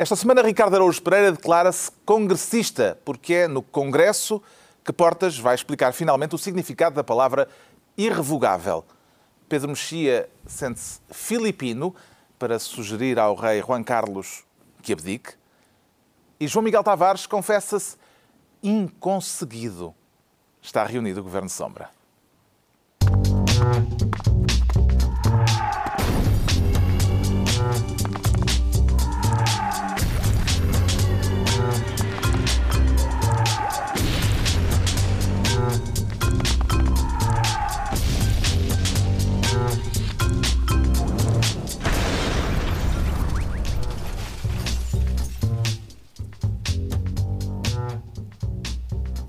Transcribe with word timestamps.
Esta 0.00 0.16
semana, 0.16 0.40
Ricardo 0.40 0.76
Araújo 0.76 1.02
Pereira 1.02 1.30
declara-se 1.30 1.90
congressista, 2.06 2.98
porque 3.04 3.34
é 3.34 3.46
no 3.46 3.60
Congresso 3.60 4.42
que 4.82 4.94
Portas 4.94 5.38
vai 5.38 5.54
explicar 5.54 5.92
finalmente 5.92 6.34
o 6.34 6.38
significado 6.38 6.96
da 6.96 7.04
palavra 7.04 7.46
irrevogável. 7.98 8.82
Pedro 9.46 9.68
Mexia 9.68 10.26
sente-se 10.46 11.00
filipino 11.10 11.94
para 12.38 12.58
sugerir 12.58 13.18
ao 13.18 13.34
rei 13.34 13.60
Juan 13.60 13.84
Carlos 13.84 14.42
que 14.82 14.94
abdique. 14.94 15.34
E 16.40 16.48
João 16.48 16.62
Miguel 16.62 16.82
Tavares 16.82 17.26
confessa-se 17.26 17.98
inconseguido. 18.62 19.94
Está 20.62 20.82
reunido 20.82 21.20
o 21.20 21.24
Governo 21.24 21.50
Sombra. 21.50 21.90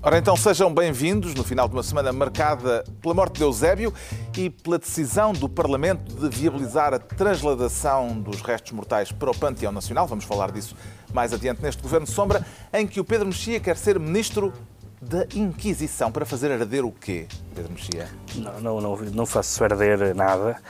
Ora 0.04 0.18
então, 0.18 0.36
sejam 0.36 0.74
bem-vindos 0.74 1.32
no 1.32 1.44
final 1.44 1.68
de 1.68 1.76
uma 1.76 1.82
semana 1.84 2.12
marcada 2.12 2.82
pela 3.00 3.14
morte 3.14 3.36
de 3.36 3.42
Eusébio 3.44 3.94
e 4.36 4.50
pela 4.50 4.76
decisão 4.76 5.32
do 5.32 5.48
Parlamento 5.48 6.12
de 6.12 6.28
viabilizar 6.36 6.92
a 6.92 6.98
transladação 6.98 8.08
dos 8.08 8.40
restos 8.40 8.72
mortais 8.72 9.12
para 9.12 9.30
o 9.30 9.38
Panteão 9.38 9.70
Nacional. 9.70 10.08
Vamos 10.08 10.24
falar 10.24 10.50
disso 10.50 10.74
mais 11.14 11.32
adiante 11.32 11.62
neste 11.62 11.80
Governo 11.80 12.08
Sombra, 12.08 12.44
em 12.72 12.84
que 12.84 12.98
o 12.98 13.04
Pedro 13.04 13.28
Mexia 13.28 13.60
quer 13.60 13.76
ser 13.76 13.96
Ministro 14.00 14.52
da 15.00 15.24
Inquisição. 15.36 16.10
Para 16.10 16.26
fazer 16.26 16.50
arder 16.50 16.84
o 16.84 16.90
quê, 16.90 17.28
Pedro 17.54 17.70
Mexia? 17.70 18.08
Não, 18.34 18.60
não, 18.60 18.80
não, 18.80 18.96
não 18.96 19.24
faço 19.24 19.62
arder 19.62 20.16
nada, 20.16 20.60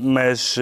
mas 0.00 0.54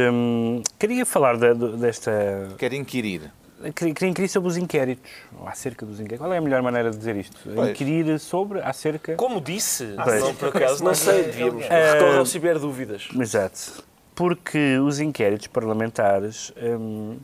queria 0.78 1.04
falar 1.04 1.36
de, 1.36 1.54
de, 1.54 1.76
desta... 1.76 2.54
Quer 2.56 2.72
inquirir. 2.72 3.30
Queria 3.70 4.08
inquirir 4.10 4.28
sobre 4.28 4.48
os 4.48 4.56
inquéritos, 4.56 5.10
acerca 5.46 5.86
dos 5.86 6.00
inquéritos. 6.00 6.18
Qual 6.18 6.32
é 6.32 6.38
a 6.38 6.40
melhor 6.40 6.62
maneira 6.62 6.90
de 6.90 6.96
dizer 6.96 7.16
isto? 7.16 7.38
Pois. 7.54 7.70
Inquirir 7.70 8.18
sobre, 8.18 8.60
acerca... 8.60 9.14
Como 9.14 9.40
disse, 9.40 9.94
Pois. 10.02 10.20
não, 10.20 10.34
por 10.34 10.48
acaso, 10.48 10.82
não 10.82 10.94
sei, 10.94 11.24
devíamos 11.24 11.64
Eh, 11.68 11.92
recorrer 11.92 12.26
se 12.26 12.36
houver 12.38 12.58
dúvidas. 12.58 13.08
Exato. 13.18 13.84
Porque 14.14 14.78
os 14.78 15.00
inquéritos 15.00 15.46
parlamentares 15.46 16.52
hum, 16.56 17.18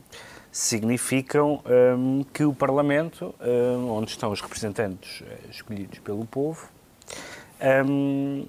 significam 0.51 1.61
hum, 1.97 2.23
que 2.33 2.43
o 2.43 2.53
Parlamento, 2.53 3.35
hum, 3.41 3.91
onde 3.91 4.11
estão 4.11 4.31
os 4.31 4.41
representantes 4.41 5.21
eh, 5.29 5.37
escolhidos 5.51 5.99
pelo 5.99 6.25
povo, 6.25 6.67
hum, 7.85 8.45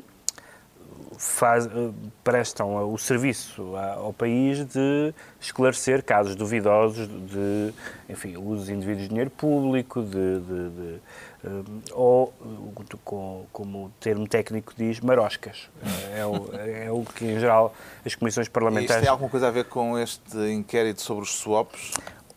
faz- 1.17 1.67
eh, 1.67 1.91
prestam 2.23 2.93
o 2.93 2.99
serviço 2.99 3.75
ao 3.77 4.13
país 4.13 4.65
de 4.67 5.13
esclarecer 5.41 6.03
casos 6.05 6.35
duvidosos 6.37 7.09
de, 7.09 7.73
enfim, 8.09 8.37
uso 8.37 8.73
indevido 8.73 9.01
de 9.01 9.09
dinheiro 9.09 9.31
público, 9.31 10.03
de, 10.03 10.41
de- 10.41 10.71
de, 10.71 11.01
hum, 11.45 11.81
ou, 11.93 12.33
eh, 12.81 12.95
com- 13.05 13.45
como 13.53 13.87
o 13.87 13.91
termo 14.01 14.27
técnico 14.29 14.73
diz, 14.77 15.01
maroscas. 15.01 15.69
É 16.15 16.25
o, 16.25 16.51
é 16.55 16.91
o 16.91 17.05
que, 17.05 17.25
em 17.25 17.39
geral, 17.39 17.75
as 18.05 18.15
comissões 18.15 18.47
E 18.47 18.49
isto 18.49 18.53
parlamentares... 18.53 19.03
tem 19.03 19.11
alguma 19.11 19.29
coisa 19.31 19.49
a 19.49 19.51
ver 19.51 19.65
com 19.65 19.99
este 19.99 20.37
inquérito 20.53 21.01
sobre 21.03 21.25
os 21.25 21.33
swaps? 21.35 21.93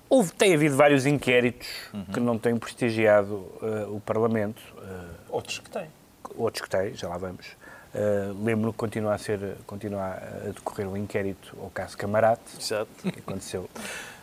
Houve, 0.10 0.32
tem 0.34 0.54
havido 0.54 0.76
vários 0.78 1.06
inquéritos 1.08 1.68
que 2.14 2.20
não 2.20 2.38
têm 2.38 2.56
prestigiado 2.58 3.48
eh, 3.62 3.86
o 3.90 4.00
Parlamento, 4.00 4.62
eh, 4.78 5.06
Outros 5.30 5.58
que 5.58 5.70
têm. 5.72 5.88
outros 6.38 6.62
que 6.64 6.70
têm, 6.70 6.94
já 6.94 7.08
lá 7.10 7.18
vamos. 7.18 7.48
Uh, 7.94 8.44
Lembro 8.44 8.72
que 8.72 8.78
continua 8.78 9.14
a, 9.14 9.18
ser, 9.20 9.56
continua 9.68 10.02
a 10.46 10.48
decorrer 10.50 10.88
o 10.88 10.98
inquérito 10.98 11.56
ao 11.62 11.70
caso 11.70 11.96
Camarate, 11.98 12.42
Exato. 12.60 12.88
que 13.04 13.20
aconteceu 13.20 13.70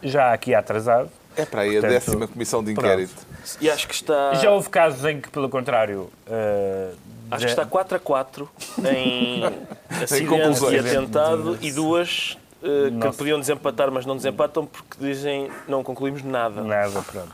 já 0.02 0.32
aqui 0.32 0.54
atrasado. 0.54 1.08
É 1.36 1.44
para 1.44 1.60
aí 1.62 1.70
a 1.76 1.80
Portanto, 1.80 1.90
décima 1.92 2.26
comissão 2.28 2.64
de 2.64 2.72
inquérito. 2.72 3.14
E 3.60 3.70
acho 3.70 3.86
que 3.86 3.94
está. 3.94 4.34
Já 4.34 4.50
houve 4.50 4.68
casos 4.68 5.04
em 5.04 5.20
que, 5.20 5.30
pelo 5.30 5.48
contrário, 5.48 6.10
uh, 6.26 6.96
Acho 7.30 7.42
já- 7.42 7.46
que 7.46 7.52
está 7.52 7.64
4 7.64 7.96
a 7.96 8.00
4 8.00 8.50
em 8.92 9.44
acidente 10.02 10.26
conclusões. 10.28 10.74
e 10.74 10.78
atentado 10.80 11.56
e 11.60 11.70
duas 11.70 12.36
eh, 12.62 12.86
que 12.86 12.90
Nossa. 12.90 13.16
podiam 13.18 13.38
desempatar, 13.38 13.88
mas 13.92 14.04
não 14.04 14.16
desempatam 14.16 14.66
porque 14.66 14.96
dizem 14.98 15.48
não 15.68 15.84
concluímos 15.84 16.24
nada. 16.24 16.60
Nada, 16.60 17.00
pronto. 17.02 17.32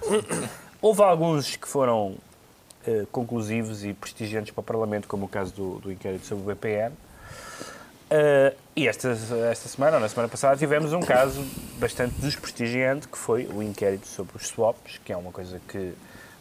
Houve 0.82 1.02
alguns 1.02 1.56
que 1.56 1.66
foram 1.66 2.14
eh, 2.86 3.06
conclusivos 3.10 3.84
e 3.84 3.92
prestigiantes 3.92 4.52
para 4.52 4.60
o 4.60 4.64
Parlamento, 4.64 5.08
como 5.08 5.26
o 5.26 5.28
caso 5.28 5.52
do, 5.52 5.78
do 5.80 5.92
inquérito 5.92 6.26
sobre 6.26 6.44
o 6.44 6.54
BPN. 6.54 6.94
Eh, 8.10 8.54
e 8.76 8.86
esta, 8.88 9.08
esta 9.50 9.68
semana, 9.68 9.96
ou 9.96 10.00
na 10.00 10.08
semana 10.08 10.28
passada, 10.28 10.56
tivemos 10.56 10.92
um 10.92 11.00
caso 11.00 11.44
bastante 11.78 12.14
desprestigiante, 12.20 13.08
que 13.08 13.18
foi 13.18 13.46
o 13.46 13.62
inquérito 13.62 14.06
sobre 14.06 14.36
os 14.36 14.46
swaps, 14.46 14.98
que 15.04 15.12
é 15.12 15.16
uma 15.16 15.32
coisa 15.32 15.60
que, 15.68 15.92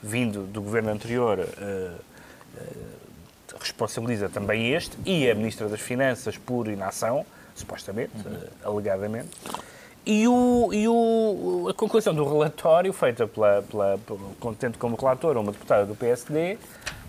vindo 0.02 0.44
do 0.44 0.62
governo 0.62 0.92
anterior, 0.92 1.40
eh, 1.40 1.92
responsabiliza 3.60 4.30
também 4.30 4.74
este, 4.74 4.98
e 5.06 5.30
a 5.30 5.36
Ministra 5.36 5.68
das 5.68 5.82
Finanças 5.82 6.38
por 6.38 6.68
inação, 6.68 7.26
supostamente, 7.56 8.12
eh, 8.26 8.50
alegadamente. 8.64 9.30
E, 10.06 10.28
o, 10.28 10.70
e 10.72 10.88
o, 10.88 11.68
a 11.70 11.74
conclusão 11.74 12.14
do 12.14 12.24
relatório, 12.24 12.94
feita 12.94 13.28
pela, 13.28 13.64
pela, 13.64 14.00
tendo 14.60 14.78
como 14.78 14.96
relatora 14.96 15.40
uma 15.40 15.52
deputada 15.52 15.86
do 15.86 15.96
PSD, 15.96 16.58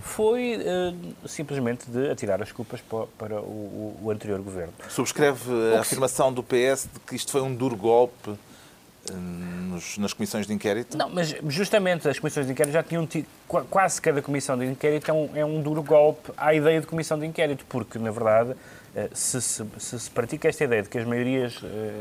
foi 0.00 0.54
eh, 0.64 0.94
simplesmente 1.26 1.90
de 1.90 2.08
atirar 2.10 2.40
as 2.40 2.52
culpas 2.52 2.80
para, 2.80 3.06
para 3.18 3.40
o, 3.40 3.98
o- 4.02 4.10
anterior 4.10 4.40
governo. 4.40 4.72
Subscreve 4.88 5.74
a 5.76 5.80
afirmação 5.80 6.32
do 6.32 6.42
PS 6.42 6.88
de 6.92 7.00
que 7.00 7.16
isto 7.16 7.32
foi 7.32 7.42
um 7.42 7.52
duro 7.54 7.76
golpe 7.76 8.30
eh, 8.30 9.12
nos- 9.12 9.98
nas 9.98 10.12
comissões 10.14 10.46
de 10.46 10.54
inquérito? 10.54 10.96
Não, 10.96 11.10
mas 11.10 11.34
justamente 11.48 12.08
as 12.08 12.18
comissões 12.18 12.46
de 12.46 12.52
inquérito 12.52 12.72
já 12.72 12.82
tinham 12.84 13.04
tido, 13.06 13.26
qua- 13.48 13.64
quase 13.68 14.00
cada 14.00 14.22
comissão 14.22 14.56
de 14.56 14.64
inquérito 14.64 15.10
é 15.10 15.12
um, 15.14 15.30
é 15.34 15.44
um 15.44 15.60
duro 15.60 15.82
golpe 15.82 16.30
à 16.36 16.54
ideia 16.54 16.80
de 16.80 16.86
comissão 16.86 17.18
de 17.18 17.26
inquérito, 17.26 17.66
porque, 17.68 17.98
na 17.98 18.12
verdade, 18.12 18.54
eh, 18.94 19.10
se 19.12 19.42
se, 19.42 19.64
se 19.78 20.00
se 20.00 20.10
pratica 20.10 20.48
esta 20.48 20.62
ideia 20.64 20.82
de 20.82 20.88
que 20.88 20.96
as 20.98 21.04
maiorias 21.06 21.52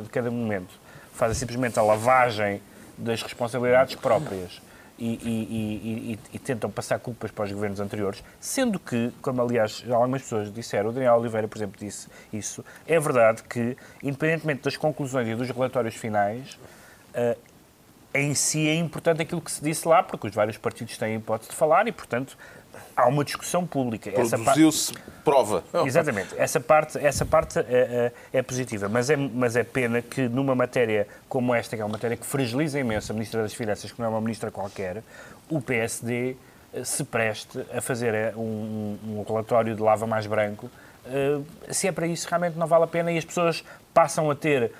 de 0.03 0.09
cada 0.11 0.29
momento 0.31 0.84
fazem 1.15 1.35
simplesmente 1.35 1.79
a 1.79 1.81
lavagem 1.81 2.61
das 2.97 3.21
responsabilidades 3.21 3.95
próprias 3.95 4.61
e, 4.97 5.05
e- 5.13 6.11
e- 6.13 6.19
e- 6.33 6.39
tentam 6.39 6.69
passar 6.69 6.99
culpas 6.99 7.29
para 7.31 7.45
os 7.45 7.51
governos 7.51 7.79
anteriores, 7.81 8.23
sendo 8.39 8.79
que, 8.79 9.11
como 9.21 9.41
aliás 9.41 9.83
algumas 9.89 10.21
pessoas 10.21 10.53
disseram, 10.53 10.89
o 10.89 10.93
Daniel 10.93 11.15
Oliveira, 11.15 11.47
por 11.47 11.57
exemplo, 11.57 11.77
disse 11.79 12.07
isso, 12.31 12.63
é 12.87 12.97
verdade 12.99 13.43
que, 13.43 13.75
independentemente 14.01 14.61
das 14.63 14.77
conclusões 14.77 15.27
e 15.27 15.35
dos 15.35 15.49
relatórios 15.49 15.95
finais, 15.95 16.57
eh, 17.13 17.37
em 18.13 18.33
si 18.33 18.69
é 18.69 18.75
importante 18.75 19.21
aquilo 19.21 19.41
que 19.41 19.51
se 19.51 19.61
disse 19.61 19.85
lá, 19.85 20.01
porque 20.01 20.27
os 20.27 20.33
vários 20.33 20.55
partidos 20.57 20.97
têm 20.97 21.15
a 21.15 21.17
hipótese 21.17 21.49
de 21.49 21.55
falar 21.57 21.85
e, 21.87 21.91
portanto, 21.91 22.37
há 22.95 23.07
uma 23.07 23.23
discussão 23.23 23.65
pública. 23.65 24.11
Produziu-se 24.11 24.93
prova. 25.23 25.63
Exatamente. 25.85 26.35
Essa 26.37 26.59
parte, 26.59 26.97
essa 26.97 27.25
parte 27.25 27.59
é, 27.59 28.11
é- 28.31 28.41
positiva, 28.41 28.87
mas 28.87 29.09
é, 29.09 29.15
mas 29.17 29.55
é 29.55 29.63
pena 29.63 30.01
que 30.01 30.29
numa 30.29 30.55
matéria 30.55 31.07
como 31.27 31.53
esta, 31.53 31.75
que 31.75 31.81
é 31.81 31.85
uma 31.85 31.91
matéria 31.93 32.15
que 32.15 32.25
fragiliza 32.25 32.79
imenso 32.79 33.11
a 33.11 33.13
Ministra 33.13 33.41
das 33.41 33.53
Finanças, 33.53 33.91
que 33.91 33.99
não 33.99 34.05
é 34.05 34.09
uma 34.09 34.21
ministra 34.21 34.51
qualquer, 34.51 35.03
o 35.49 35.59
PSD 35.59 36.35
eh, 36.73 36.83
se 36.83 37.03
preste 37.03 37.59
a 37.73 37.81
fazer 37.81 38.35
um, 38.35 38.97
um 39.03 39.25
relatório 39.27 39.75
de 39.75 39.81
lava 39.81 40.07
mais 40.07 40.25
branco. 40.25 40.69
Se 41.69 41.87
é 41.87 41.91
para 41.91 42.07
isso, 42.07 42.27
realmente 42.27 42.57
não 42.57 42.65
vale 42.65 42.85
a 42.85 42.87
pena 42.87 43.11
e 43.11 43.17
as 43.19 43.23
pessoas 43.23 43.63
passam 43.93 44.29
a 44.31 44.35
ter 44.35 44.71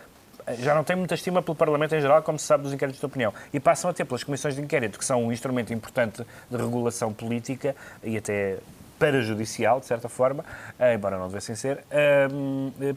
já 0.60 0.76
não 0.76 0.84
têm 0.84 0.96
muita 0.96 1.16
estima 1.16 1.42
pelo 1.42 1.56
Parlamento 1.56 1.96
em 1.96 2.02
geral, 2.02 2.22
como 2.22 2.38
se 2.38 2.46
sabe 2.46 2.64
dos 2.64 2.74
inquéritos 2.74 3.00
de 3.00 3.06
opinião, 3.06 3.34
e 3.54 3.60
passam 3.60 3.90
a 3.90 3.94
ter 3.94 4.06
pelas 4.06 4.24
comissões 4.24 4.56
de 4.56 4.62
inquérito, 4.62 5.00
que 5.00 5.06
são 5.06 5.24
um 5.24 5.32
instrumento 5.32 5.74
importante 5.74 6.26
de 6.50 6.58
regulação 6.58 7.14
política 7.14 7.76
e 8.04 8.18
até 8.18 8.58
parajudicial, 8.98 9.80
de 9.80 9.86
certa 9.86 10.08
forma, 10.08 10.46
eh, 10.80 10.94
embora 10.96 11.18
não 11.18 11.28
devessem 11.28 11.56
ser, 11.56 11.84
eh, 11.92 12.28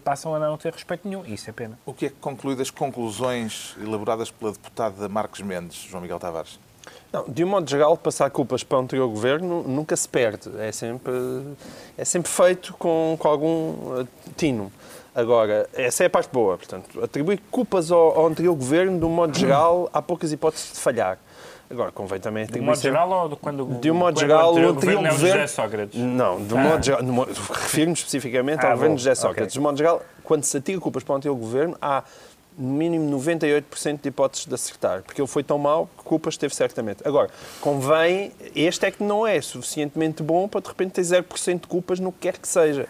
passam 0.05 0.35
a 0.35 0.39
não 0.39 0.57
ter 0.57 0.73
respeito 0.73 1.09
nenhum. 1.09 1.25
E 1.27 1.35
isso 1.35 1.51
é 1.51 1.53
pena. 1.53 1.79
O 1.85 1.93
que 1.93 2.07
é 2.07 2.09
que 2.09 2.17
conclui 2.21 2.55
das 2.55 2.71
conclusões 2.71 3.77
elaboradas 3.81 4.31
pela 4.31 4.53
deputada 4.53 5.09
Marques 5.09 5.41
Mendes, 5.41 5.77
João 5.77 6.01
Miguel 6.01 6.19
Tavares? 6.19 6.59
Não, 7.13 7.25
de 7.27 7.43
um 7.43 7.49
modo 7.49 7.69
geral, 7.69 7.97
passar 7.97 8.31
culpas 8.31 8.63
para 8.63 8.79
o 8.79 8.81
anterior 8.83 9.09
governo 9.09 9.63
nunca 9.63 9.97
se 9.97 10.09
perde. 10.09 10.51
É 10.59 10.71
sempre, 10.71 11.13
é 11.97 12.05
sempre 12.05 12.31
feito 12.31 12.75
com, 12.75 13.17
com 13.19 13.29
algum 13.29 14.01
eh, 14.01 14.07
tino. 14.37 14.71
Agora, 15.15 15.69
essa 15.75 16.05
é 16.05 16.07
a 16.07 16.11
parte 16.11 16.31
boa. 16.33 16.57
Portanto, 16.57 17.03
atribuir 17.03 17.41
culpas 17.51 17.91
ao, 17.91 18.19
ao 18.19 18.27
anterior 18.27 18.55
governo, 18.55 18.99
de 18.99 19.05
um 19.05 19.09
modo 19.11 19.37
geral, 19.37 19.89
há 19.93 20.01
poucas 20.01 20.33
hipóteses 20.33 20.73
de 20.75 20.79
falhar. 20.81 21.19
Agora, 21.71 21.93
convém 21.93 22.19
também 22.19 22.47
De 22.47 22.59
um 22.61 22.63
modo 22.63 22.81
geral 22.81 23.11
ou 23.11 23.29
de 23.29 23.37
quando 23.37 23.67
De 23.79 23.91
um 23.91 23.95
modo 23.95 24.19
geral, 24.19 24.51
anterior 24.53 24.71
o 24.71 24.77
anterior 24.77 25.03
governo 25.03 25.07
é 25.07 25.11
o 25.11 25.15
governo. 25.15 25.49
Sócrates? 25.49 26.01
Não, 26.01 26.43
de 26.47 26.55
um 26.55 26.59
Ah. 26.59 26.63
modo 26.63 26.83
geral. 26.85 27.03
Refiro-me 27.51 27.93
especificamente 27.93 28.65
Ah, 28.65 28.69
ao 28.71 28.75
governo 28.75 28.97
de 28.97 29.03
José. 29.03 29.15
Sócrates. 29.15 29.53
De 29.53 29.59
um 29.59 29.63
modo 29.63 29.77
geral, 29.77 30.03
quando 30.25 30.45
se 30.45 30.57
atira 30.57 30.81
culpas 30.81 31.03
para 31.03 31.13
o 31.13 31.17
anterior 31.17 31.35
governo, 31.37 31.77
há 31.83 32.05
no 32.57 32.73
mínimo 32.73 33.09
98% 33.11 34.01
de 34.03 34.09
hipóteses 34.09 34.47
de 34.47 34.55
acertar, 34.55 35.03
porque 35.03 35.21
ele 35.21 35.29
foi 35.29 35.45
tão 35.45 35.59
mau 35.59 35.89
que 35.99 36.03
culpas 36.05 36.37
teve 36.37 36.55
certamente. 36.55 37.07
Agora, 37.07 37.29
convém, 37.61 38.33
este 38.57 38.87
é 38.87 38.91
que 38.91 39.03
não 39.05 39.27
é 39.27 39.41
suficientemente 39.41 40.23
bom 40.23 40.49
para 40.49 40.61
de 40.63 40.69
repente 40.69 40.93
ter 40.93 41.03
0% 41.03 41.61
de 41.61 41.67
culpas 41.69 42.01
no 42.01 42.11
que 42.11 42.19
quer 42.21 42.39
que 42.39 42.49
seja. 42.49 42.89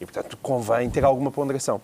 E 0.00 0.06
portanto, 0.06 0.36
convém 0.42 0.88
ter 0.88 1.04
alguma 1.04 1.30
ponderação. 1.30 1.80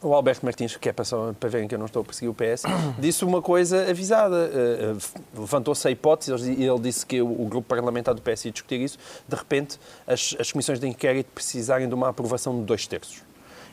O 0.00 0.14
Alberto 0.14 0.46
Martins, 0.46 0.76
que 0.76 0.88
é 0.88 0.92
para, 0.92 1.04
verem 1.48 1.68
que 1.68 1.74
eu 1.74 1.78
não 1.78 1.86
estou 1.86 2.00
a 2.00 2.04
perseguir 2.04 2.30
o 2.30 2.34
PS, 2.34 2.62
disse 2.98 3.24
uma 3.24 3.42
coisa 3.42 3.90
avisada. 3.90 4.50
Eh, 4.52 4.94
Levantou-se 5.36 5.86
a 5.86 5.90
hipótese, 5.90 6.32
ele 6.32 6.64
ele 6.64 6.78
disse 6.80 7.04
que 7.04 7.20
o 7.20 7.42
o 7.42 7.46
grupo 7.46 7.68
parlamentar 7.68 8.14
do 8.14 8.22
PS 8.22 8.46
ia 8.46 8.52
discutir 8.52 8.80
isso. 8.80 8.98
De 9.28 9.36
repente, 9.36 9.78
as, 10.06 10.34
as 10.38 10.50
comissões 10.50 10.80
de 10.80 10.88
inquérito 10.88 11.30
precisarem 11.34 11.86
de 11.86 11.94
uma 11.94 12.08
aprovação 12.08 12.58
de 12.58 12.64
dois 12.64 12.86
terços. 12.86 13.22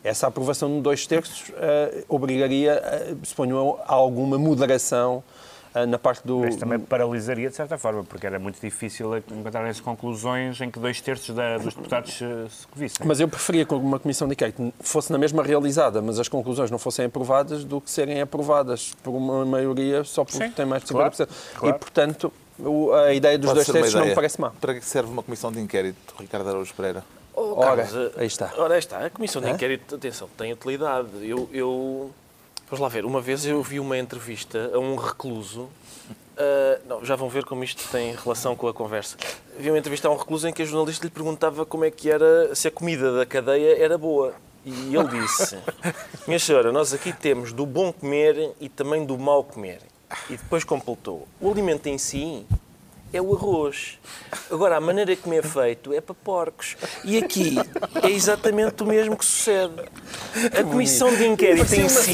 Essa 0.04 0.28
aprovação 0.28 0.76
de 0.76 0.82
dois 0.82 1.06
terços 1.08 1.52
eh, 1.56 2.04
obrigaria, 2.10 2.74
eh, 2.74 3.16
suponho 3.24 3.56
eu, 3.56 3.80
a 3.86 3.94
alguma 3.94 4.38
moderação 4.38 5.24
na 5.88 5.98
parte 5.98 6.26
do. 6.28 6.40
Mas 6.40 6.56
também 6.56 6.80
paralisaria 6.80 7.50
de 7.50 7.56
certa 7.56 7.78
forma, 7.78 8.04
porque 8.04 8.26
era 8.28 8.38
muito 8.38 8.60
difícil 8.60 9.18
encontrarem-se 9.18 9.82
conclusões 9.82 10.60
em 10.62 10.70
que 10.70 10.80
dois 10.80 11.00
terços 11.00 11.34
da- 11.36 11.58
dos 11.58 11.74
deputados 11.74 12.22
eh, 12.22 12.46
se 12.50 12.68
vissem. 12.76 13.06
Mas 13.08 13.20
eu 13.20 13.28
preferia 13.28 13.66
que 13.66 13.74
uma 13.74 14.00
comissão 14.00 14.28
de 14.28 14.34
inquérito 14.34 14.74
fosse 14.82 15.12
na 15.12 15.18
mesma 15.18 15.44
realizada, 15.44 16.02
mas 16.02 16.20
as 16.20 16.28
conclusões 16.28 16.70
não 16.70 16.78
fossem 16.80 17.06
aprovadas, 17.06 17.64
do 17.64 17.80
que 17.80 17.90
serem 17.90 18.22
aprovadas 18.22 18.94
por 19.04 19.12
uma 19.12 19.46
maioria 19.46 20.04
só 20.04 20.24
porque 20.26 20.44
Sim, 20.46 20.52
tem 20.52 20.66
mais 20.66 20.84
de 20.84 20.92
claro, 20.92 21.12
50%. 21.14 21.28
claro. 21.56 21.76
E, 21.76 21.80
portanto, 21.80 22.34
o- 22.60 22.92
a 22.94 23.14
ideia 23.14 23.38
dos 23.38 23.48
Pode 23.50 23.56
dois 23.64 23.68
terços 23.72 23.94
não 23.94 24.06
me 24.06 24.16
parece 24.16 24.40
má. 24.42 24.52
Para 24.60 24.74
que 24.76 24.84
serve 24.86 25.10
uma 25.12 25.24
comissão 25.24 25.52
de 25.52 25.60
inquérito, 25.60 26.14
Ricardo 26.20 26.50
Araújo 26.50 26.74
Pereira? 26.74 27.04
Oh, 27.34 27.54
Ora, 27.60 27.84
Carlos, 27.86 28.12
aí 28.18 28.28
está. 28.28 28.52
Ora, 28.58 28.74
aí 28.74 28.80
está. 28.80 29.06
A 29.06 29.10
Comissão 29.10 29.42
de? 29.42 29.50
Inquérito, 29.50 29.96
atenção, 29.96 30.28
tem 30.38 30.52
utilidade. 30.52 31.08
Eu, 31.24 31.50
eu- 31.54 32.12
Vamos 32.72 32.84
lá 32.84 32.88
ver. 32.88 33.04
Uma 33.04 33.20
vez 33.20 33.46
eu 33.46 33.62
vi 33.62 33.82
uma 33.82 33.98
entrevista 33.98 34.72
a 34.74 34.80
um 34.80 34.96
recluso. 34.96 35.68
ah, 36.38 36.80
não, 36.88 37.04
já 37.04 37.18
vão 37.18 37.28
ver 37.28 37.44
como 37.44 37.66
isto 37.66 37.86
tem 37.92 38.16
relação 38.16 38.56
com 38.56 38.66
a 38.66 38.74
conversa. 38.74 39.18
Vi 39.60 39.70
uma 39.70 39.78
entrevista 39.78 40.08
a 40.08 40.12
um 40.12 40.16
recluso 40.16 40.48
em 40.48 40.54
que 40.54 40.62
a 40.62 40.66
jornalista 40.66 41.06
lhe 41.06 41.12
perguntava 41.12 41.66
como 41.66 41.84
é 41.84 41.92
que 41.92 42.10
era, 42.10 42.56
se 42.56 42.70
a 42.70 42.72
comida 42.72 43.14
da 43.14 43.26
cadeia 43.26 43.78
era 43.78 43.98
boa. 43.98 44.34
E 44.66 44.96
ele 44.96 45.20
disse: 45.20 45.58
Minha 46.26 46.40
senhora, 46.40 46.72
nós 46.72 46.94
aqui 46.94 47.12
temos 47.12 47.52
do 47.52 47.66
bom 47.66 47.92
comer 47.92 48.54
e 48.62 48.70
também 48.70 49.06
do 49.06 49.18
mau 49.18 49.44
comer. 49.44 49.82
E 50.30 50.38
depois 50.38 50.64
completou: 50.64 51.28
O 51.42 51.52
alimento 51.52 51.88
em 51.88 51.98
si 51.98 52.46
é 53.14 53.22
o 53.22 53.34
arroz. 53.36 54.00
Agora, 54.50 54.78
a 54.78 54.82
maneira 54.82 55.16
como 55.16 55.34
é 55.36 55.42
feito 55.42 55.94
é 55.94 56.00
para 56.02 56.16
porcos. 56.16 56.78
E 57.04 57.18
aqui 57.18 57.58
é 58.04 58.10
exatamente 58.10 58.82
o 58.84 58.86
mesmo 58.86 59.18
que 59.18 59.26
sucede. 59.26 59.74
A 60.58 60.64
comissão 60.64 61.14
de 61.14 61.26
inquérito 61.28 61.74
em 61.76 61.90
si. 61.90 62.12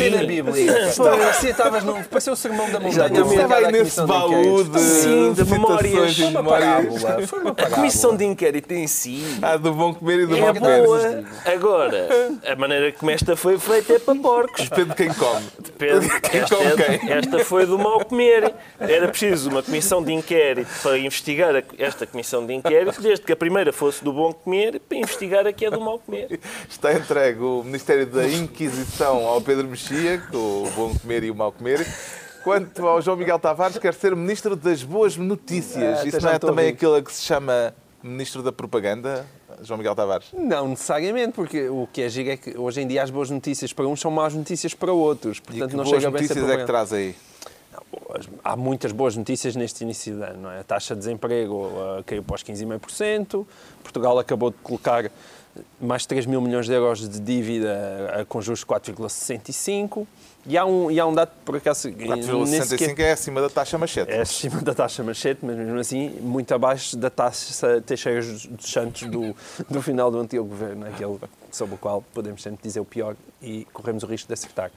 Parecia, 0.97 1.49
estavas 1.51 1.83
num, 1.83 2.03
parecia 2.03 2.33
o 2.33 2.35
sermão 2.35 2.69
da 2.71 2.79
montanha. 2.79 3.05
Estava 3.21 3.55
aí 3.55 3.71
nesse 3.71 4.01
baú 4.03 4.63
de 4.63 4.79
Sim, 4.79 5.33
de 5.33 5.43
memórias. 5.45 6.17
Foi 6.17 6.25
uma. 6.27 6.43
Foi 7.27 7.39
uma 7.39 7.51
A 7.51 7.53
parábola. 7.53 7.75
comissão 7.75 8.15
de 8.15 8.25
inquérito 8.25 8.71
em 8.73 8.87
si 8.87 9.23
Ah, 9.41 9.57
do 9.57 9.71
bom 9.73 9.93
comer 9.93 10.21
e 10.21 10.25
do 10.25 10.35
é 10.37 10.41
mau 10.41 10.53
comer. 10.53 10.83
boa. 10.83 11.23
Agora, 11.45 12.07
a 12.45 12.55
maneira 12.55 12.91
como 12.91 13.11
esta 13.11 13.35
foi 13.35 13.57
feita 13.59 13.93
é 13.93 13.99
para 13.99 14.15
porcos. 14.15 14.67
Depende 14.69 14.89
de 14.89 14.95
quem 14.95 15.13
come. 15.13 15.45
Depende. 15.59 16.19
Quem 16.21 16.41
Esta, 16.41 16.55
come 16.55 16.71
quem? 16.97 17.11
esta 17.11 17.45
foi 17.45 17.65
do 17.65 17.77
mau 17.77 18.03
comer. 18.03 18.53
Era 18.79 19.07
preciso 19.07 19.49
uma 19.49 19.61
comissão 19.61 20.03
de 20.03 20.11
inquérito 20.13 20.69
para 20.87 20.97
investigar 20.97 21.53
esta 21.77 22.07
comissão 22.07 22.45
de 22.45 22.53
inquérito, 22.53 23.01
desde 23.01 23.25
que 23.25 23.33
a 23.33 23.35
primeira 23.35 23.73
fosse 23.73 24.01
do 24.01 24.13
bom 24.13 24.31
comer, 24.31 24.79
para 24.79 24.97
investigar 24.97 25.45
a 25.45 25.51
que 25.51 25.65
é 25.65 25.69
do 25.69 25.81
mau 25.81 25.99
comer. 25.99 26.39
Está 26.69 26.93
entregue 26.93 27.41
o 27.41 27.61
Ministério 27.61 28.05
da 28.05 28.25
Inquisição 28.25 29.27
ao 29.27 29.41
Pedro 29.41 29.67
Mexia, 29.67 30.17
com 30.31 30.37
o 30.37 30.71
bom 30.73 30.95
comer 30.97 31.25
e 31.25 31.31
o 31.31 31.35
mau 31.35 31.51
comer. 31.51 31.85
Quanto 32.41 32.87
ao 32.87 33.01
João 33.01 33.17
Miguel 33.17 33.37
Tavares, 33.37 33.77
quer 33.77 33.93
ser 33.93 34.15
Ministro 34.15 34.55
das 34.55 34.81
Boas 34.81 35.17
Notícias. 35.17 35.99
Ah, 35.99 36.07
Isso 36.07 36.21
não 36.21 36.31
é 36.31 36.39
também 36.39 36.69
aquele 36.69 37.01
que 37.01 37.11
se 37.11 37.23
chama 37.23 37.75
Ministro 38.01 38.41
da 38.41 38.53
Propaganda, 38.53 39.25
João 39.63 39.77
Miguel 39.77 39.93
Tavares? 39.93 40.27
Não 40.31 40.69
necessariamente, 40.69 41.33
porque 41.33 41.67
o 41.67 41.85
que 41.91 42.03
é 42.03 42.07
giro 42.07 42.29
é 42.29 42.37
que 42.37 42.57
hoje 42.57 42.79
em 42.79 42.87
dia 42.87 43.03
as 43.03 43.09
boas 43.09 43.29
notícias 43.29 43.73
para 43.73 43.85
uns 43.85 43.99
são 43.99 44.09
más 44.09 44.33
notícias 44.33 44.73
para 44.73 44.93
outros. 44.93 45.39
E 45.39 45.41
Portanto, 45.41 45.69
que 45.69 45.75
não 45.75 45.83
boas 45.83 46.01
chega 46.01 46.09
notícias 46.09 46.49
é 46.49 46.57
que 46.57 46.65
traz 46.65 46.93
aí? 46.93 47.13
Há 48.43 48.55
muitas 48.55 48.91
boas 48.91 49.15
notícias 49.15 49.55
neste 49.55 49.83
início 49.83 50.15
de 50.15 50.23
ano. 50.23 50.41
Não 50.43 50.51
é? 50.51 50.59
A 50.59 50.63
taxa 50.63 50.93
de 50.95 50.99
desemprego 50.99 51.69
ah, 51.77 52.03
caiu 52.05 52.23
para 52.23 52.35
os 52.35 52.43
15,5%. 52.43 53.45
Portugal 53.83 54.17
acabou 54.19 54.49
de 54.51 54.57
colocar 54.63 55.09
mais 55.81 56.05
3 56.05 56.25
mil 56.25 56.39
milhões 56.39 56.67
de 56.67 56.73
euros 56.73 57.07
de 57.07 57.19
dívida 57.19 58.11
ah, 58.13 58.25
com 58.25 58.41
juros 58.41 58.59
de 58.59 58.65
4,65%. 58.65 60.05
E 60.49 60.57
há 60.57 60.65
um, 60.65 60.89
e 60.89 60.97
há 60.97 61.05
um 61.05 61.13
dado, 61.13 61.31
por 61.43 61.57
acaso, 61.57 61.89
nem 61.89 62.07
sequer- 62.61 62.95
4,65 62.95 62.99
é 62.99 63.11
acima 63.11 63.41
da 63.41 63.49
taxa 63.49 63.77
machete. 63.77 64.09
é 64.09 64.21
acima 64.21 64.61
da 64.61 64.73
taxa 64.73 65.03
manchete, 65.03 65.41
mas 65.43 65.57
mesmo 65.57 65.77
assim 65.77 66.09
muito 66.21 66.53
abaixo 66.53 66.95
da 66.95 67.09
taxa 67.09 67.81
Teixeira 67.81 68.21
dos 68.21 68.71
Santos 68.71 69.03
do, 69.09 69.35
do 69.69 69.81
final 69.81 70.09
do 70.09 70.19
antigo 70.19 70.45
governo, 70.45 70.87
aquele 70.87 71.19
sobre 71.57 71.75
o 71.75 71.77
qual 71.77 72.03
podemos 72.13 72.41
sempre 72.41 72.61
dizer 72.63 72.79
o 72.79 72.85
pior 72.85 73.15
e 73.41 73.65
corremos 73.73 74.03
o 74.03 74.07
risco 74.07 74.27
de 74.27 74.33
acertar. 74.33 74.71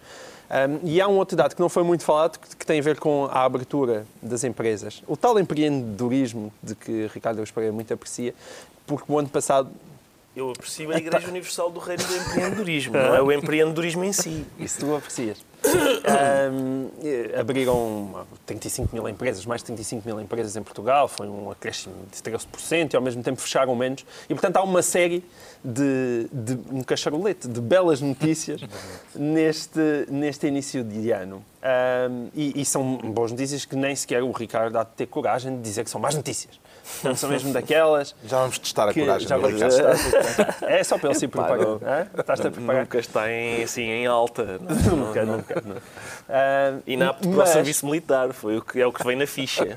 Um, 0.50 0.88
e 0.88 1.00
há 1.00 1.06
um 1.06 1.16
outro 1.16 1.36
dado 1.36 1.54
que 1.54 1.60
não 1.60 1.68
foi 1.68 1.84
muito 1.84 2.02
falado, 2.02 2.38
que, 2.38 2.56
que 2.56 2.66
tem 2.66 2.80
a 2.80 2.82
ver 2.82 2.98
com 2.98 3.26
a 3.26 3.44
abertura 3.44 4.04
das 4.20 4.42
empresas. 4.42 5.02
O 5.06 5.16
tal 5.16 5.38
empreendedorismo 5.38 6.52
de 6.62 6.74
que 6.74 7.08
Ricardo 7.14 7.40
Pereira 7.52 7.72
muito 7.72 7.94
aprecia, 7.94 8.34
porque 8.86 9.12
o 9.12 9.18
ano 9.18 9.28
passado 9.28 9.70
Eu 10.40 10.52
aprecio 10.52 10.90
a 10.90 10.96
Igreja 10.96 11.28
Universal 11.28 11.70
do 11.70 11.78
Reino 11.78 12.02
do 12.02 12.16
Empreendedorismo, 12.16 12.94
não 12.96 13.14
é 13.14 13.20
o 13.20 13.30
empreendedorismo 13.30 14.02
em 14.04 14.12
si. 14.14 14.46
Isso 14.58 14.80
tu 14.80 14.96
aprecias. 14.96 15.44
Eh, 16.94 17.36
abriram 17.38 18.24
35 18.46 18.88
mil 18.90 19.06
empresas, 19.06 19.44
mais 19.44 19.60
de 19.60 19.66
35 19.66 20.08
mil 20.08 20.18
empresas 20.18 20.56
em 20.56 20.62
Portugal, 20.62 21.08
foi 21.08 21.28
um 21.28 21.50
acréscimo 21.50 21.94
de 22.10 22.22
13% 22.22 22.94
e 22.94 22.96
ao 22.96 23.02
mesmo 23.02 23.22
tempo 23.22 23.38
fecharam 23.38 23.76
menos. 23.76 24.06
E 24.30 24.34
portanto 24.34 24.56
há 24.56 24.62
uma 24.62 24.80
série 24.80 25.22
de, 25.62 26.26
de 26.32 26.58
um 26.72 26.82
cacharolete 26.82 27.46
de 27.46 27.60
belas 27.60 28.00
notícias 28.00 28.62
neste, 29.14 30.06
neste 30.08 30.46
início 30.46 30.82
de 30.82 31.10
ano. 31.10 31.44
Ahm, 31.62 32.28
e, 32.34 32.62
e 32.62 32.64
são 32.64 32.96
boas 32.96 33.30
notícias 33.30 33.66
que 33.66 33.76
nem 33.76 33.94
sequer 33.94 34.22
o 34.22 34.32
Ricardo 34.32 34.78
há 34.78 34.84
de 34.84 34.92
ter 34.92 35.06
coragem 35.06 35.54
de 35.56 35.62
dizer 35.62 35.84
que 35.84 35.90
são 35.90 36.00
más 36.00 36.14
notícias. 36.14 36.58
Portanto, 36.94 37.16
são 37.18 37.30
mesmo 37.30 37.52
daquelas. 37.52 38.14
Já 38.24 38.38
vamos 38.40 38.58
testar 38.58 38.88
a 38.88 38.92
que 38.92 39.00
coragem 39.00 39.28
já 39.28 39.36
vamos 39.36 39.60
testar. 39.60 40.56
É 40.70 40.84
só 40.84 40.98
para 40.98 41.10
ele 41.10 41.18
se 41.18 41.28
preparar. 41.28 41.58
não. 41.58 41.74
hã? 41.84 42.06
Estás-te 42.18 42.46
a 42.46 42.50
preparar? 42.50 42.82
Nunca 42.82 42.98
está 42.98 43.30
em, 43.30 43.62
assim, 43.62 43.82
em 43.82 44.06
alta. 44.06 44.58
não. 44.60 44.96
Nunca, 45.06 45.24
nunca. 45.24 45.62
não. 45.66 45.76
Ah, 46.28 46.78
Inapto 46.86 47.28
para 47.28 47.34
o 47.34 47.38
mas- 47.38 47.48
serviço 47.50 47.86
militar, 47.86 48.32
foi 48.32 48.58
o 48.58 48.62
que, 48.62 48.80
é 48.80 48.86
o 48.86 48.92
que 48.92 49.04
vem 49.04 49.16
na 49.16 49.26
ficha. 49.26 49.76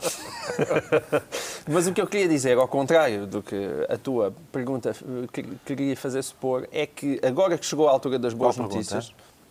Mas 1.68 1.88
o 1.88 1.94
que 1.94 2.02
eu 2.02 2.08
queria 2.08 2.28
dizer, 2.28 2.58
ao 2.58 2.68
contrário 2.68 3.26
do 3.26 3.42
que 3.42 3.56
a 3.90 3.98
tua 3.98 4.34
pergunta 4.52 4.92
eh, 4.92 5.28
que- 5.32 5.44
queria 5.66 5.96
fazer 5.96 6.22
supor, 6.24 6.68
é 6.72 6.86
que 6.86 7.20
agora 7.26 7.58
que 7.58 7.66
chegou 7.66 7.88
a 7.88 7.92
altura 7.92 8.20
das 8.20 8.34
boas 8.34 8.56
Qual 8.56 8.68
pergunta? 8.68 9.00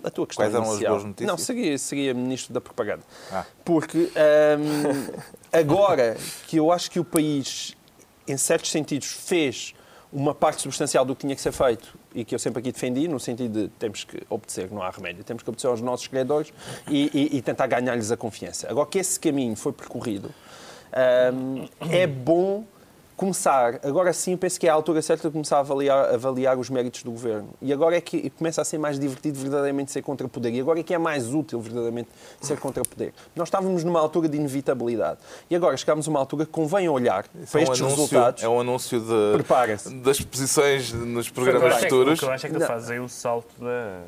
A 0.05 0.11
tua 0.11 0.27
questão 0.27 0.45
Quais 0.45 0.55
eram 0.55 0.65
as 0.65 0.71
inicial, 0.73 0.93
boas 0.95 1.05
notícias? 1.05 1.29
Não, 1.31 1.39
seria, 1.39 1.79
seria 1.79 2.15
Ministro 2.15 2.53
da 2.53 2.61
Propaganda. 2.61 3.03
Ah. 3.31 3.45
Porque 3.65 4.11
ahm, 4.17 5.23
agora 5.53 6.17
que 6.47 6.57
eu 6.57 6.71
acho 6.73 6.91
que 6.91 6.99
o 7.01 7.05
país, 7.05 7.77
em 8.27 8.37
certos 8.37 8.71
sentidos, 8.71 9.09
fez 9.09 9.75
uma 10.13 10.35
parte 10.35 10.61
substancial 10.63 11.05
do 11.07 11.15
que 11.15 11.23
tinha 11.23 11.35
que 11.35 11.41
ser 11.41 11.53
feito 11.53 11.97
e 12.15 12.23
que 12.25 12.35
eu 12.35 12.39
sempre 12.39 12.61
aqui 12.61 12.71
defendi, 12.71 13.09
no 13.09 13.19
sentido 13.19 13.63
de 13.63 13.69
temos 13.79 14.05
que 14.05 14.23
obedecer, 14.29 14.71
não 14.71 14.83
há 14.83 14.91
remédio, 14.91 15.25
temos 15.25 15.43
que 15.43 15.49
obedecer 15.49 15.69
aos 15.69 15.81
nossos 15.81 16.07
credores 16.07 16.53
e, 16.87 17.11
e- 17.33 17.39
e 17.39 17.43
tentar 17.43 17.67
ganhar-lhes 17.67 18.11
a 18.13 18.17
confiança. 18.17 18.69
Agora 18.71 18.87
que 18.87 18.99
esse 18.99 19.19
caminho 19.19 19.57
foi 19.57 19.73
percorrido, 19.73 20.31
ahm, 20.93 21.67
é 21.91 22.07
bom 22.07 22.65
começar, 23.27 23.79
agora 23.85 24.13
sim, 24.13 24.37
penso 24.37 24.59
que 24.59 24.67
é 24.67 24.71
a 24.71 24.75
altura 24.75 25.01
certa 25.01 25.29
de 25.29 25.33
começar 25.33 25.59
a 25.59 25.61
avaliar, 25.61 26.13
avaliar 26.13 26.59
os 26.59 26.69
méritos 26.69 27.05
do 27.05 27.13
governo. 27.13 27.51
E 27.63 27.73
agora 27.73 27.97
é 27.97 28.01
que 28.01 28.29
começa 28.31 28.61
a 28.61 28.65
ser 28.65 28.79
mais 28.79 28.99
divertido 28.99 29.39
verdadeiramente 29.39 29.93
ser 29.93 30.03
contra 30.03 30.27
poder. 30.27 30.51
E 30.51 30.61
agora 30.61 30.81
é 30.81 30.83
que 30.83 30.93
é 30.93 30.99
mais 30.99 31.33
útil 31.33 31.61
verdadeiramente 31.61 32.09
ser 32.41 32.59
contra 32.59 32.83
poder. 32.83 33.15
Nós 33.37 33.47
estávamos 33.47 33.85
numa 33.85 34.01
altura 34.01 34.29
de 34.29 34.37
inevitabilidade. 34.37 35.21
E 35.49 35.55
agora 35.55 35.77
chegamos 35.77 36.09
a 36.09 36.11
uma 36.11 36.19
altura 36.19 36.45
que 36.45 36.51
convém 36.51 36.89
olhar 36.89 37.25
Isso 37.41 37.53
para 37.53 37.61
é 37.61 37.63
um 37.63 37.65
estes 37.73 37.81
anúncio- 37.81 37.97
resultados. 38.03 38.43
É 38.43 38.49
um 38.49 38.61
anúncio 38.61 39.01
de, 39.01 39.95
das 40.03 40.21
posições 40.21 40.93
nos 40.93 41.29
O 41.29 41.33
programas 41.33 41.63
eu 41.63 41.69
acho 41.69 41.77
é 41.77 41.81
que- 41.83 41.89
futuros. 41.91 42.19
O 42.19 42.21
que 42.21 42.25
eu 42.27 42.33
acho 42.33 42.47
é 42.47 42.49
que 42.49 42.55
tu 42.57 42.61
Não. 42.61 42.67
fazes 42.67 42.91
aí 42.91 42.99
o 42.99 43.09
salto 43.09 43.55
da. 43.61 44.01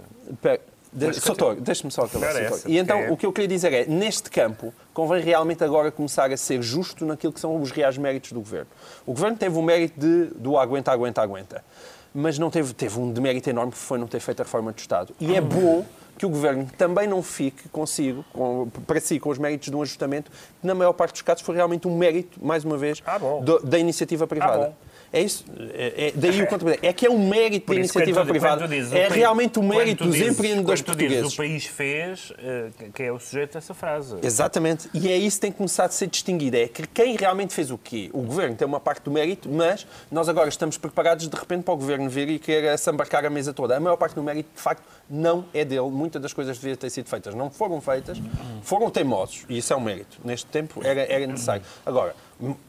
De- 0.94 1.20
Soutor, 1.20 1.56
deixe-me 1.56 1.90
só 1.90 2.02
acabar. 2.04 2.34
Essa, 2.36 2.68
E 2.70 2.78
então, 2.78 2.98
é- 2.98 3.10
o 3.10 3.16
que 3.16 3.26
eu 3.26 3.32
queria 3.32 3.48
dizer 3.48 3.72
é, 3.72 3.84
neste 3.86 4.30
campo, 4.30 4.72
convém 4.92 5.22
realmente 5.22 5.62
agora 5.64 5.90
começar 5.90 6.30
a 6.32 6.36
ser 6.36 6.62
justo 6.62 7.04
naquilo 7.04 7.32
que 7.32 7.40
são 7.40 7.60
os 7.60 7.70
reais 7.70 7.98
méritos 7.98 8.32
do 8.32 8.40
governo. 8.40 8.68
O 9.04 9.12
governo 9.12 9.36
teve 9.36 9.58
o 9.58 9.62
mérito 9.62 9.98
de, 9.98 10.26
do 10.36 10.56
aguenta, 10.56 10.92
aguenta, 10.92 11.20
aguenta. 11.20 11.64
Mas 12.14 12.38
não 12.38 12.48
teve, 12.48 12.72
teve 12.72 12.98
um 13.00 13.10
demérito 13.12 13.50
enorme 13.50 13.72
que 13.72 13.78
foi 13.78 13.98
não 13.98 14.06
ter 14.06 14.20
feito 14.20 14.40
a 14.40 14.44
reforma 14.44 14.70
do 14.72 14.78
Estado. 14.78 15.12
E 15.18 15.34
é 15.34 15.40
bom 15.40 15.84
que 16.16 16.24
o 16.24 16.28
governo 16.28 16.68
também 16.78 17.08
não 17.08 17.20
fique 17.24 17.68
consigo, 17.70 18.24
com, 18.32 18.68
para 18.86 19.00
si, 19.00 19.18
com 19.18 19.30
os 19.30 19.38
méritos 19.38 19.68
de 19.68 19.74
um 19.76 19.82
ajustamento, 19.82 20.30
que 20.60 20.64
na 20.66 20.72
maior 20.76 20.92
parte 20.92 21.10
dos 21.14 21.22
casos 21.22 21.42
foi 21.42 21.56
realmente 21.56 21.88
um 21.88 21.96
mérito, 21.98 22.38
mais 22.40 22.64
uma 22.64 22.78
vez, 22.78 23.02
Ah, 23.04 23.18
da 23.64 23.78
iniciativa 23.80 24.24
privada. 24.28 24.58
bom. 24.68 24.74
É 25.14 25.20
isso. 25.22 25.44
É, 25.72 26.08
é 26.08 26.12
daí 26.14 26.42
o 26.42 26.46
contabilidade. 26.48 26.84
É 26.86 26.92
que 26.92 27.06
é 27.06 27.10
um 27.10 27.28
mérito 27.28 27.72
da 27.72 27.78
iniciativa 27.78 28.20
quando 28.20 28.28
privada. 28.30 28.62
quando 28.62 28.70
dizes, 28.70 28.92
é 28.92 29.02
país- 29.02 29.12
realmente 29.14 29.58
o 29.60 29.62
mérito 29.62 30.04
dos 30.04 30.16
empreendedores 30.16 30.82
quando 30.82 30.96
tu 30.96 30.98
dizes 30.98 31.20
portugueses. 31.22 31.32
o 31.32 31.36
país 31.36 31.66
fez, 31.66 32.32
eh, 32.38 32.68
que 32.92 33.02
é 33.04 33.12
o 33.12 33.18
sujeito 33.20 33.52
dessa 33.54 33.72
frase. 33.72 34.16
Exatamente. 34.22 34.90
E 34.92 35.08
é 35.08 35.16
isso 35.16 35.36
que 35.36 35.42
tem 35.42 35.52
que 35.52 35.58
começar 35.58 35.84
a 35.84 35.88
ser 35.88 36.08
distinguido. 36.08 36.56
É 36.56 36.66
que 36.66 36.84
quem 36.88 37.14
realmente 37.16 37.54
fez 37.54 37.70
o 37.70 37.78
quê? 37.78 38.10
O 38.12 38.22
governo 38.22 38.56
tem 38.56 38.66
uma 38.66 38.80
parte 38.80 39.02
do 39.04 39.10
mérito, 39.12 39.48
mas 39.48 39.86
nós 40.10 40.28
agora 40.28 40.48
estamos 40.48 40.76
preparados 40.76 41.28
de 41.28 41.36
repente 41.36 41.62
para 41.62 41.74
o 41.74 41.76
governo 41.76 42.10
vir 42.10 42.28
e 42.28 42.38
querer 42.40 42.76
se 42.76 42.90
embarcar 42.90 43.24
a 43.24 43.30
mesa 43.30 43.52
toda. 43.52 43.76
A 43.76 43.80
maior 43.80 43.96
parte 43.96 44.16
do 44.16 44.22
mérito, 44.22 44.48
de 44.54 44.60
facto, 44.60 44.82
não 45.08 45.44
é 45.52 45.64
dele. 45.64 45.88
Muitas 45.90 46.20
das 46.22 46.32
coisas 46.32 46.58
deviam 46.58 46.76
ter 46.76 46.90
sido 46.90 47.08
feitas. 47.08 47.34
Não 47.34 47.50
foram 47.50 47.80
feitas, 47.80 48.18
foram 48.62 48.90
teimosos. 48.90 49.44
E 49.48 49.58
isso 49.58 49.72
é 49.72 49.76
um 49.76 49.80
mérito. 49.80 50.18
Neste 50.24 50.46
tempo 50.46 50.80
era, 50.84 51.00
era 51.02 51.26
necessário. 51.26 51.62
Agora, 51.84 52.14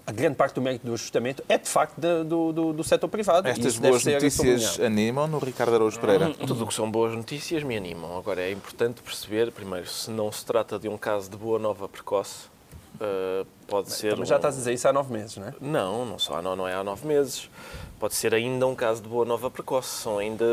a 0.05 0.11
grande 0.11 0.35
parte 0.35 0.53
do 0.55 0.61
mérito 0.61 0.85
do 0.85 0.93
ajustamento 0.93 1.43
é, 1.49 1.57
de 1.57 1.67
facto, 1.69 1.99
da- 1.99 2.23
do, 2.23 2.51
do, 2.53 2.73
do 2.73 2.83
setor 2.83 3.07
privado. 3.07 3.47
Estas 3.47 3.77
boas 3.77 4.03
notícias 4.05 4.79
animam 4.79 5.27
no 5.27 5.39
Ricardo 5.39 5.75
Araújo 5.75 5.99
Pereira. 5.99 6.33
Tudo 6.33 6.63
o 6.63 6.67
que 6.67 6.73
são 6.73 6.89
boas 6.89 7.13
notícias 7.15 7.63
me 7.63 7.75
animam. 7.75 8.17
Agora 8.17 8.41
é 8.41 8.51
importante 8.51 9.01
perceber, 9.01 9.51
primeiro, 9.51 9.87
se 9.87 10.11
não 10.11 10.31
se 10.31 10.45
trata 10.45 10.77
de 10.77 10.87
um 10.87 10.97
caso 10.97 11.29
de 11.29 11.37
boa 11.37 11.57
nova 11.57 11.87
precoce, 11.89 12.45
uh, 12.95 13.45
pode 13.67 13.91
ser. 13.91 14.11
Também 14.11 14.25
já 14.25 14.35
um- 14.35 14.37
estás 14.37 14.55
a 14.55 14.57
dizer 14.57 14.73
isso 14.73 14.87
há 14.87 14.93
nove 14.93 15.11
meses, 15.13 15.37
não 15.37 15.47
é? 15.47 15.53
Não, 15.61 16.05
não, 16.05 16.19
só, 16.19 16.41
não, 16.41 16.55
não 16.55 16.67
é 16.67 16.73
há 16.73 16.83
nove 16.83 17.07
meses. 17.07 17.49
Pode 17.97 18.13
ser 18.13 18.33
ainda 18.35 18.67
um 18.67 18.75
caso 18.75 19.01
de 19.01 19.07
boa 19.07 19.23
nova 19.25 19.49
precoce. 19.49 19.87
São 20.01 20.17
ainda 20.17 20.45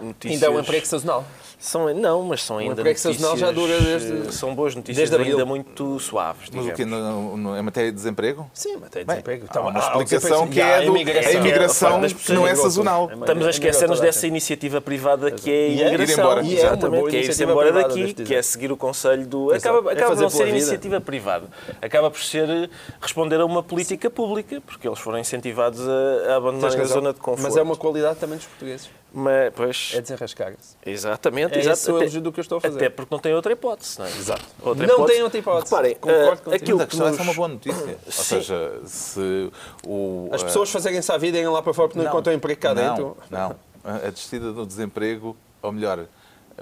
notícias. 0.00 0.34
Ainda 0.42 0.46
é 0.46 0.50
um 0.50 0.60
emprego 0.60 0.84
sazonal. 0.86 1.24
São, 1.58 1.92
não, 1.94 2.22
mas 2.22 2.42
são 2.44 2.58
ainda 2.58 2.72
emprego 2.72 2.90
notícias. 2.90 3.16
sazonal 3.16 3.36
já 3.38 3.50
dura 3.50 3.80
desde- 3.80 4.32
São 4.34 4.54
boas 4.54 4.74
notícias 4.74 4.96
desde 5.08 5.14
abril. 5.16 5.32
ainda 5.38 5.46
muito 5.46 5.98
suaves. 5.98 6.50
Mas 6.52 6.66
o 6.66 6.70
digamos. 6.70 6.76
quê? 6.76 6.84
No, 6.84 7.36
no, 7.38 7.56
em 7.56 7.62
matéria 7.62 7.90
de 7.90 7.96
desemprego? 7.96 8.48
Sim, 8.52 8.76
mas 8.78 8.90
tem 8.90 9.04
Bem, 9.06 9.14
desemprego. 9.16 9.46
há 9.48 9.60
uma 9.60 9.70
Ah, 9.70 9.96
o 9.98 10.02
explicação 10.02 10.46
que 10.48 10.54
sim. 10.54 10.60
é 10.60 10.74
Ah, 10.74 10.80
do- 10.82 10.94
a 10.94 11.32
imigração 11.32 12.00
das 12.00 12.12
que 12.12 12.32
não 12.34 12.46
é 12.46 12.54
sazonal. 12.54 13.10
Estamos 13.10 13.46
a 13.46 13.50
esquecer-nos 13.50 13.98
a 14.00 14.02
dessa 14.04 14.26
iniciativa 14.26 14.78
privada 14.80 15.30
que 15.30 15.50
é 15.50 15.54
a 15.54 15.56
é- 15.56 15.88
imigração. 15.88 16.24
E 16.26 16.28
é 16.28 16.60
uma 16.60 16.74
Exatamente, 16.76 17.08
que 17.10 17.16
é 17.16 17.20
ir-se 17.20 17.42
embora 17.42 17.72
daqui, 17.72 18.12
que 18.14 18.34
é 18.34 18.42
seguir 18.42 18.70
o 18.70 18.76
conselho 18.76 19.26
do... 19.26 19.50
Acaba, 19.50 19.90
É 19.90 19.94
acaba 19.94 20.14
por 20.14 20.22
não 20.22 20.28
ser 20.30 20.48
iniciativa 20.48 21.00
privada. 21.00 21.46
Acaba 21.80 22.10
por 22.10 22.20
ser 22.20 22.35
eh, 22.38 22.68
responder 23.00 23.40
a 23.40 23.44
uma 23.44 23.62
política 23.62 24.10
pública, 24.10 24.60
porque 24.60 24.86
eles 24.86 24.98
foram 24.98 25.18
incentivados 25.18 25.80
a, 25.80 26.32
a 26.32 26.36
abandonarem 26.36 26.80
a 26.80 26.84
zona 26.84 27.12
de 27.12 27.20
conforto. 27.20 27.42
Mas 27.42 27.56
é 27.56 27.62
uma 27.62 27.76
qualidade 27.76 28.18
também 28.18 28.36
dos 28.36 28.46
portugueses. 28.46 28.90
Mas, 29.12 29.52
pois, 29.54 29.92
É 29.94 30.00
desenrascar-se. 30.00 30.76
exatamente. 30.84 31.54
É 31.54 31.60
exato. 31.60 31.78
esse 31.78 31.90
o 31.90 31.98
elogio 31.98 32.20
do 32.20 32.32
que 32.32 32.40
eu 32.40 32.42
estou 32.42 32.58
a 32.58 32.60
fazer. 32.60 32.76
Até 32.76 32.88
porque 32.90 33.14
não 33.14 33.18
tem 33.18 33.34
outra 33.34 33.52
hipótese, 33.52 33.98
não 33.98 34.06
é? 34.06 34.10
Exato. 34.10 34.44
Outra 34.62 34.86
Não 34.86 35.06
tem 35.06 35.22
outra 35.22 35.38
hipótese. 35.38 35.74
Reparem, 35.74 35.94
Concordo 35.94 36.42
contigo. 36.42 36.54
aquilo 36.54 36.86
que 36.86 36.96
é 36.96 36.98
nos... 36.98 37.16
só 37.16 37.22
uma 37.22 37.34
boa 37.34 37.48
notícia. 37.48 37.98
Ou 38.06 38.12
Sim. 38.12 38.22
seja, 38.22 38.80
se 38.84 39.50
o. 39.86 40.28
As 40.32 40.42
eh, 40.42 40.44
pessoas 40.44 40.70
fazerem-se 40.70 41.10
à 41.10 41.16
vida 41.16 41.38
e 41.38 41.40
irem 41.40 41.50
lá 41.50 41.62
para 41.62 41.72
fora 41.72 41.88
porque 41.88 42.02
não, 42.02 42.08
encontram 42.10 42.34
emprego 42.34 42.60
cá 42.60 42.74
não, 42.74 42.82
dentro. 42.82 43.16
Não, 43.30 43.56
a 43.84 44.10
descida 44.10 44.52
do 44.52 44.66
desemprego, 44.66 45.36
ou 45.62 45.72
melhor, 45.72 46.06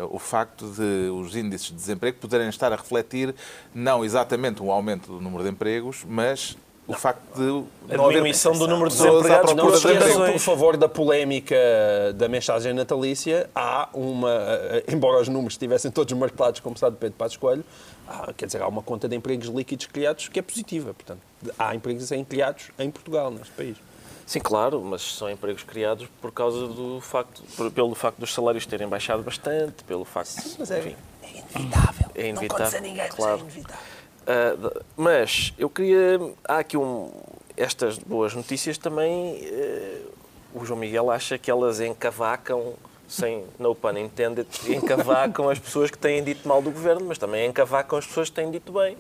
o 0.01 0.19
facto 0.19 0.67
de 0.71 1.11
os 1.11 1.37
índices 1.37 1.69
de 1.69 1.75
desemprego 1.75 2.19
poderem 2.19 2.49
estar 2.49 2.73
a 2.73 2.77
refletir 2.77 3.35
não 3.75 4.05
exatamente 4.05 4.63
um 4.63 4.71
aumento 4.71 5.13
do 5.13 5.21
número 5.21 5.45
de 5.45 5.51
empregos, 5.51 6.05
mas 6.09 6.57
o 6.87 6.93
facto 6.93 7.23
de 7.35 7.93
A 7.93 7.97
não 7.97 8.05
haver 8.05 8.17
diminuição 8.17 8.53
do 8.53 8.69
número 8.69 8.91
de 8.91 8.97
desempregados 8.97 9.55
Não 9.55 9.75
esqueçam, 9.75 10.33
por 10.33 10.39
favor, 10.39 10.77
da 10.77 10.89
polémica 10.89 11.57
da 12.15 12.29
mensagem 12.29 12.75
natalícia. 12.75 13.49
Há 13.55 13.89
uma, 13.95 14.31
eh, 14.31 14.85
embora 14.89 15.23
os 15.23 15.29
números 15.29 15.55
estivessem 15.55 15.91
todos 15.91 16.13
martelados, 16.13 16.61
como 16.61 16.75
de 16.75 16.97
Pedro 16.97 17.17
Passos 17.17 17.39
Coelho, 17.39 17.65
há, 18.07 18.33
quer 18.35 18.47
dizer, 18.47 18.61
há 18.61 18.69
uma 18.69 18.83
conta 18.83 19.09
de 19.09 19.17
empregos 19.17 19.49
líquidos 19.49 19.87
criados 19.87 20.29
que 20.29 20.39
é 20.39 20.43
positiva. 20.43 20.93
Portanto, 20.93 21.21
há 21.59 21.75
empregos 21.75 22.13
em 22.13 22.23
criados 22.23 22.71
em 22.79 22.91
Portugal, 22.91 23.31
neste 23.31 23.53
país. 23.53 23.77
Sim, 24.27 24.41
claro, 24.41 24.81
mas 24.83 25.03
são 25.03 25.31
empregos 25.31 25.63
criados 25.63 26.09
por 26.21 26.33
causa 26.33 26.67
do 26.67 27.01
facto, 27.01 27.43
por- 27.57 27.71
pelo 27.71 27.95
facto 27.95 28.19
dos 28.19 28.33
salários 28.33 28.65
terem 28.65 28.89
baixado 28.89 29.23
bastante, 29.23 29.85
pelo 29.85 30.05
facto, 30.05 30.35
Mas 30.59 30.71
é, 30.71 30.79
enfim, 30.79 30.97
é 31.23 31.29
inevitável. 31.31 32.07
É 32.15 32.23
Não 32.23 32.29
inevitável, 32.31 32.65
conta 32.67 32.77
a 32.77 32.81
ninguém, 32.81 33.05
mas 33.05 33.15
claro. 33.15 33.37
é 33.37 33.41
inevitável. 33.41 33.85
D- 34.27 34.81
mas 34.97 35.53
eu 35.59 35.69
queria. 35.69 36.19
Há 36.49 36.59
aqui 36.59 36.77
um. 36.77 37.11
Estas 37.57 37.99
boas 37.99 38.35
notícias 38.35 38.79
também. 38.79 39.39
eh, 39.43 40.01
o 40.55 40.65
João 40.65 40.79
Miguel 40.81 41.11
acha 41.11 41.37
que 41.37 41.51
elas 41.51 41.81
encavacam, 41.81 42.75
sem 43.09 43.45
no 43.59 43.75
pun 43.75 43.99
intended, 43.99 44.47
encavacam 44.69 45.49
as 45.51 45.59
pessoas 45.59 45.91
que 45.91 45.99
têm 45.99 46.23
dito 46.25 46.49
mal 46.49 46.63
do 46.63 46.71
governo, 46.71 47.05
mas 47.07 47.19
também 47.19 47.47
encavacam 47.49 47.99
as 47.99 48.07
pessoas 48.07 48.31
que 48.31 48.37
têm 48.37 48.51
dito 48.51 48.73
bem. 48.73 48.97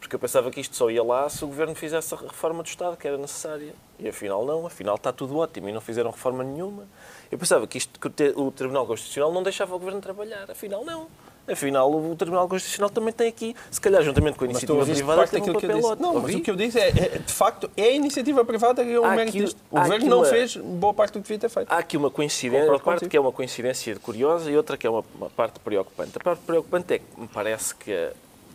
Porque 0.00 0.16
eu 0.16 0.18
pensava 0.18 0.50
que 0.50 0.60
isto 0.60 0.74
só 0.74 0.90
ia 0.90 1.04
lá 1.04 1.28
se 1.28 1.44
o 1.44 1.46
governo 1.46 1.74
fizesse 1.74 2.14
a 2.14 2.16
reforma 2.16 2.62
do 2.62 2.66
Estado 2.66 2.96
que 2.96 3.06
era 3.06 3.18
necessária. 3.18 3.74
E 3.98 4.08
afinal 4.08 4.44
não, 4.46 4.66
afinal 4.66 4.96
está 4.96 5.12
tudo 5.12 5.36
ótimo 5.36 5.68
e 5.68 5.72
não 5.72 5.80
fizeram 5.80 6.10
reforma 6.10 6.42
nenhuma. 6.42 6.84
Eu 7.30 7.38
pensava 7.38 7.66
que, 7.66 7.78
isto, 7.78 8.00
que 8.00 8.32
o 8.34 8.50
Tribunal 8.50 8.86
Constitucional 8.86 9.30
não 9.32 9.42
deixava 9.42 9.74
o 9.76 9.78
governo 9.78 10.00
trabalhar. 10.00 10.50
Afinal 10.50 10.84
não. 10.84 11.06
Afinal, 11.48 11.92
o 11.92 12.14
Tribunal 12.16 12.48
Constitucional 12.48 12.90
também 12.90 13.12
tem 13.12 13.28
aqui, 13.28 13.56
se 13.70 13.80
calhar 13.80 14.02
juntamente 14.02 14.38
com 14.38 14.44
a 14.44 14.48
iniciativa 14.48 14.84
privada, 14.84 15.26
tem 15.26 15.42
um 15.42 15.52
papel 15.52 15.84
ótimo. 15.84 16.12
Não, 16.12 16.20
mas 16.20 16.34
o 16.34 16.40
que 16.40 16.50
eu 16.50 16.56
disse 16.56 16.78
é, 16.78 16.88
é, 16.88 17.18
de 17.18 17.32
facto, 17.32 17.70
é 17.76 17.84
a 17.84 17.90
iniciativa 17.90 18.44
privada 18.44 18.84
que 18.84 18.92
é 18.92 19.00
o 19.00 19.10
mérito 19.10 19.36
disto. 19.36 19.60
O 19.70 19.80
governo 19.80 20.06
não 20.06 20.24
fez 20.24 20.56
boa 20.56 20.94
parte 20.94 21.12
do 21.12 21.22
que 21.22 21.22
devia 21.22 21.38
ter 21.38 21.48
feito. 21.48 21.70
Há 21.70 21.78
aqui 21.78 21.96
uma 21.96 22.10
coincidência, 22.10 22.70
uma 22.70 22.78
parte 22.78 23.08
que 23.08 23.16
é 23.16 23.20
uma 23.20 23.32
coincidência 23.32 23.96
curiosa 23.96 24.50
e 24.50 24.56
outra 24.56 24.76
que 24.76 24.86
é 24.86 24.90
uma, 24.90 25.04
uma 25.14 25.30
parte 25.30 25.58
preocupante. 25.60 26.12
A 26.16 26.20
parte 26.20 26.40
preocupante 26.42 26.94
é 26.94 26.98
que 26.98 27.20
me 27.20 27.26
parece 27.26 27.74
que 27.74 28.10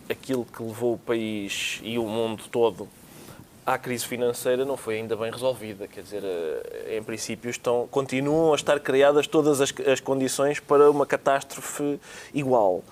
aquilo 0.08 0.44
que 0.44 0.62
levou 0.62 0.94
o 0.94 0.98
país 0.98 1.80
e 1.82 1.98
o 1.98 2.04
mundo 2.04 2.44
todo 2.50 2.88
à 3.64 3.76
crise 3.76 4.06
financeira 4.06 4.64
não 4.64 4.76
foi 4.76 4.98
ainda 4.98 5.16
bem 5.16 5.30
resolvida. 5.30 5.88
Quer 5.88 6.02
dizer, 6.02 6.22
eh, 6.24 6.96
em 6.98 7.02
princípio 7.02 7.50
estão, 7.50 7.88
continuam 7.90 8.52
a 8.52 8.54
estar 8.54 8.78
criadas 8.78 9.26
todas 9.26 9.60
as, 9.60 9.74
as 9.92 9.98
condições 9.98 10.60
para 10.60 10.88
uma 10.88 11.04
catástrofe 11.04 11.98
igual. 12.32 12.84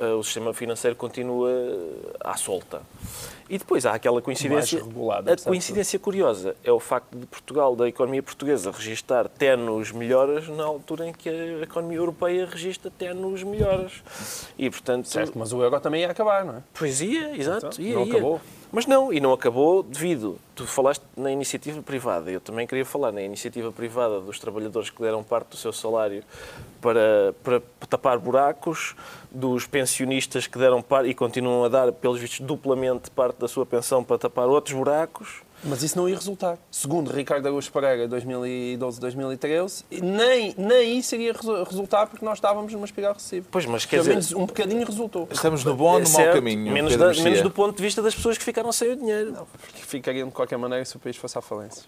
Eh, 0.00 0.06
O 0.14 0.22
sistema 0.24 0.54
financeiro 0.54 0.96
continua 0.96 1.50
à 2.20 2.34
solta. 2.36 2.80
E 3.52 3.58
depois 3.58 3.84
há 3.84 3.92
aquela 3.92 4.22
coincidência. 4.22 4.78
Mais 4.78 4.88
regulado, 4.88 5.30
a 5.30 5.36
coincidência 5.36 5.98
curiosa 5.98 6.56
é 6.64 6.72
o 6.72 6.80
facto 6.80 7.14
de 7.14 7.26
Portugal, 7.26 7.76
da 7.76 7.86
economia 7.86 8.22
portuguesa, 8.22 8.70
registar 8.70 9.28
tenos 9.28 9.92
melhores 9.92 10.48
na 10.48 10.64
altura 10.64 11.08
em 11.08 11.12
que 11.12 11.28
a 11.28 11.60
economia 11.60 11.98
europeia 11.98 12.46
registra 12.46 12.90
tenos 12.90 13.42
melhores. 13.42 14.02
E, 14.56 14.70
portanto, 14.70 15.06
Certo, 15.06 15.38
mas 15.38 15.52
o 15.52 15.62
euro 15.62 15.78
também 15.80 16.00
ia 16.00 16.10
acabar, 16.10 16.46
não 16.46 16.56
é? 16.56 16.62
Pois 16.72 17.02
ia, 17.02 17.36
exato. 17.36 17.66
Então, 17.66 17.84
ia, 17.84 17.94
não 17.94 18.06
ia. 18.06 18.12
acabou. 18.12 18.40
Mas 18.74 18.86
não, 18.86 19.12
e 19.12 19.20
não 19.20 19.34
acabou 19.34 19.82
devido. 19.82 20.38
Tu 20.54 20.66
falaste 20.66 21.04
na 21.14 21.30
iniciativa 21.30 21.82
privada. 21.82 22.30
Eu 22.30 22.40
também 22.40 22.66
queria 22.66 22.86
falar 22.86 23.12
na 23.12 23.20
iniciativa 23.20 23.70
privada 23.70 24.18
dos 24.18 24.38
trabalhadores 24.38 24.88
que 24.88 25.02
deram 25.02 25.22
parte 25.22 25.48
do 25.48 25.56
seu 25.58 25.74
salário 25.74 26.24
para, 26.80 27.34
para 27.44 27.60
tapar 27.86 28.18
buracos, 28.18 28.96
dos 29.30 29.66
pensionistas 29.66 30.46
que 30.46 30.58
deram 30.58 30.80
parte 30.80 31.10
e 31.10 31.14
continuam 31.14 31.64
a 31.64 31.68
dar, 31.68 31.92
pelos 31.92 32.18
vistos, 32.18 32.40
duplamente 32.40 33.10
parte 33.10 33.36
da 33.36 33.46
sua 33.46 33.66
pensão 33.66 34.02
para 34.02 34.16
tapar 34.16 34.48
outros 34.48 34.74
buracos. 34.74 35.42
Mas 35.64 35.82
isso 35.82 35.96
não 35.96 36.08
ia 36.08 36.16
resultar. 36.16 36.58
Segundo 36.70 37.10
Ricardo 37.12 37.46
Araújo 37.46 37.70
Pereira, 37.70 38.08
2012-2013, 38.08 39.84
nem, 40.02 40.54
nem 40.58 40.98
isso 40.98 41.14
iria 41.14 41.32
resu- 41.32 41.62
resultar 41.64 42.06
porque 42.06 42.24
nós 42.24 42.38
estávamos 42.38 42.72
numa 42.72 42.84
espiral 42.84 43.12
recessiva. 43.14 43.46
Pois, 43.50 43.64
mas 43.66 43.84
quer 43.84 43.90
Pelo 44.02 44.02
dizer. 44.02 44.10
menos 44.10 44.32
um 44.32 44.46
bocadinho 44.46 44.84
resultou. 44.86 45.28
Estamos 45.30 45.64
no 45.64 45.74
bom 45.74 45.84
ou 45.94 46.00
no 46.00 46.04
mau 46.04 46.06
certo, 46.06 46.34
caminho. 46.34 46.72
menos, 46.72 46.96
da- 46.96 47.12
menos 47.14 47.42
do 47.42 47.50
ponto 47.50 47.76
de 47.76 47.82
vista 47.82 48.02
das 48.02 48.14
pessoas 48.14 48.36
que 48.36 48.44
ficaram 48.44 48.72
sem 48.72 48.90
o 48.92 48.96
dinheiro. 48.96 49.46
Porque 49.60 49.82
ficariam 49.82 50.28
de 50.28 50.34
qualquer 50.34 50.56
maneira 50.58 50.84
se 50.84 50.96
o 50.96 50.98
país 50.98 51.16
fosse 51.16 51.38
à 51.38 51.40
falência. 51.40 51.84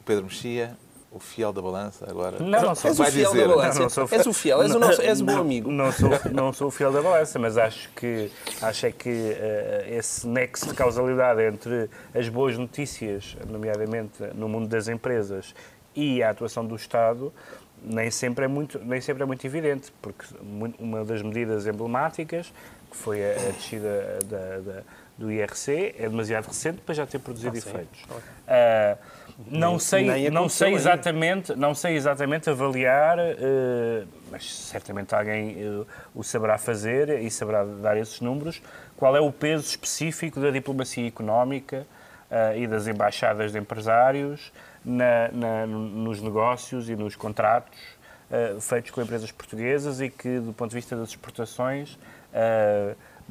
O 0.00 0.02
Pedro 0.04 0.24
Mexia, 0.24 0.76
o 1.12 1.18
fiel 1.18 1.52
da 1.52 1.60
balança, 1.60 2.06
agora. 2.08 2.38
Não, 2.38 2.62
não 2.62 2.74
sou. 2.74 2.88
És 2.90 2.98
o 2.98 3.02
Vai 3.02 3.10
fiel 3.10 3.30
dizer. 3.32 3.48
da 3.48 3.54
balança. 3.56 3.74
Não, 3.78 3.82
não 3.82 3.90
sou 3.90 4.08
És 4.10 4.26
o 4.26 4.32
fiel, 4.32 4.62
és 4.62 4.74
o, 4.74 4.78
nosso, 4.78 5.02
és 5.02 5.20
o 5.20 5.24
bom 5.24 5.38
amigo. 5.38 5.70
Não 5.70 5.90
sou, 5.92 6.10
não 6.32 6.52
sou 6.52 6.68
o 6.68 6.70
fiel 6.70 6.92
da 6.92 7.02
balança, 7.02 7.38
mas 7.38 7.58
acho 7.58 7.88
que, 7.90 8.30
acho 8.62 8.86
é 8.86 8.92
que 8.92 9.08
eh, 9.10 9.86
esse 9.98 10.26
nexo 10.28 10.68
de 10.68 10.74
causalidade 10.74 11.42
entre 11.42 11.90
as 12.14 12.28
boas 12.28 12.56
notícias, 12.56 13.36
nomeadamente 13.48 14.22
no 14.34 14.48
mundo 14.48 14.68
das 14.68 14.86
empresas, 14.88 15.54
e 15.96 16.22
a 16.22 16.30
atuação 16.30 16.64
do 16.64 16.76
Estado, 16.76 17.32
nem 17.82 18.10
sempre 18.10 18.44
é 18.44 18.48
muito, 18.48 18.78
nem 18.78 19.00
sempre 19.00 19.22
é 19.22 19.26
muito 19.26 19.44
evidente, 19.44 19.92
porque 20.00 20.24
uma 20.78 21.04
das 21.04 21.22
medidas 21.22 21.66
emblemáticas, 21.66 22.52
que 22.90 22.96
foi 22.96 23.20
a, 23.24 23.32
a 23.32 23.50
descida 23.52 24.18
da- 24.26 24.58
da- 24.58 24.82
do 25.18 25.30
IRC, 25.30 25.94
é 25.98 26.08
demasiado 26.08 26.46
recente 26.46 26.80
para 26.80 26.94
já 26.94 27.04
ter 27.06 27.18
produzido 27.18 27.56
efeitos. 27.56 28.04
Ah, 28.46 28.96
não 29.46 29.78
sei, 29.78 30.06
não 30.30 30.48
sei 30.48 30.68
exatamente, 30.74 31.54
não 31.56 31.74
sei 31.74 31.94
exatamente 31.96 32.50
avaliar, 32.50 33.18
eh, 33.18 34.04
mas 34.30 34.54
certamente 34.54 35.14
alguém 35.14 35.56
eh, 35.58 35.84
o 36.14 36.22
saberá 36.22 36.58
fazer 36.58 37.20
e 37.22 37.30
saberá 37.30 37.64
dar 37.64 37.96
esses 37.96 38.20
números, 38.20 38.60
qual 38.96 39.16
é 39.16 39.20
o 39.20 39.32
peso 39.32 39.64
específico 39.66 40.40
da 40.40 40.50
diplomacia 40.50 41.06
económica 41.06 41.86
eh, 42.30 42.58
e 42.60 42.66
das 42.66 42.86
embaixadas 42.86 43.52
de 43.52 43.58
empresários 43.58 44.52
na- 44.84 45.28
na- 45.32 45.66
nos 45.66 46.20
negócios 46.20 46.88
e 46.88 46.96
nos 46.96 47.16
contratos 47.16 47.78
feitos 48.60 48.92
com 48.92 49.02
empresas 49.02 49.32
portuguesas 49.32 50.00
e 50.00 50.08
que, 50.08 50.38
do 50.38 50.52
ponto 50.52 50.70
de 50.70 50.76
vista 50.76 50.94
das 50.94 51.08
exportações, 51.08 51.98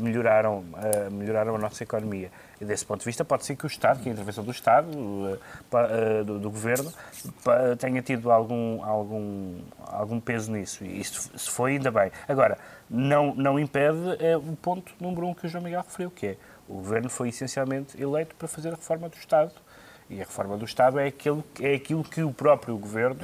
melhoraram, 0.01 0.59
uh, 0.59 1.11
melhoraram 1.11 1.55
a 1.55 1.57
nossa 1.57 1.83
economia. 1.83 2.31
E 2.59 2.65
desse 2.65 2.85
ponto 2.85 2.99
de 2.99 3.05
vista, 3.05 3.23
pode 3.23 3.45
ser 3.45 3.55
que 3.55 3.65
o 3.65 3.67
Estado, 3.67 4.01
que 4.01 4.09
a 4.09 4.11
intervenção 4.11 4.43
do 4.43 4.51
Estado, 4.51 4.87
uh, 4.95 6.23
do, 6.25 6.39
do, 6.39 6.49
Governo, 6.49 6.91
tenha 7.77 8.01
tido 8.01 8.31
algum, 8.31 8.83
algum, 8.83 9.59
algum 9.85 10.19
peso 10.19 10.51
nisso. 10.51 10.83
E 10.83 10.99
isso 10.99 11.31
se 11.37 11.49
foi 11.49 11.73
ainda 11.73 11.91
bem. 11.91 12.11
Agora, 12.27 12.57
não, 12.89 13.33
não 13.35 13.59
impede 13.59 14.17
é, 14.19 14.35
o 14.35 14.55
ponto 14.61 14.91
número 14.99 15.27
um 15.27 15.33
que 15.33 15.45
o 15.45 15.49
João 15.49 15.63
Miguel 15.63 15.81
referiu, 15.81 16.11
que 16.11 16.27
é 16.27 16.37
o 16.69 16.75
Governo 16.75 17.09
foi 17.09 17.29
essencialmente 17.29 17.99
eleito 18.01 18.35
para 18.35 18.47
fazer 18.47 18.69
a 18.69 18.75
reforma 18.75 19.09
do 19.09 19.17
Estado. 19.17 19.51
E 20.07 20.15
a 20.21 20.23
reforma 20.23 20.55
do 20.55 20.65
Estado 20.65 20.99
é 20.99 21.07
aquilo, 21.07 21.43
é 21.59 21.73
aquilo 21.73 22.03
que 22.03 22.21
o 22.21 22.31
próprio 22.31 22.77
Governo, 22.77 23.19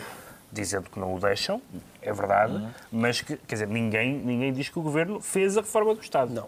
dizendo 0.51 0.89
que 0.89 0.99
não 0.99 1.15
o 1.15 1.19
deixam, 1.19 1.61
é 2.01 2.11
verdade, 2.11 2.53
uhum. 2.53 2.69
mas 2.91 3.21
que, 3.21 3.37
quer 3.37 3.55
dizer, 3.55 3.67
ninguém, 3.67 4.13
ninguém 4.13 4.51
diz 4.51 4.69
que 4.69 4.79
o 4.79 4.81
Governo 4.81 5.21
fez 5.21 5.57
a 5.57 5.61
reforma 5.61 5.93
do 5.93 6.01
Estado. 6.01 6.33
Não. 6.33 6.47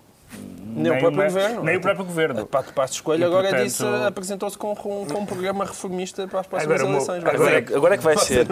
Nem, 0.77 0.91
o 0.91 0.99
próprio 0.99 1.23
governo. 1.23 1.63
Nem 1.63 1.77
o 1.77 1.81
próprio 1.81 2.05
governo. 2.05 2.45
Pato 2.45 2.73
Passos 2.73 3.01
Coelho 3.01 3.25
agora 3.25 3.49
portanto... 3.49 3.65
disse, 3.65 3.83
apresentou-se 3.83 4.57
com, 4.57 4.75
com, 4.75 5.05
com, 5.07 5.19
um 5.19 5.25
programa 5.25 5.65
reformista 5.65 6.27
para 6.27 6.41
as 6.41 6.47
próximas 6.47 6.79
agora, 6.79 6.93
eleições. 6.93 7.23
Agora, 7.23 7.37
agora, 7.37 7.75
agora 7.75 7.95
é 7.95 7.97
que 7.97 8.03
vai 8.03 8.17
ser. 8.17 8.47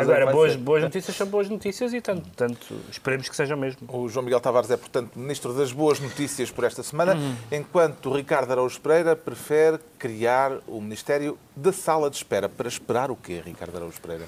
Agora, 0.00 0.26
boas, 0.30 0.54
boas 0.54 0.82
notícias 0.82 1.16
são 1.16 1.26
boas 1.26 1.48
notícias 1.48 1.92
e 1.92 2.00
tanto, 2.00 2.28
tanto 2.36 2.74
esperemos 2.90 3.28
que 3.28 3.34
seja 3.34 3.56
mesmo. 3.56 3.80
O 3.88 4.08
João 4.08 4.24
Miguel 4.24 4.40
Tavares 4.40 4.70
é, 4.70 4.76
portanto, 4.76 5.18
Ministro 5.18 5.52
das 5.52 5.72
Boas 5.72 5.98
Notícias 5.98 6.50
por 6.50 6.64
esta 6.64 6.82
semana, 6.82 7.14
uhum. 7.14 7.34
enquanto 7.50 8.10
o 8.10 8.14
Ricardo 8.14 8.52
Araújo 8.52 8.80
Pereira 8.80 9.16
prefere 9.16 9.78
criar 9.98 10.52
o 10.66 10.80
Ministério 10.80 11.36
da 11.56 11.72
Sala 11.72 12.08
de 12.08 12.16
Espera. 12.16 12.48
Para 12.48 12.68
esperar 12.68 13.10
o 13.10 13.16
quê, 13.16 13.42
Ricardo 13.44 13.76
Araújo 13.76 14.00
Pereira? 14.00 14.26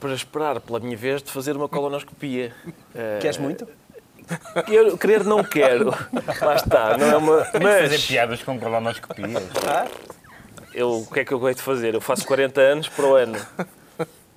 Para 0.00 0.14
esperar 0.14 0.60
pela 0.60 0.80
minha 0.80 0.96
vez 0.96 1.22
de 1.22 1.30
fazer 1.30 1.56
uma 1.56 1.68
colonoscopia. 1.68 2.52
Queres 3.20 3.38
muito? 3.38 3.68
Eu 4.68 4.96
querer 4.98 5.24
não 5.24 5.42
quero. 5.42 5.90
Lá 6.40 6.54
está. 6.54 6.96
Não 6.96 7.06
é 7.06 7.16
uma... 7.16 7.36
Mas... 7.62 7.90
Fazer 7.90 8.00
piadas 8.06 8.42
com 8.42 8.58
colonoscopias. 8.58 9.42
Ah? 9.66 9.86
Eu, 10.74 11.00
o 11.00 11.06
que 11.06 11.20
é 11.20 11.24
que 11.24 11.32
eu 11.32 11.38
gosto 11.38 11.58
de 11.58 11.62
fazer? 11.62 11.94
Eu 11.94 12.00
faço 12.00 12.26
40 12.26 12.60
anos 12.60 12.88
para 12.88 13.04
o 13.04 13.14
ano. 13.14 13.38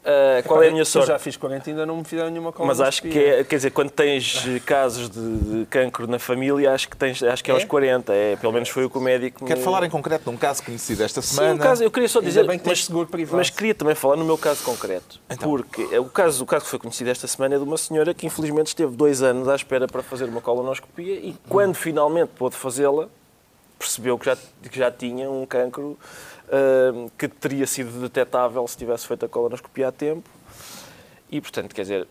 Uh, 0.06 0.48
qual 0.48 0.62
é 0.62 0.68
a 0.68 0.72
minha 0.72 0.86
sorte? 0.86 1.10
Eu 1.10 1.16
já 1.16 1.20
fiz 1.20 1.36
40 1.36 1.68
ainda 1.68 1.84
não 1.84 1.98
me 1.98 2.04
fizeram 2.04 2.30
nenhuma 2.30 2.54
Mas 2.60 2.80
acho 2.80 3.02
que 3.02 3.18
é, 3.18 3.44
quer 3.44 3.56
dizer, 3.56 3.72
quando 3.72 3.90
tens 3.90 4.46
casos 4.64 5.10
de, 5.10 5.38
de 5.38 5.66
cancro 5.66 6.06
na 6.06 6.20
família, 6.20 6.72
acho 6.72 6.88
que, 6.88 6.96
tens, 6.96 7.24
acho 7.24 7.44
que 7.44 7.50
é, 7.50 7.54
é 7.54 7.56
aos 7.56 7.64
40. 7.64 8.14
É, 8.14 8.36
pelo 8.36 8.54
menos 8.54 8.70
foi 8.70 8.86
o 8.86 8.90
que 8.90 9.00
o 9.00 9.02
médico. 9.02 9.44
Quero 9.44 9.58
me... 9.60 9.66
falar 9.66 9.84
em 9.84 9.90
concreto 9.90 10.26
de 10.26 10.30
um 10.30 10.38
caso 10.38 10.62
conhecido 10.62 11.02
esta 11.02 11.24
semana. 11.24 11.54
Sim, 11.54 11.56
um 11.56 11.58
caso, 11.58 11.84
eu 11.84 11.90
queria 11.90 12.08
só 12.08 12.22
dizer. 12.22 12.46
bem 12.46 12.60
que 12.60 12.68
mas, 12.68 12.86
seguro 12.86 13.08
privado. 13.08 13.38
mas 13.38 13.50
queria 13.50 13.74
também 13.74 13.96
falar 13.96 14.16
no 14.16 14.26
meu 14.26 14.38
caso 14.38 14.64
concreto. 14.64 15.20
Então. 15.28 15.50
Porque 15.50 15.82
o 15.98 16.06
caso, 16.06 16.44
o 16.44 16.46
caso 16.46 16.66
que 16.66 16.70
foi 16.70 16.80
conhecido 16.80 17.10
esta 17.10 17.26
semana 17.26 17.56
é 17.56 17.58
de 17.58 17.64
uma 17.64 17.78
senhora 17.78 18.14
que 18.14 18.28
infelizmente 18.28 18.68
esteve 18.68 18.96
dois 18.96 19.24
anos 19.24 19.48
à 19.48 19.56
espera 19.56 19.88
para 19.88 20.04
fazer 20.04 20.26
uma 20.26 20.40
colonoscopia 20.40 21.16
e 21.16 21.36
quando 21.50 21.74
finalmente 21.74 22.30
pôde 22.38 22.56
fazê-la, 22.56 23.10
percebeu 23.78 24.18
que 24.18 24.26
já, 24.26 24.36
que 24.36 24.78
já 24.78 24.92
tinha 24.92 25.30
um 25.30 25.46
cancro. 25.46 25.98
Uh, 26.46 27.10
que 27.18 27.28
teria 27.28 27.66
sido 27.66 28.00
detectável 28.02 28.68
se 28.68 28.78
tivesse 28.78 29.08
feito 29.08 29.26
a 29.26 29.28
colonoscopia 29.28 29.88
a 29.88 29.92
tempo 29.92 30.30
e, 31.32 31.42
portanto, 31.42 31.74
quer 31.74 31.82
dizer, 31.82 32.08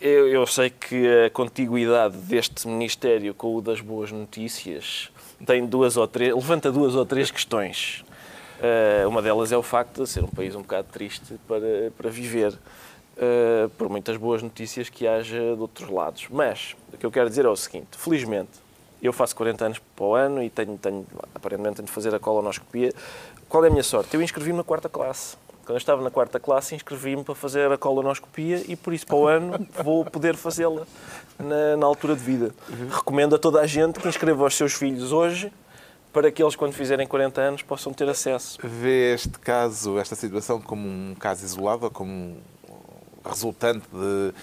eu, 0.00 0.26
eu, 0.28 0.46
sei 0.46 0.70
que 0.70 1.06
a 1.26 1.30
contiguidade 1.30 2.16
deste 2.16 2.66
Ministério 2.66 3.34
com 3.34 3.54
o 3.54 3.60
das 3.60 3.80
boas 3.80 4.10
notícias 4.10 5.10
tem 5.46 5.64
duas 5.66 5.96
ou 5.96 6.08
três, 6.08 6.34
levanta 6.34 6.72
duas 6.72 6.94
ou 6.94 7.04
três 7.04 7.30
questões. 7.30 8.04
Uh, 8.58 9.08
uma 9.08 9.20
delas 9.20 9.52
é 9.52 9.56
o 9.56 9.62
facto 9.62 10.02
de 10.02 10.08
ser 10.08 10.24
um 10.24 10.28
país 10.28 10.54
um 10.54 10.62
bocado 10.62 10.88
triste 10.90 11.38
para, 11.46 11.92
para 11.96 12.10
viver, 12.10 12.52
uh, 12.52 13.68
por 13.76 13.88
muitas 13.88 14.16
boas 14.16 14.42
notícias 14.42 14.88
que 14.88 15.06
haja 15.06 15.38
de 15.38 15.60
outros 15.60 15.88
lados. 15.88 16.26
Mas 16.30 16.74
o 16.92 16.96
que 16.96 17.04
eu 17.04 17.10
quero 17.10 17.28
dizer 17.28 17.44
é 17.44 17.48
o 17.48 17.56
seguinte: 17.56 17.88
felizmente, 17.92 18.61
eu 19.02 19.12
faço 19.12 19.34
40 19.34 19.64
anos 19.64 19.78
para 19.96 20.04
o 20.04 20.14
ano 20.14 20.42
e 20.42 20.48
tenho, 20.48 20.78
tenho 20.78 21.06
aparentemente 21.34 21.76
tenho 21.76 21.86
de 21.86 21.92
fazer 21.92 22.14
a 22.14 22.18
colonoscopia. 22.20 22.92
Qual 23.48 23.64
é 23.64 23.68
a 23.68 23.70
minha 23.70 23.82
sorte? 23.82 24.14
Eu 24.14 24.22
inscrevi-me 24.22 24.56
na 24.56 24.64
quarta 24.64 24.88
classe. 24.88 25.36
Quando 25.64 25.76
eu 25.76 25.76
estava 25.76 26.02
na 26.02 26.10
quarta 26.10 26.40
classe, 26.40 26.74
inscrevi-me 26.74 27.22
para 27.22 27.34
fazer 27.34 27.70
a 27.70 27.78
colonoscopia 27.78 28.62
e 28.66 28.76
por 28.76 28.92
isso 28.92 29.06
para 29.06 29.16
o 29.16 29.26
ano 29.26 29.66
vou 29.82 30.04
poder 30.04 30.36
fazê-la 30.36 30.86
na, 31.38 31.76
na, 31.76 31.86
altura 31.86 32.14
de 32.14 32.22
vida. 32.22 32.54
Uhum. 32.68 32.88
Recomendo 32.88 33.34
a 33.36 33.38
toda 33.38 33.60
a 33.60 33.66
gente 33.66 33.98
que 34.00 34.08
inscreva 34.08 34.44
os 34.44 34.54
seus 34.54 34.72
filhos 34.72 35.12
hoje 35.12 35.52
para 36.12 36.30
que 36.30 36.42
eles, 36.42 36.54
quando 36.54 36.72
fizerem 36.72 37.06
40 37.06 37.40
anos, 37.40 37.62
possam 37.62 37.92
ter 37.92 38.08
acesso. 38.08 38.58
Vê 38.62 39.14
este 39.14 39.38
caso, 39.38 39.98
esta 39.98 40.14
situação, 40.14 40.60
como 40.60 40.86
um 40.86 41.14
caso 41.18 41.44
isolado 41.44 41.86
ou 41.86 41.90
como 41.90 42.36
resultante 43.24 43.86
de 43.90 44.34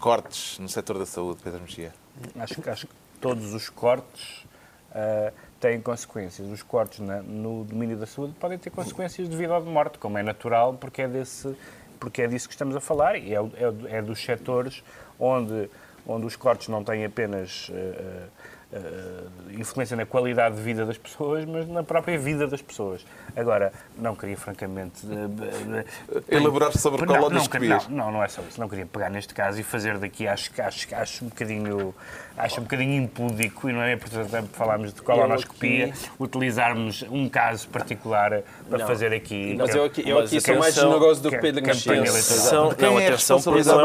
cortes 0.00 0.58
no 0.58 0.68
setor 0.68 0.98
da 0.98 1.06
saúde, 1.06 1.40
Pedro 1.42 1.60
Mexia? 1.60 1.94
Acho, 2.36 2.68
acho 2.68 2.86
que 2.86 3.03
todos 3.24 3.54
os 3.54 3.70
cortes 3.70 4.44
uh, 4.90 5.32
têm 5.58 5.80
consequências. 5.80 6.46
Os 6.46 6.62
cortes 6.62 7.00
na, 7.00 7.22
no 7.22 7.64
domínio 7.64 7.96
da 7.96 8.04
saúde 8.04 8.34
podem 8.38 8.58
ter 8.58 8.68
consequências 8.68 9.30
de 9.30 9.34
vida 9.34 9.54
ou 9.54 9.62
de 9.62 9.70
morte, 9.70 9.98
como 9.98 10.18
é 10.18 10.22
natural, 10.22 10.74
porque 10.74 11.00
é, 11.00 11.08
desse, 11.08 11.56
porque 11.98 12.20
é 12.20 12.26
disso 12.26 12.46
que 12.46 12.52
estamos 12.52 12.76
a 12.76 12.80
falar 12.80 13.16
e 13.16 13.34
é, 13.34 13.38
é, 13.38 13.96
é 13.96 14.02
dos 14.02 14.22
setores 14.22 14.84
onde, 15.18 15.70
onde 16.06 16.26
os 16.26 16.36
cortes 16.36 16.68
não 16.68 16.84
têm 16.84 17.02
apenas. 17.06 17.70
Uh, 17.70 18.28
uh, 18.74 19.52
influência 19.52 19.96
na 19.96 20.04
qualidade 20.04 20.56
de 20.56 20.62
vida 20.62 20.84
das 20.84 20.98
pessoas, 20.98 21.44
mas 21.44 21.68
na 21.68 21.82
própria 21.82 22.18
vida 22.18 22.46
das 22.46 22.60
pessoas. 22.60 23.06
Agora, 23.36 23.72
não 23.96 24.14
queria 24.14 24.36
francamente... 24.36 25.06
Uh, 25.06 25.84
Elaborar 26.28 26.76
sobre 26.76 27.06
não, 27.06 27.14
colonoscopias. 27.14 27.88
Não, 27.88 27.96
não, 27.96 28.12
não 28.12 28.24
é 28.24 28.28
só 28.28 28.42
isso. 28.42 28.60
Não 28.60 28.68
queria 28.68 28.86
pegar 28.86 29.10
neste 29.10 29.32
caso 29.32 29.60
e 29.60 29.62
fazer 29.62 29.98
daqui, 29.98 30.26
acho, 30.26 30.50
acho, 30.60 30.94
acho 30.94 31.24
um 31.24 31.28
bocadinho 31.28 31.94
acho 32.36 32.60
um 32.60 32.64
bocadinho 32.64 33.02
impúdico 33.02 33.68
e 33.68 33.72
não 33.72 33.82
é 33.82 33.92
importante 33.92 34.48
falarmos 34.52 34.92
de 34.92 35.00
colonoscopia, 35.02 35.86
aqui... 35.86 36.10
utilizarmos 36.18 37.04
um 37.10 37.28
caso 37.28 37.68
particular 37.68 38.42
para 38.68 38.78
não, 38.78 38.86
fazer 38.86 39.12
aqui. 39.12 39.54
Mas 39.56 39.74
eu 39.74 39.84
aqui, 39.84 40.08
eu 40.08 40.18
aqui 40.18 40.40
sou 40.40 40.56
mais 40.58 40.74
generoso 40.74 41.22
do 41.22 41.30
que 41.30 41.38
Pedro 41.38 41.64
Mexia. 41.64 41.94
Não, 41.94 42.02
atenção, 42.02 42.68
porque 42.70 42.84
não 42.84 43.00
é 43.00 43.10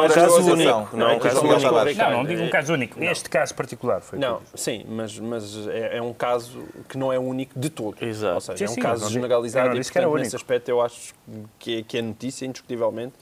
um 0.02 0.10
caso 0.10 0.52
único. 0.52 0.98
Não 0.98 1.10
é 1.10 1.14
um 1.14 1.20
caso 1.20 1.42
único. 1.42 1.98
Não, 1.98 2.12
não 2.12 2.26
digo 2.26 2.44
um 2.44 2.50
caso 2.50 2.74
único. 2.74 3.04
Este 3.04 3.30
caso 3.30 3.54
particular 3.54 4.02
foi. 4.02 4.20
Não, 4.20 4.42
sim, 4.56 4.86
mas, 4.88 5.18
mas 5.20 5.68
é, 5.68 5.98
é, 5.98 6.02
um 6.02 6.14
caso 6.14 6.64
que 6.88 6.98
não 6.98 7.14
é 7.14 7.20
único 7.20 7.60
de 7.60 7.70
todo. 7.70 7.96
Exato. 8.02 8.36
Ou 8.36 8.42
seja, 8.42 8.58
sim, 8.58 8.64
é 8.64 8.70
um 8.70 8.74
sim, 8.74 8.82
caso 8.82 9.10
generalizado 9.10 9.76
e, 9.76 9.84
portanto, 9.84 10.16
nesse 10.16 10.36
aspecto 10.36 10.70
eu 10.70 10.82
acho 10.82 11.14
que 11.58 11.80
é, 11.80 11.84
que 11.84 11.98
é 11.98 12.02
notícia, 12.02 12.46
indiscutivelmente. 12.46 13.14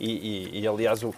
E, 0.00 0.50
e, 0.54 0.60
e 0.60 0.66
aliás, 0.66 1.02
o 1.04 1.14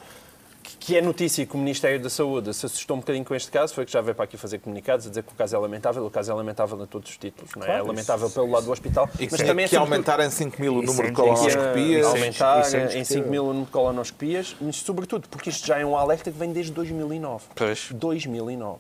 que 0.79 0.97
é 0.97 1.03
notícia 1.03 1.45
que 1.47 1.55
o 1.55 1.59
Ministério 1.59 2.01
da 2.01 2.11
Saúde 2.11 2.53
se 2.55 2.67
assustou 2.67 2.97
um 2.97 3.01
bocadinho 3.01 3.25
com 3.25 3.35
este 3.35 3.51
caso 3.51 3.75
foi 3.75 3.85
que 3.85 3.93
já 3.93 4.01
veio 4.01 4.15
para 4.15 4.25
aqui 4.25 4.37
fazer 4.37 4.59
comunicados 4.59 5.07
a 5.07 5.09
dizer 5.09 5.23
que 5.23 5.33
o 5.33 5.35
caso 5.35 5.55
é 5.55 5.59
lamentável. 5.59 6.05
O 6.05 6.11
caso 6.11 6.31
é 6.31 6.35
lamentável 6.35 6.83
a 6.83 6.87
todos 6.87 7.11
os 7.11 7.17
títulos. 7.17 7.55
Não 7.55 7.63
é? 7.63 7.67
Claro, 7.67 7.85
é 7.85 7.87
lamentável 7.87 8.27
isso, 8.27 8.35
pelo 8.35 8.51
lado 8.51 8.65
do 8.65 8.73
hospital. 8.73 9.09
E 9.19 9.29
mas 9.31 9.41
que, 9.41 9.47
também 9.47 9.67
é 9.67 9.69
que 9.69 9.77
aumentar 9.77 10.21
em 10.21 10.31
5 10.31 10.61
mil 10.61 10.77
o 10.77 10.83
número 10.83 11.09
de 11.09 11.15
colonoscopias. 11.15 12.07
Aumentar 12.07 12.95
em 12.95 13.05
5 13.05 13.29
mil 13.29 13.45
o 13.45 13.49
número 13.49 13.67
de 13.67 13.73
colonoscopias, 13.73 14.57
mas 14.61 14.77
sobretudo 14.77 15.29
porque 15.29 15.51
isto 15.51 15.67
já 15.67 15.79
é 15.79 15.85
um 15.85 15.97
alerta 15.97 16.31
que 16.31 16.39
vem 16.39 16.53
desde 16.53 16.73
2009. 16.73 17.45
Pois. 17.55 17.89
2009. 17.93 18.79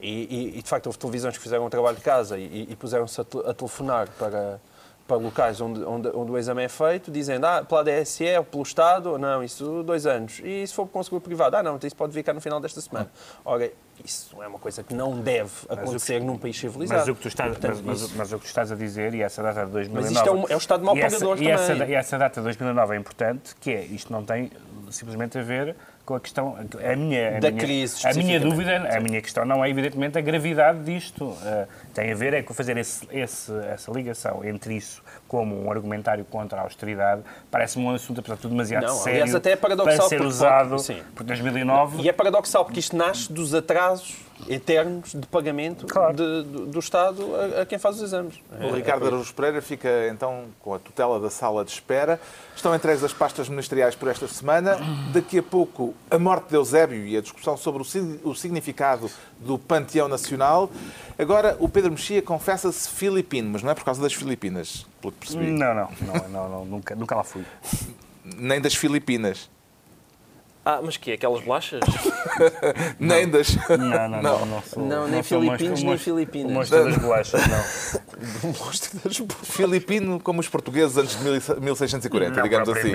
E, 0.00 0.08
e, 0.08 0.58
e, 0.58 0.62
de 0.62 0.68
facto 0.68 0.86
houve 0.86 0.98
televisões 0.98 1.36
que 1.36 1.42
fizeram 1.42 1.66
um 1.66 1.68
trabalho 1.68 1.96
de 1.96 2.02
casa 2.02 2.38
e, 2.38 2.68
e 2.70 2.76
puseram-se 2.76 3.20
a, 3.20 3.24
a 3.50 3.54
telefonar 3.54 4.08
para 4.18 4.58
para 5.10 5.16
locais 5.16 5.60
onde, 5.60 5.82
onde, 5.82 6.08
onde, 6.14 6.30
o 6.30 6.38
exame 6.38 6.62
é 6.62 6.68
feito, 6.68 7.10
dizendo, 7.10 7.44
ah, 7.44 7.64
pela 7.64 7.82
DSE, 7.82 8.24
pelo 8.48 8.62
Estado, 8.62 9.18
não, 9.18 9.42
isso 9.42 9.82
dois 9.82 10.06
anos. 10.06 10.40
E 10.44 10.64
se 10.64 10.72
for 10.72 10.86
com 10.86 11.00
o 11.00 11.02
seguro 11.02 11.20
privado, 11.20 11.56
ah, 11.56 11.62
não, 11.64 11.74
então 11.74 11.88
isso 11.88 11.96
pode 11.96 12.12
vir 12.12 12.22
cá 12.22 12.32
no 12.32 12.40
final 12.40 12.60
desta 12.60 12.80
semana. 12.80 13.10
Ora, 13.44 13.72
isso 14.04 14.40
é 14.40 14.46
uma 14.46 14.60
coisa 14.60 14.84
que 14.84 14.94
não 14.94 15.20
deve 15.20 15.50
acontecer 15.68 16.20
que, 16.20 16.26
num 16.26 16.38
país 16.38 16.56
civilizado. 16.56 17.00
Mas 17.00 17.08
o, 17.08 17.14
que 17.16 17.22
tu 17.22 17.28
estás, 17.28 17.50
Portanto, 17.50 17.82
mas, 17.84 18.02
mas, 18.02 18.12
mas, 18.12 18.32
o 18.32 18.38
que 18.38 18.44
tu 18.44 18.48
estás 18.48 18.70
a 18.70 18.76
dizer, 18.76 19.12
e 19.14 19.22
essa 19.22 19.42
data 19.42 19.66
de 19.66 19.72
2009... 19.72 20.14
Mas 20.14 20.16
isto 20.16 20.28
é, 20.28 20.32
um, 20.32 20.44
é 20.48 20.54
o 20.54 20.58
Estado 20.58 20.84
mal 20.84 20.94
pagador 20.94 21.36
também. 21.36 21.48
E 21.48 21.50
essa, 21.50 21.72
e 21.74 21.94
essa 21.94 22.16
data 22.16 22.40
de 22.40 22.44
2009 22.44 22.94
é 22.94 22.98
importante, 22.98 23.56
que 23.56 23.72
é, 23.72 23.84
isto 23.84 24.12
não 24.12 24.24
tem 24.24 24.48
simplesmente 24.90 25.36
a 25.38 25.42
ver 25.42 25.74
com 26.10 26.16
a 26.16 26.20
questão. 26.20 26.56
A 26.56 26.96
minha, 26.96 27.36
a 27.36 27.40
da 27.40 27.50
minha, 27.52 27.62
crise. 27.62 28.04
A 28.04 28.12
minha 28.12 28.40
dúvida, 28.40 28.76
a 28.76 29.00
minha 29.00 29.22
questão 29.22 29.44
não 29.44 29.64
é 29.64 29.70
evidentemente 29.70 30.18
a 30.18 30.20
gravidade 30.20 30.82
disto. 30.82 31.24
Uh, 31.24 31.68
tem 31.94 32.10
a 32.10 32.14
ver 32.16 32.34
é 32.34 32.42
com 32.42 32.52
fazer 32.52 32.76
esse, 32.76 33.06
esse, 33.12 33.52
essa 33.68 33.92
ligação 33.92 34.44
entre 34.44 34.76
isso 34.76 35.02
como 35.28 35.64
um 35.64 35.70
argumentário 35.70 36.24
contra 36.24 36.58
a 36.58 36.62
austeridade 36.62 37.22
parece-me 37.50 37.84
um 37.84 37.94
assunto, 37.94 38.18
apesar 38.18 38.34
de 38.34 38.42
tudo, 38.42 38.50
demasiado 38.50 38.86
não, 38.86 38.94
sério 38.96 39.22
aliás, 39.22 39.34
até 39.34 39.52
é 39.52 39.56
paradoxal 39.56 39.96
para 39.96 40.08
ser 40.08 40.16
porque, 40.16 40.28
usado 40.28 40.76
por 41.14 41.24
2009. 41.24 42.02
E 42.02 42.08
é 42.08 42.12
paradoxal 42.12 42.64
porque 42.64 42.80
isto 42.80 42.96
nasce 42.96 43.32
dos 43.32 43.54
atrasos 43.54 44.16
eternos 44.48 45.12
de 45.12 45.26
pagamento 45.26 45.86
claro. 45.86 46.16
de, 46.16 46.42
do, 46.42 46.66
do, 46.66 46.78
Estado 46.78 47.24
a, 47.34 47.62
a, 47.62 47.66
quem 47.66 47.78
faz 47.78 47.96
os 47.96 48.02
exames. 48.02 48.34
O 48.50 48.64
é, 48.64 48.72
Ricardo 48.72 49.04
é 49.04 49.08
Araújo 49.08 49.32
Pereira 49.34 49.62
fica 49.62 50.08
então 50.08 50.46
com 50.60 50.74
a 50.74 50.78
tutela 50.78 51.18
da 51.20 51.30
sala 51.30 51.64
de 51.64 51.70
espera. 51.70 52.20
Estão 52.54 52.74
entregues 52.74 53.02
as 53.04 53.12
pastas 53.12 53.48
ministeriais 53.48 53.94
por 53.94 54.08
esta 54.08 54.26
semana. 54.28 54.78
Daqui 55.12 55.38
a 55.38 55.42
pouco, 55.42 55.94
a 56.10 56.18
morte 56.18 56.48
de 56.48 56.56
Eusébio 56.56 57.06
e 57.06 57.16
a 57.16 57.20
discussão 57.20 57.56
sobre 57.56 57.82
o, 57.82 58.28
o 58.28 58.34
significado 58.34 59.10
do 59.38 59.58
panteão 59.58 60.08
nacional. 60.08 60.70
Agora, 61.18 61.56
o 61.58 61.68
Pedro 61.68 61.90
Mexia 61.90 62.22
confessa-se 62.22 62.88
filipino, 62.88 63.50
mas 63.50 63.62
não 63.62 63.70
é 63.70 63.74
por 63.74 63.84
causa 63.84 64.00
das 64.00 64.12
Filipinas, 64.12 64.86
pelo 65.00 65.12
que 65.12 65.18
percebi. 65.20 65.50
Não, 65.50 65.74
não, 65.74 65.88
não, 66.00 66.28
não, 66.28 66.48
não 66.48 66.64
nunca, 66.64 66.94
nunca 66.94 67.14
lá 67.14 67.24
fui. 67.24 67.44
Nem 68.24 68.60
das 68.60 68.74
Filipinas. 68.74 69.48
Ah, 70.64 70.80
mas 70.82 70.96
que 70.98 71.12
é? 71.12 71.14
Aquelas 71.14 71.40
bolachas? 71.42 71.80
Nem 73.00 73.28
das. 73.28 73.56
Não, 73.68 73.78
não, 73.78 74.08
não. 74.08 74.22
Não, 74.22 74.46
não, 74.46 74.62
sou, 74.62 74.84
Não, 74.86 75.08
nem 75.08 75.20
o 75.20 75.24
filipinos, 75.24 75.82
o 75.82 75.86
nem 75.86 75.98
filipinas. 75.98 76.50
O 76.50 76.54
monstro 76.54 76.84
das 76.84 76.96
bolachas, 76.98 77.40
não. 77.48 78.50
monstro 78.64 78.98
das 79.02 79.22
Filipino 79.44 80.20
como 80.20 80.40
os 80.40 80.48
portugueses 80.48 80.96
antes 80.98 81.16
de 81.18 81.24
1640, 81.24 82.36
não 82.36 82.42
digamos 82.42 82.68
assim. 82.68 82.92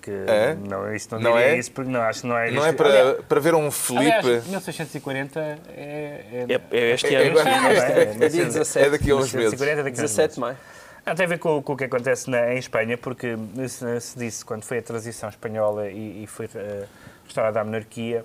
Que, 0.00 0.10
É? 0.28 0.54
Não, 0.54 0.94
isso 0.94 1.08
não, 1.10 1.20
Não 1.20 1.38
é? 1.38 1.58
isso, 1.58 1.72
porque 1.72 1.90
não, 1.90 2.00
acho 2.02 2.20
que 2.20 2.26
não 2.28 2.38
é 2.38 2.50
Não 2.52 2.64
é 2.64 2.72
para, 2.72 2.88
Aliás, 2.88 3.24
para 3.28 3.40
ver 3.40 3.54
um 3.54 3.70
Felipe. 3.70 4.12
aliás, 4.12 4.46
1640 4.46 5.40
é... 5.40 5.58
É, 5.76 6.46
É, 6.48 6.60
é 6.70 6.90
este 6.94 7.14
É- 7.14 7.26
ano. 7.28 7.38
é- 7.40 8.02
é? 8.22 8.24
É 8.24 8.28
dia 8.28 8.44
17. 8.44 8.86
É 8.86 8.90
daqui 8.90 9.10
a 9.10 9.14
uns 9.16 9.32
meses. 9.32 9.58
1640 9.58 9.80
é 9.80 9.84
daqui 9.84 10.00
a 10.00 10.04
uns 10.04 10.10
17 10.10 10.18
meses. 10.20 10.34
de 10.34 10.40
maio. 10.40 10.56
Tem 11.16 11.24
a 11.24 11.28
ver 11.28 11.38
com, 11.38 11.62
com 11.62 11.72
o 11.72 11.76
que 11.76 11.84
acontece 11.84 12.28
na, 12.28 12.52
em 12.52 12.58
Espanha, 12.58 12.98
porque 12.98 13.34
se, 13.66 14.00
se 14.00 14.18
disse 14.18 14.44
quando 14.44 14.62
foi 14.64 14.78
a 14.78 14.82
transição 14.82 15.28
espanhola 15.30 15.88
e, 15.88 16.24
e 16.24 16.26
foi 16.26 16.46
eh, 16.54 16.84
restaurada 17.28 17.60
a 17.60 17.64
monarquia, 17.64 18.24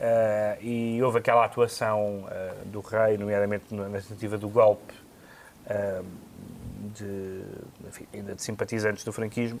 eh, 0.00 0.58
e 0.60 1.02
houve 1.02 1.18
aquela 1.18 1.44
atuação 1.44 2.26
eh, 2.30 2.54
do 2.66 2.80
rei, 2.80 3.16
nomeadamente 3.16 3.72
na 3.72 4.00
tentativa 4.00 4.36
do 4.36 4.48
golpe 4.48 4.92
eh, 5.66 6.02
de, 6.94 7.42
enfim, 7.86 8.06
ainda 8.12 8.34
de 8.34 8.42
simpatizantes 8.42 9.04
do 9.04 9.12
franquismo, 9.12 9.60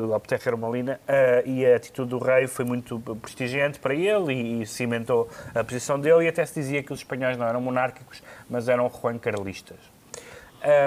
do 0.00 0.08
golpe 0.08 0.26
de 0.28 0.36
Terra 0.36 0.56
Malina, 0.56 1.00
eh, 1.06 1.42
e 1.46 1.66
a 1.66 1.76
atitude 1.76 2.10
do 2.10 2.18
rei 2.18 2.48
foi 2.48 2.64
muito 2.64 2.98
prestigiante 3.20 3.78
para 3.78 3.94
ele 3.94 4.32
e, 4.32 4.62
e 4.62 4.66
cimentou 4.66 5.28
a 5.54 5.62
posição 5.62 6.00
dele, 6.00 6.24
e 6.24 6.28
até 6.28 6.44
se 6.44 6.54
dizia 6.54 6.82
que 6.82 6.92
os 6.92 7.00
espanhóis 7.00 7.36
não 7.36 7.46
eram 7.46 7.60
monárquicos, 7.60 8.22
mas 8.50 8.68
eram 8.68 8.90
juan-carlistas. 8.90 9.78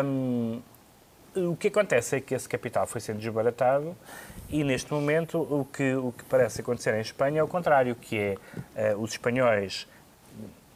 Hum, 0.03 0.61
o 1.35 1.55
que 1.55 1.67
acontece 1.67 2.17
é 2.17 2.21
que 2.21 2.33
esse 2.33 2.47
capital 2.47 2.87
foi 2.87 2.99
sendo 3.01 3.19
desbaratado 3.19 3.95
e, 4.49 4.63
neste 4.63 4.93
momento, 4.93 5.39
o 5.39 5.65
que, 5.65 5.95
o 5.95 6.11
que 6.11 6.23
parece 6.25 6.61
acontecer 6.61 6.93
em 6.95 7.01
Espanha 7.01 7.39
é 7.39 7.43
o 7.43 7.47
contrário, 7.47 7.95
que 7.95 8.17
é 8.17 8.37
eh, 8.75 8.95
os 8.95 9.11
espanhóis, 9.11 9.87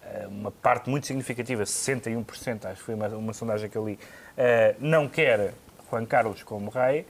eh, 0.03 0.27
uma 0.29 0.51
parte 0.51 0.89
muito 0.89 1.05
significativa, 1.05 1.63
61%, 1.63 2.65
acho 2.65 2.75
que 2.75 2.83
foi 2.83 2.95
uma, 2.95 3.07
uma 3.09 3.33
sondagem 3.33 3.69
que 3.69 3.77
eu 3.77 3.87
li, 3.87 3.99
eh, 4.37 4.75
não 4.79 5.07
quer 5.07 5.53
Juan 5.89 6.05
Carlos 6.05 6.43
como 6.43 6.69
rei, 6.69 7.05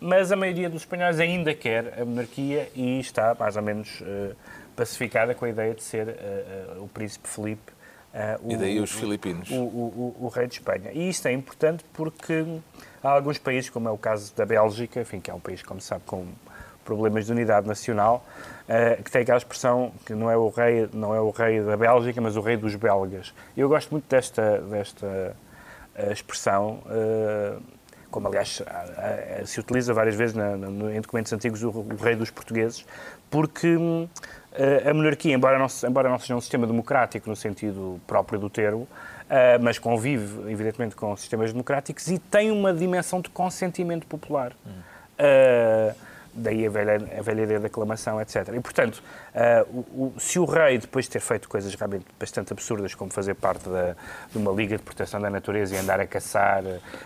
mas 0.00 0.32
a 0.32 0.36
maioria 0.36 0.68
dos 0.68 0.82
espanhóis 0.82 1.20
ainda 1.20 1.54
quer 1.54 2.00
a 2.00 2.04
monarquia 2.04 2.68
e 2.74 2.98
está 2.98 3.34
mais 3.38 3.56
ou 3.56 3.62
menos 3.62 4.02
pacificada 4.74 5.32
com 5.32 5.44
a 5.44 5.48
ideia 5.48 5.74
de 5.74 5.82
ser 5.82 6.16
o 6.80 6.88
príncipe 6.88 7.28
Felipe 7.28 7.72
o, 8.42 8.52
E 8.52 8.56
daí 8.56 8.80
os 8.80 8.90
filipinos. 8.92 9.50
o, 9.50 9.54
o- 9.54 10.16
o- 10.20 10.28
rei 10.28 10.46
de 10.46 10.54
Espanha. 10.54 10.90
E 10.92 11.08
isto 11.08 11.26
é 11.28 11.32
importante 11.32 11.84
porque 11.94 12.44
há 13.02 13.08
alguns 13.10 13.38
países, 13.38 13.70
como 13.70 13.88
é 13.88 13.90
o 13.92 13.98
caso 13.98 14.34
da 14.36 14.44
Bélgica, 14.44 15.00
enfim, 15.00 15.20
que 15.20 15.30
é 15.30 15.34
um 15.34 15.40
país, 15.40 15.62
como 15.62 15.80
se 15.80 15.86
sabe, 15.88 16.02
com 16.06 16.26
problemas 16.84 17.26
de 17.26 17.32
unidade 17.32 17.66
nacional, 17.66 18.26
eh, 18.68 18.96
que 19.02 19.10
tem 19.10 19.22
aquela 19.22 19.38
expressão 19.38 19.92
que 20.04 20.14
não 20.14 20.30
é 20.30 20.36
o 20.36 20.48
rei, 20.48 20.88
não 20.92 21.14
é 21.14 21.20
o 21.20 21.30
rei 21.30 21.60
da 21.62 21.76
Bélgica, 21.76 22.20
mas 22.20 22.36
o 22.36 22.40
rei 22.40 22.56
dos 22.56 22.74
belgas. 22.74 23.32
Eu 23.56 23.68
gosto 23.68 23.90
muito 23.92 24.04
desta, 24.08 24.58
desta 24.60 25.36
eh, 25.94 26.12
expressão, 26.12 26.82
eh, 26.90 27.56
como 28.10 28.28
aliás 28.28 28.60
se 29.46 29.58
utiliza 29.58 29.94
várias 29.94 30.14
vezes 30.14 30.36
em 30.36 31.00
documentos 31.00 31.32
antigos 31.32 31.62
o, 31.62 31.70
rei 31.98 32.14
dos 32.14 32.30
portugueses, 32.30 32.84
porque 33.30 33.74
hum, 33.76 34.06
eh, 34.06 34.41
a 34.88 34.92
monarquia, 34.94 35.34
embora 35.34 35.58
não, 35.58 35.66
embora 35.88 36.08
não 36.08 36.18
seja 36.18 36.36
um 36.36 36.40
sistema 36.40 36.66
democrático 36.66 37.28
no 37.28 37.36
sentido 37.36 38.00
próprio 38.06 38.38
do 38.38 38.50
termo, 38.50 38.86
eh, 39.30 39.58
mas 39.58 39.78
convive, 39.78 40.50
evidentemente, 40.50 40.94
com 40.94 41.16
sistemas 41.16 41.52
democráticos 41.52 42.06
e 42.08 42.18
tem 42.18 42.50
uma 42.50 42.72
dimensão 42.72 43.20
de 43.20 43.30
consentimento 43.30 44.06
popular. 44.06 44.52
Eh, 45.16 45.94
daí 46.34 46.66
a 46.66 46.70
velha, 46.70 46.94
a 47.18 47.22
velha 47.22 47.42
ideia 47.42 47.60
da 47.60 47.66
aclamação, 47.66 48.20
etc. 48.20 48.48
E, 48.54 48.60
portanto, 48.60 49.02
eh, 49.34 49.64
o- 49.70 50.12
o- 50.14 50.14
se 50.18 50.38
o 50.38 50.44
rei, 50.44 50.78
depois 50.78 51.04
de 51.06 51.10
ter 51.12 51.20
feito 51.20 51.48
coisas 51.48 51.74
realmente 51.74 52.06
bastante 52.18 52.52
absurdas, 52.52 52.94
como 52.94 53.12
fazer 53.12 53.34
parte 53.34 53.68
da- 53.68 53.94
de 54.30 54.38
uma 54.38 54.50
liga 54.52 54.76
de 54.76 54.82
proteção 54.82 55.20
da 55.20 55.28
natureza 55.30 55.74
e 55.74 55.78
andar 55.78 56.00
a 56.00 56.06
caçar, 56.06 56.62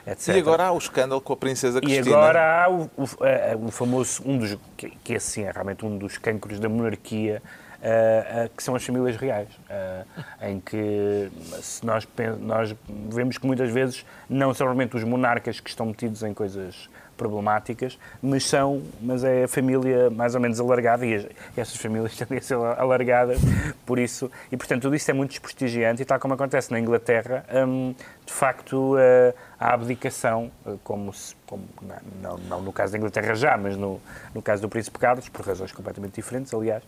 etc. 0.07 0.37
E 0.37 0.39
agora 0.39 0.65
há 0.65 0.73
o 0.73 0.79
escândalo 0.79 1.21
com 1.21 1.33
a 1.33 1.37
princesa 1.37 1.79
E 1.79 1.83
Cristina. 1.83 2.17
agora 2.17 2.65
há 2.65 2.69
o, 2.71 2.83
o- 2.97 3.25
eh, 3.25 3.57
o 3.61 3.71
famoso, 3.71 4.23
um 4.25 4.39
dos, 4.39 4.57
que, 4.77 4.91
que 4.91 5.15
esse 5.15 5.31
sim 5.31 5.43
é 5.45 5.51
realmente 5.51 5.85
um 5.85 5.99
dos 5.99 6.19
cancros 6.19 6.61
da 6.61 6.69
monarquia, 6.69 7.43
eh, 7.83 8.27
eh, 8.45 8.51
que 8.57 8.63
são 8.63 8.75
as 8.75 8.85
famílias 8.85 9.17
reais, 9.17 9.49
eh, 9.69 10.05
em 10.43 10.61
que 10.61 11.31
se 11.61 11.85
nós, 11.85 12.07
nós 12.41 12.75
vemos 13.11 13.39
que 13.39 13.47
muitas 13.47 13.71
vezes 13.71 14.05
não 14.29 14.55
são 14.55 14.67
realmente 14.67 14.97
os 14.97 15.05
monarcas 15.05 15.61
que 15.61 15.69
estão 15.69 15.87
metidos 15.87 16.23
em 16.23 16.33
coisas 16.33 16.89
problemáticas, 17.17 17.99
mas 18.23 18.45
são, 18.45 18.83
mas 19.01 19.25
é 19.25 19.45
a 19.45 19.49
família 19.49 20.11
mais 20.11 20.35
ou 20.35 20.41
menos 20.41 20.61
alargada 20.61 21.05
e 21.07 21.15
as- 21.15 21.27
essas 21.57 21.77
famílias 21.77 22.15
tendem 22.17 22.39
a 22.39 22.43
ser 22.43 22.55
alargadas, 22.55 23.39
por 23.85 23.99
isso, 23.99 24.31
e 24.53 24.57
portanto 24.57 24.83
tudo 24.83 24.95
isso 24.97 25.11
é 25.11 25.15
muito 25.15 25.31
desprestigiante 25.31 26.03
e 26.03 26.05
tal 26.05 26.19
como 26.21 26.35
acontece 26.35 26.71
na 26.71 26.79
Inglaterra, 26.81 27.45
hum, 27.67 27.95
de 28.25 28.33
facto 28.33 28.97
eh, 28.99 29.35
a 29.59 29.73
abdicação, 29.75 30.51
eh, 30.67 30.75
como, 30.85 31.13
se, 31.13 31.35
como 31.47 31.63
não, 32.23 32.37
não 32.39 32.63
no 32.63 32.73
caso 32.73 32.93
da 32.93 32.99
Inglaterra 32.99 33.35
já, 33.35 33.57
mas 33.57 33.77
no, 33.77 34.01
no 34.35 34.43
caso 34.43 34.63
do 34.63 34.69
Príncipe 34.69 34.99
Carlos, 34.99 35.29
por 35.29 35.47
razões 35.47 35.73
completamente 35.73 36.15
diferentes, 36.15 36.53
aliás, 36.53 36.83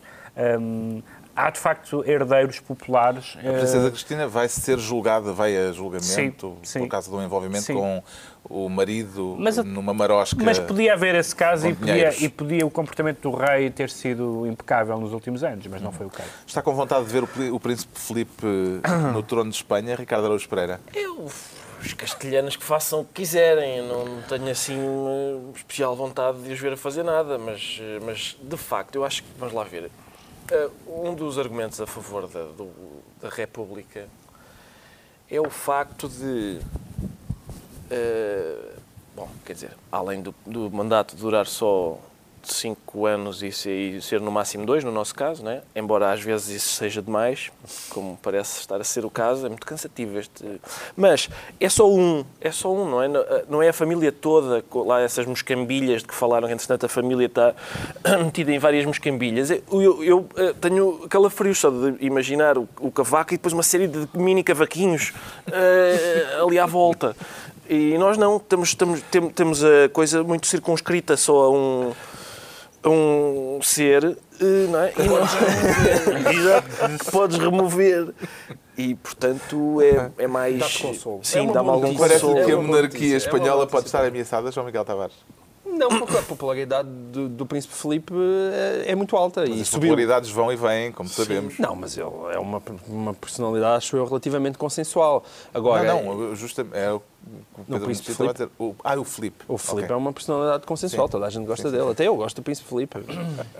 hum, 0.59 1.01
há 1.39 1.49
de 1.49 1.59
facto 1.59 2.03
herdeiros 2.05 2.59
populares. 2.59 3.37
A 3.37 3.51
princesa 3.53 3.89
Cristina 3.89 4.27
vai 4.27 4.49
ser 4.49 4.77
julgada, 4.77 5.31
vai 5.31 5.55
a 5.57 5.71
julgamento 5.71 6.57
Sim, 6.63 6.63
sim. 6.63 6.79
por 6.79 6.87
causa 6.89 7.09
do 7.09 7.21
envolvimento 7.21 7.65
Sim. 7.65 7.73
com 7.75 8.03
o 8.49 8.67
marido 8.69 9.35
Mas 9.39 9.57
numa 9.57 9.93
marosca. 9.93 10.43
Mas 10.43 10.59
podia 10.59 10.93
haver 10.93 11.15
esse 11.15 11.35
caso 11.35 11.67
e 11.67 11.73
podia, 11.73 12.23
e 12.23 12.29
podia 12.29 12.65
o 12.65 12.71
comportamento 12.71 13.21
do 13.21 13.35
rei 13.35 13.69
ter 13.69 13.89
sido 13.89 14.45
impecável 14.47 14.99
nos 14.99 15.13
últimos 15.13 15.43
anos, 15.43 15.65
mas 15.67 15.81
não 15.81 15.91
foi 15.91 16.05
o 16.05 16.09
caso. 16.09 16.29
Está 16.45 16.61
com 16.61 16.73
vontade 16.73 17.05
de 17.05 17.11
ver 17.11 17.23
o, 17.23 17.55
o 17.55 17.59
príncipe 17.59 17.97
Felipe 17.99 18.45
no 19.13 19.23
trono 19.23 19.49
de 19.49 19.55
Espanha, 19.55 19.95
Ricardo 19.95 20.25
Araújo 20.25 20.47
Pereira? 20.49 20.81
Eu, 20.93 21.29
os 21.81 21.93
castelhanos 21.93 22.55
que 22.55 22.63
façam 22.63 23.01
o 23.01 23.05
que 23.05 23.13
quiserem, 23.13 23.77
eu 23.77 23.85
não 23.85 24.21
tenho 24.23 24.49
assim 24.49 24.77
especial 25.55 25.95
vontade 25.95 26.41
de 26.41 26.51
os 26.51 26.59
ver 26.59 26.73
a 26.73 26.77
fazer 26.77 27.03
nada, 27.03 27.37
mas, 27.37 27.79
eh, 27.81 27.99
mas 28.05 28.37
de 28.41 28.57
facto, 28.57 28.95
eu 28.95 29.05
acho 29.05 29.23
que, 29.23 29.29
vamos 29.37 29.53
lá 29.53 29.63
ver, 29.63 29.85
eh, 29.85 29.89
um 30.87 31.13
dos 31.15 31.37
argumentos 31.37 31.79
a 31.81 31.87
favor 31.87 32.27
da, 32.27 32.43
do- 32.45 33.01
da 33.21 33.29
República 33.29 34.07
é 35.29 35.39
o 35.39 35.49
facto 35.49 36.09
de, 36.09 36.59
eh, 37.91 38.73
bom, 39.15 39.29
quer 39.45 39.53
dizer, 39.53 39.71
além 39.91 40.21
do, 40.21 40.33
do 40.45 40.71
mandato 40.71 41.15
durar 41.15 41.45
só 41.45 41.99
cinco 42.53 43.05
anos 43.05 43.41
e 43.43 43.51
ser, 44.01 44.19
no 44.21 44.31
máximo 44.31 44.65
dois, 44.65 44.83
no 44.83 44.91
nosso 44.91 45.13
caso, 45.15 45.43
né? 45.43 45.61
embora 45.75 46.11
às 46.11 46.21
vezes 46.21 46.49
isso 46.49 46.75
seja 46.75 47.01
demais, 47.01 47.51
como 47.89 48.17
parece 48.21 48.59
estar 48.59 48.79
a 48.79 48.83
ser 48.83 49.05
o 49.05 49.09
caso, 49.09 49.45
é 49.45 49.49
muito 49.49 49.65
cansativo 49.65 50.17
este. 50.17 50.43
Mas 50.95 51.29
é 51.59 51.69
só 51.69 51.89
um, 51.89 52.23
é 52.41 52.51
só 52.51 52.73
um, 52.73 52.89
não 52.89 53.01
é? 53.03 53.07
Não 53.49 53.61
é 53.61 53.69
a 53.69 53.73
família 53.73 54.11
toda, 54.11 54.63
lá 54.73 55.01
essas 55.01 55.25
moscambilhas 55.25 56.01
de 56.01 56.07
que 56.07 56.15
falaram, 56.15 56.47
que 56.47 56.53
entretanto 56.53 56.85
a 56.85 56.89
família 56.89 57.25
está 57.25 57.53
metida 58.23 58.51
em 58.51 58.59
várias 58.59 58.85
moscambilhas. 58.85 59.49
Eu, 59.49 60.03
eu, 60.03 60.29
eh, 60.35 60.53
tenho 60.59 61.07
calafrios 61.09 61.59
só 61.59 61.69
de 61.69 61.95
imaginar 62.03 62.57
o, 62.57 62.67
o 62.79 62.91
cavaco 62.91 63.33
e 63.33 63.37
depois 63.37 63.53
uma 63.53 63.63
série 63.63 63.87
de 63.87 64.07
mini 64.13 64.43
cavaquinhos 64.43 65.13
eh, 65.51 66.37
ali 66.41 66.59
à 66.59 66.65
volta. 66.65 67.15
E 67.69 67.97
nós 67.99 68.17
não, 68.17 68.39
temos, 68.39 68.73
temos, 68.73 69.01
tem- 69.11 69.29
temos 69.29 69.63
a 69.63 69.87
coisa 69.93 70.23
muito 70.23 70.47
circunscrita 70.47 71.15
só 71.15 71.43
a 71.45 71.51
um, 71.51 71.91
ser, 73.69 74.03
eh, 74.05 74.67
não 74.69 74.79
é? 74.79 74.93
E 76.33 77.03
podes 77.11 77.37
remover. 77.37 78.13
E, 78.77 78.95
portanto, 78.95 79.81
é, 79.81 80.23
é 80.23 80.27
mais... 80.27 80.57
Dá-te 80.57 80.81
consolo. 80.81 81.19
Sim, 81.23 81.49
É 81.49 81.53
dá-me 81.53 81.69
algum 81.69 81.81
notícia. 81.87 81.99
Parece 82.07 82.21
consolo. 82.25 82.45
que 82.45 82.51
É 82.51 82.53
a 82.53 82.57
boa 82.57 82.67
monarquia 82.67 83.13
é 83.13 83.17
espanhola 83.17 83.67
pode 83.67 83.85
estar 83.87 84.05
ameaçada, 84.05 84.51
João 84.51 84.65
Miguel 84.65 84.85
Tavares. 84.85 85.15
Não, 85.65 85.87
porque 85.99 86.17
a 86.17 86.21
popularidade 86.21 86.89
do, 86.89 87.29
do 87.29 87.45
Príncipe 87.45 87.73
Felipe 87.73 88.13
é, 88.85 88.91
é 88.91 88.95
muito 88.95 89.15
alta 89.15 89.41
Mas 89.47 89.49
e 89.57 89.61
as 89.61 89.67
subiu. 89.69 89.89
popularidades 89.91 90.29
vão 90.29 90.51
e 90.51 90.55
vêm, 90.55 90.91
como 90.91 91.07
sabemos. 91.07 91.57
Não, 91.57 91.73
mas 91.75 91.97
ele 91.97 92.09
é 92.33 92.39
uma, 92.39 92.61
uma 92.87 93.13
personalidade, 93.13 93.77
acho 93.77 93.95
eu, 93.95 94.03
relativamente 94.05 94.57
consensual. 94.57 95.23
Agora, 95.53 95.83
não, 95.83 96.03
não, 96.17 96.35
justamente 96.35 96.75
é 96.75 96.91
o 96.91 97.01
que 97.55 97.61
o 97.61 97.65
Pedro 97.65 97.85
Príncipe 97.85 98.11
dizer. 98.11 98.49
O- 98.57 98.75
Ah, 98.83 98.99
o 98.99 99.03
Filipe. 99.03 99.43
o 99.47 99.57
Felipe 99.57 99.83
Ok. 99.85 99.93
é 99.95 99.97
uma 99.97 100.13
personalidade 100.13 100.65
consensual, 100.65 101.07
Sim. 101.07 101.11
toda 101.11 101.25
a 101.27 101.29
gente 101.29 101.45
gosta 101.45 101.63
Sim, 101.69 101.71
sim, 101.75 101.77
dele. 101.79 101.91
Até 101.91 102.07
eu 102.07 102.15
gosto 102.15 102.35
do 102.37 102.41
Príncipe 102.43 102.67
Felipe 102.69 102.97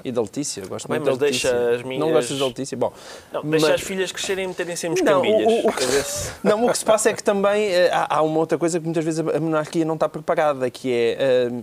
e 0.03 0.11
da 0.11 0.21
Letícia. 0.21 0.65
Gosto 0.65 0.87
Bem, 0.87 0.99
muito 0.99 1.09
mas 1.11 1.17
da 1.19 1.25
Letícia. 1.25 1.51
deixa 1.51 1.75
as 1.75 1.83
minhas- 1.83 1.99
Não 1.99 2.11
gostas 2.11 2.39
da 2.39 2.45
Letícia? 2.47 2.77
Bom, 2.77 2.93
Não, 3.31 3.41
deixa 3.43 3.65
mas- 3.67 3.75
as 3.75 3.81
filhas 3.81 4.11
crescerem 4.11 4.45
e 4.45 4.47
meterem-se 4.47 4.87
em 4.87 4.95
Não, 5.03 5.21
o- 5.21 5.67
o- 5.67 5.71
se- 6.03 6.31
Não, 6.43 6.65
o 6.65 6.71
que 6.71 6.77
se 6.77 6.85
passa 6.85 7.09
é 7.09 7.13
que 7.13 7.23
também 7.23 7.67
eh, 7.67 7.89
há, 7.91 8.17
há 8.17 8.21
uma 8.21 8.39
outra 8.39 8.57
coisa 8.57 8.79
que 8.79 8.85
muitas 8.85 9.03
vezes 9.03 9.19
a 9.19 9.39
monarquia 9.39 9.85
não 9.85 9.95
está 9.95 10.07
preparada, 10.09 10.69
que 10.69 10.91
é 10.91 11.17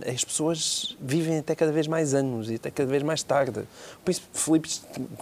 eh, 0.05 0.11
as 0.13 0.23
pessoas 0.23 0.95
vivem 1.01 1.39
até 1.39 1.55
cada 1.55 1.71
vez 1.71 1.87
mais 1.87 2.13
anos 2.13 2.49
e 2.49 2.55
até 2.55 2.69
cada 2.71 2.89
vez 2.89 3.03
mais 3.03 3.23
tarde. 3.23 3.59
O 3.59 4.03
Príncipe 4.05 4.27
Filipe, 4.33 4.69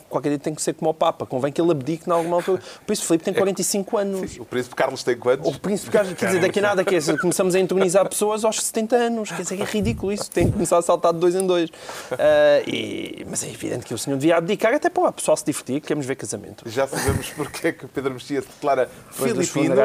qualquer 0.09 0.29
dia 0.29 0.39
tem 0.39 0.53
que 0.53 0.61
ser 0.61 0.73
como 0.73 0.91
o 0.91 0.93
Papa, 0.93 1.25
convém 1.25 1.51
que 1.51 1.59
ele 1.61 1.71
abdique 1.71 2.07
em 2.09 2.13
alguma 2.13 2.35
altura. 2.37 2.61
O 2.81 2.85
Príncipe 2.85 3.07
Filipe 3.07 3.23
tem 3.25 3.33
45 3.33 3.97
anos. 3.97 4.37
O 4.39 4.45
Príncipe 4.45 4.75
Carlos 4.75 5.03
tem 5.03 5.17
quantos? 5.17 5.47
O 5.55 5.59
Príncipe 5.59 5.91
Carlos, 5.91 6.13
quer 6.13 6.27
dizer, 6.27 6.41
daqui 6.41 6.59
a 6.59 6.64
nada, 6.67 6.83
quer 6.83 6.97
dizer, 6.99 7.19
começamos 7.19 7.55
a 7.55 7.59
entronizar 7.59 8.07
pessoas 8.09 8.43
aos 8.43 8.61
70 8.61 8.95
anos, 8.95 9.29
quer 9.31 9.41
dizer, 9.43 9.61
é 9.61 9.63
ridículo 9.63 10.11
isso, 10.11 10.29
tem 10.29 10.47
que 10.47 10.53
começar 10.53 10.77
a 10.77 10.81
saltar 10.81 11.13
de 11.13 11.19
dois 11.19 11.35
em 11.35 11.45
dois. 11.45 11.69
Ah, 12.11 12.61
e- 12.67 13.25
mas 13.29 13.43
é 13.43 13.49
evidente 13.49 13.85
que 13.85 13.93
o 13.93 13.97
senhor 13.97 14.17
devia 14.17 14.37
abdicar 14.37 14.73
até 14.73 14.89
para 14.89 15.09
o 15.09 15.13
pessoal 15.13 15.35
se 15.37 15.45
divertir, 15.45 15.81
queremos 15.81 16.05
ver 16.05 16.15
casamento. 16.15 16.63
Já 16.69 16.87
sabemos 16.87 17.29
porque 17.31 17.67
é 17.67 17.71
que 17.71 17.87
Pedro 17.87 18.13
Mexia 18.13 18.41
se 18.41 18.47
declara 18.47 18.89
Depois 19.11 19.31
filipino. 19.31 19.75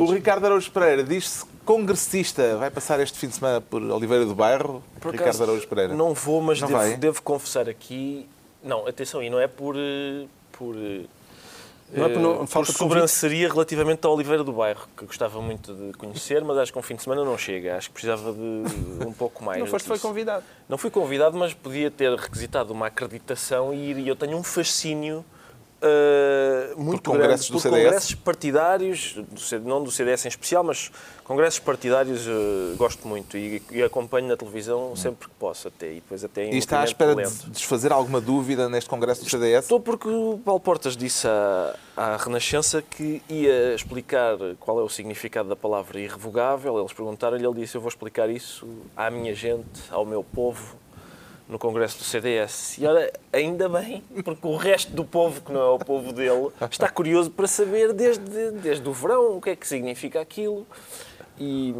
O 0.00 0.12
Ricardo 0.12 0.44
Araújo 0.46 0.70
Pereira 0.70 1.02
diz-se 1.04 1.44
congressista. 1.64 2.56
Vai 2.56 2.70
passar 2.70 3.00
este 3.00 3.18
fim 3.18 3.28
de 3.28 3.34
semana 3.34 3.60
por 3.60 3.82
Oliveira 3.82 4.24
do 4.24 4.34
Bairro. 4.34 4.82
Por 5.00 5.12
Ricardo 5.12 5.28
acaso, 5.30 5.42
Araújo 5.42 5.66
Pereira. 5.68 5.94
Não 5.94 6.14
vou, 6.14 6.40
mas 6.40 6.60
Não 6.60 6.68
devo, 6.68 6.96
devo 6.96 7.22
confessar 7.22 7.68
aqui. 7.68 8.26
Não, 8.62 8.86
atenção, 8.86 9.22
e 9.22 9.28
não 9.28 9.38
é 9.38 9.46
por. 9.46 9.74
eh, 9.76 10.26
por 10.52 10.74
eh, 10.76 11.02
Não 11.96 12.06
é 12.06 12.08
por 12.08 12.20
não- 12.20 12.42
eh, 12.42 12.46
falta 12.46 12.72
por 12.72 12.78
sobranceria 12.78 13.48
relativamente 13.48 14.04
ao 14.06 14.14
Oliveira 14.14 14.42
do 14.42 14.52
Bairro, 14.52 14.88
que 14.96 15.06
gostava 15.06 15.40
muito 15.40 15.72
de 15.74 15.92
conhecer, 15.96 16.42
mas 16.44 16.58
acho 16.58 16.72
que 16.72 16.78
um 16.78 16.82
fim 16.82 16.96
de 16.96 17.02
semana 17.02 17.24
não 17.24 17.38
chega. 17.38 17.76
Acho 17.76 17.88
que 17.88 17.94
precisava 17.94 18.32
de 18.32 18.38
um 19.06 19.12
pouco 19.12 19.44
mais. 19.44 19.58
Não 19.60 19.66
foste 19.66 19.86
foi 19.86 19.98
convidado. 19.98 20.44
Não 20.68 20.76
fui 20.78 20.90
convidado, 20.90 21.36
mas 21.36 21.54
podia 21.54 21.90
ter 21.90 22.12
requisitado 22.14 22.72
uma 22.72 22.86
acreditação 22.88 23.72
e 23.72 23.90
ir. 23.90 23.98
E 23.98 24.08
eu 24.08 24.16
tenho 24.16 24.36
um 24.36 24.42
fascínio 24.42 25.24
uh, 25.84 26.82
muito 26.82 27.10
congressos 27.10 27.28
grande 27.28 27.46
do 27.48 27.52
por 27.52 27.60
CDS? 27.60 27.84
congressos 27.84 28.14
partidários, 28.14 29.18
não 29.62 29.82
do 29.82 29.90
CDS 29.90 30.24
em 30.24 30.28
especial, 30.28 30.64
mas 30.64 30.90
congressos 31.24 31.58
partidários 31.60 32.26
uh, 32.26 32.76
gosto 32.76 33.06
muito 33.06 33.36
e, 33.36 33.62
e 33.70 33.82
acompanho 33.82 34.28
na 34.28 34.36
televisão 34.36 34.96
sempre 34.96 35.28
que 35.28 35.34
posso 35.34 35.68
até. 35.68 35.92
E 35.92 35.94
depois 35.96 36.24
até 36.24 36.50
E 36.50 36.58
está 36.58 36.80
à 36.80 36.84
espera 36.84 37.14
de 37.14 37.22
lento. 37.22 37.50
desfazer 37.50 37.92
alguma 37.92 38.20
dúvida 38.20 38.68
neste 38.68 38.88
congresso 38.88 39.24
do 39.24 39.30
CDS? 39.30 39.64
Estou 39.64 39.80
porque 39.80 40.08
o 40.08 40.40
Paulo 40.44 40.60
Portas 40.60 40.96
disse 40.96 41.26
à, 41.26 41.74
à 41.96 42.16
Renascença 42.16 42.82
que 42.82 43.22
ia 43.28 43.74
explicar 43.74 44.36
qual 44.60 44.80
é 44.80 44.82
o 44.82 44.88
significado 44.88 45.48
da 45.48 45.56
palavra 45.56 46.00
irrevogável. 46.00 46.78
Eles 46.78 46.92
perguntaram-lhe, 46.92 47.44
ele 47.44 47.60
disse: 47.60 47.76
Eu 47.76 47.80
vou 47.80 47.88
explicar 47.88 48.28
isso 48.30 48.66
à 48.96 49.10
minha 49.10 49.34
gente, 49.34 49.82
ao 49.90 50.04
meu 50.04 50.22
povo, 50.22 50.76
no 51.48 51.58
Congresso 51.58 51.98
do 51.98 52.04
CDS. 52.04 52.78
E 52.78 52.86
ora, 52.86 53.12
ainda 53.32 53.68
bem, 53.68 54.02
porque 54.24 54.46
o 54.46 54.56
resto 54.56 54.92
do 54.92 55.04
povo, 55.04 55.40
que 55.42 55.52
não 55.52 55.60
é 55.60 55.70
o 55.70 55.78
povo 55.78 56.12
dele, 56.12 56.48
está 56.70 56.88
curioso 56.88 57.30
para 57.30 57.46
saber 57.46 57.92
desde, 57.92 58.50
desde 58.52 58.88
o 58.88 58.92
verão 58.92 59.36
o 59.36 59.40
que 59.40 59.50
é 59.50 59.56
que 59.56 59.66
significa 59.68 60.20
aquilo. 60.20 60.66
E 61.38 61.74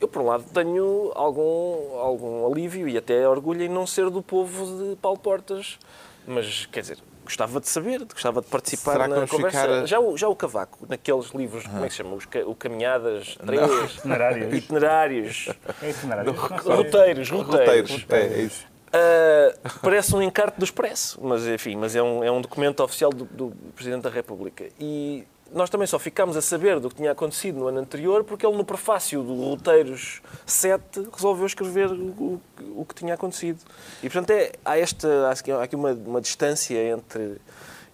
eu, 0.00 0.06
por 0.06 0.22
um 0.22 0.26
lado, 0.26 0.44
tenho 0.52 1.10
algum, 1.14 1.98
algum 1.98 2.46
alívio 2.50 2.86
e 2.88 2.98
até 2.98 3.26
orgulho 3.26 3.62
em 3.62 3.68
não 3.68 3.86
ser 3.86 4.10
do 4.10 4.22
povo 4.22 4.90
de 4.90 4.96
Paulo 4.96 5.18
Portas. 5.18 5.78
Mas, 6.26 6.66
quer 6.66 6.82
dizer, 6.82 6.98
gostava 7.24 7.60
de 7.60 7.68
saber, 7.68 8.04
gostava 8.04 8.42
de 8.42 8.46
participar 8.48 8.92
Será 8.92 9.08
na 9.08 9.26
conversa. 9.26 9.62
ficar 9.62 9.86
Já, 9.86 9.98
o, 9.98 10.16
já 10.18 10.28
o 10.28 10.36
Cavaco, 10.36 10.86
naqueles 10.86 11.30
livros, 11.30 11.66
como 11.66 11.82
é 11.82 11.88
que 11.88 11.94
se 11.94 11.96
chama? 12.02 12.16
O 12.46 12.54
Caminhadas 12.54 13.36
3, 13.44 13.94
Itinerários. 13.96 14.54
itinerários, 14.54 15.48
É 15.82 15.90
itinerário. 15.90 16.32
Não 16.34 16.48
sei. 16.60 16.74
roteiros, 16.76 17.30
roteiros. 17.30 17.90
Roteiros. 17.90 18.06
É, 18.10 18.40
é 18.40 18.42
isso. 18.42 18.69
Ah, 18.92 19.54
parece 19.82 20.14
um 20.14 20.22
encarte 20.22 20.58
do 20.58 20.64
Expresso, 20.64 21.18
mas 21.22 21.46
enfim, 21.46 21.76
mas 21.76 21.94
é 21.94 22.02
um, 22.02 22.24
é 22.24 22.30
um 22.30 22.40
documento 22.40 22.82
oficial 22.82 23.10
do, 23.10 23.24
do 23.24 23.52
Presidente 23.74 24.02
da 24.02 24.10
República. 24.10 24.68
E 24.78 25.24
nós 25.52 25.68
também 25.68 25.86
só 25.86 25.98
ficámos 25.98 26.36
a 26.36 26.42
saber 26.42 26.78
do 26.78 26.88
que 26.88 26.96
tinha 26.96 27.10
acontecido 27.10 27.58
no 27.58 27.66
ano 27.66 27.80
anterior 27.80 28.22
porque 28.22 28.46
ele, 28.46 28.56
no 28.56 28.64
prefácio 28.64 29.22
do 29.22 29.34
Roteiros 29.34 30.22
7, 30.46 31.08
resolveu 31.12 31.46
escrever 31.46 31.90
o, 31.90 32.40
o 32.76 32.84
que 32.84 32.94
tinha 32.94 33.14
acontecido. 33.14 33.58
E, 34.02 34.08
portanto, 34.08 34.30
é, 34.30 34.52
há, 34.64 34.78
esta, 34.78 35.28
há 35.28 35.62
aqui 35.62 35.74
uma, 35.74 35.92
uma 35.92 36.20
distância 36.20 36.78
entre, 36.78 37.40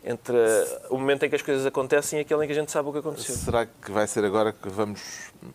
entre 0.09 0.37
o 0.89 0.97
momento 0.97 1.25
em 1.25 1.29
que 1.29 1.35
as 1.35 1.43
coisas 1.43 1.67
acontecem 1.67 2.21
e 2.21 2.23
aquele 2.23 2.45
em 2.45 2.47
que 2.47 2.53
a 2.53 2.55
gente 2.57 2.71
sabe 2.71 2.89
o 2.89 2.93
que 2.93 2.99
aconteceu. 2.99 3.35
Será 3.35 3.67
que 3.67 3.91
vai 3.91 4.07
ser 4.07 4.25
agora 4.25 4.53
que 4.53 4.69
vamos 4.69 5.01